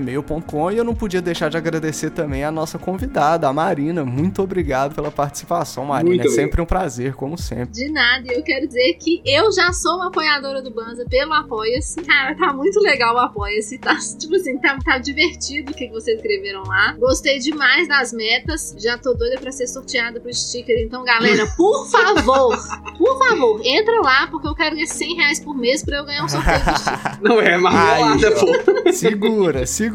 pix.banz.gmail.com 0.03 0.71
e 0.71 0.77
eu 0.77 0.85
não 0.85 0.95
podia 0.95 1.23
deixar 1.23 1.49
de 1.49 1.57
agradecer 1.57 2.11
também 2.11 2.45
a 2.45 2.51
nossa 2.51 2.79
convidada, 2.79 3.49
a 3.49 3.53
Marina. 3.53 4.05
Muito 4.05 4.43
obrigado 4.43 4.95
pela 4.95 5.11
participação, 5.11 5.87
Marina. 5.87 6.17
Muito 6.17 6.27
é 6.29 6.31
sempre 6.31 6.61
um 6.61 6.67
prazer, 6.67 7.15
como 7.15 7.39
sempre. 7.39 7.73
De 7.73 7.89
nada, 7.91 8.25
e 8.27 8.37
eu 8.37 8.43
quero 8.43 8.67
dizer 8.67 8.95
que 8.95 9.23
eu 9.25 9.53
já 9.53 9.73
sou 9.73 9.97
uma 9.97 10.09
apoiadora 10.09 10.61
do 10.61 10.71
Banza 10.71 11.05
pelo 11.09 11.33
Apoia-se. 11.33 12.03
Cara, 12.03 12.35
tá 12.35 12.53
muito 12.53 12.81
legal 12.81 13.15
o 13.15 13.19
Apoia-se. 13.19 13.79
Tá, 13.79 13.97
tipo 14.19 14.35
assim, 14.35 14.59
tá, 14.59 14.79
tá 14.85 14.99
divertido 14.99 15.73
o 15.73 15.75
que 15.75 15.89
vocês 15.89 16.17
escreveram 16.17 16.63
lá. 16.65 16.95
Gostei 16.99 17.39
demais 17.39 17.89
das 17.89 18.13
metas. 18.13 18.75
Já 18.79 18.99
tô 18.99 19.15
doida 19.15 19.41
pra 19.41 19.53
ser 19.53 19.67
sorteada 19.67 20.21
pro 20.21 20.33
sticker. 20.33 20.77
Então, 20.85 21.05
galera, 21.05 21.47
por 21.57 21.87
favor, 21.91 22.57
por 22.97 23.19
favor, 23.19 23.61
entra 23.65 24.01
lá, 24.01 24.27
porque 24.27 24.49
eu 24.49 24.55
quero 24.55 24.75
ganhar 24.75 24.87
100 24.87 25.17
reais 25.17 25.41
por 25.41 25.57
mês 25.57 25.85
pra 25.85 25.99
eu 25.99 26.05
ganhar 26.05 26.25
um 26.25 26.29
sorteio 26.29 26.65
do 26.65 26.79
sticker. 26.79 27.19
Não 27.23 27.41
é 27.41 27.57
marmelada, 27.57 28.31
pô. 28.33 28.93
Segura, 28.93 29.67
segura. 29.67 29.92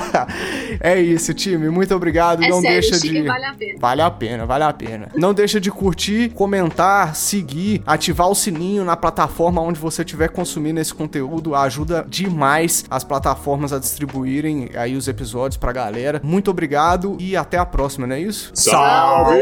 é 0.80 1.00
isso, 1.00 1.32
time. 1.34 1.68
Muito 1.68 1.94
obrigado. 1.94 2.42
É 2.42 2.48
não 2.48 2.60
sério, 2.60 2.80
deixa 2.80 2.98
de. 2.98 3.22
vale 3.22 3.44
a 3.44 3.54
pena. 3.54 3.78
Vale 3.78 4.02
a 4.02 4.10
pena, 4.10 4.46
vale 4.46 4.64
a 4.64 4.72
pena. 4.72 5.08
Não 5.14 5.34
deixa 5.34 5.60
de 5.60 5.70
curtir, 5.70 6.30
comentar, 6.30 7.14
seguir, 7.14 7.82
ativar 7.86 8.28
o 8.28 8.34
sininho 8.34 8.84
na 8.84 8.96
plataforma 8.96 9.60
onde 9.60 9.78
você 9.78 10.02
estiver 10.02 10.28
consumindo 10.28 10.80
esse 10.80 10.94
conteúdo. 10.94 11.54
Ajuda 11.54 12.06
demais 12.08 12.84
as 12.90 13.04
plataformas 13.04 13.72
a 13.72 13.78
distribuírem 13.78 14.70
aí 14.74 14.96
os 14.96 15.08
episódios 15.08 15.56
pra 15.56 15.72
galera. 15.72 16.20
Muito 16.22 16.50
obrigado 16.50 17.16
e 17.18 17.36
até 17.36 17.58
a 17.58 17.66
próxima, 17.66 18.06
não 18.06 18.16
é 18.16 18.20
isso? 18.20 18.50
Salve! 18.54 19.40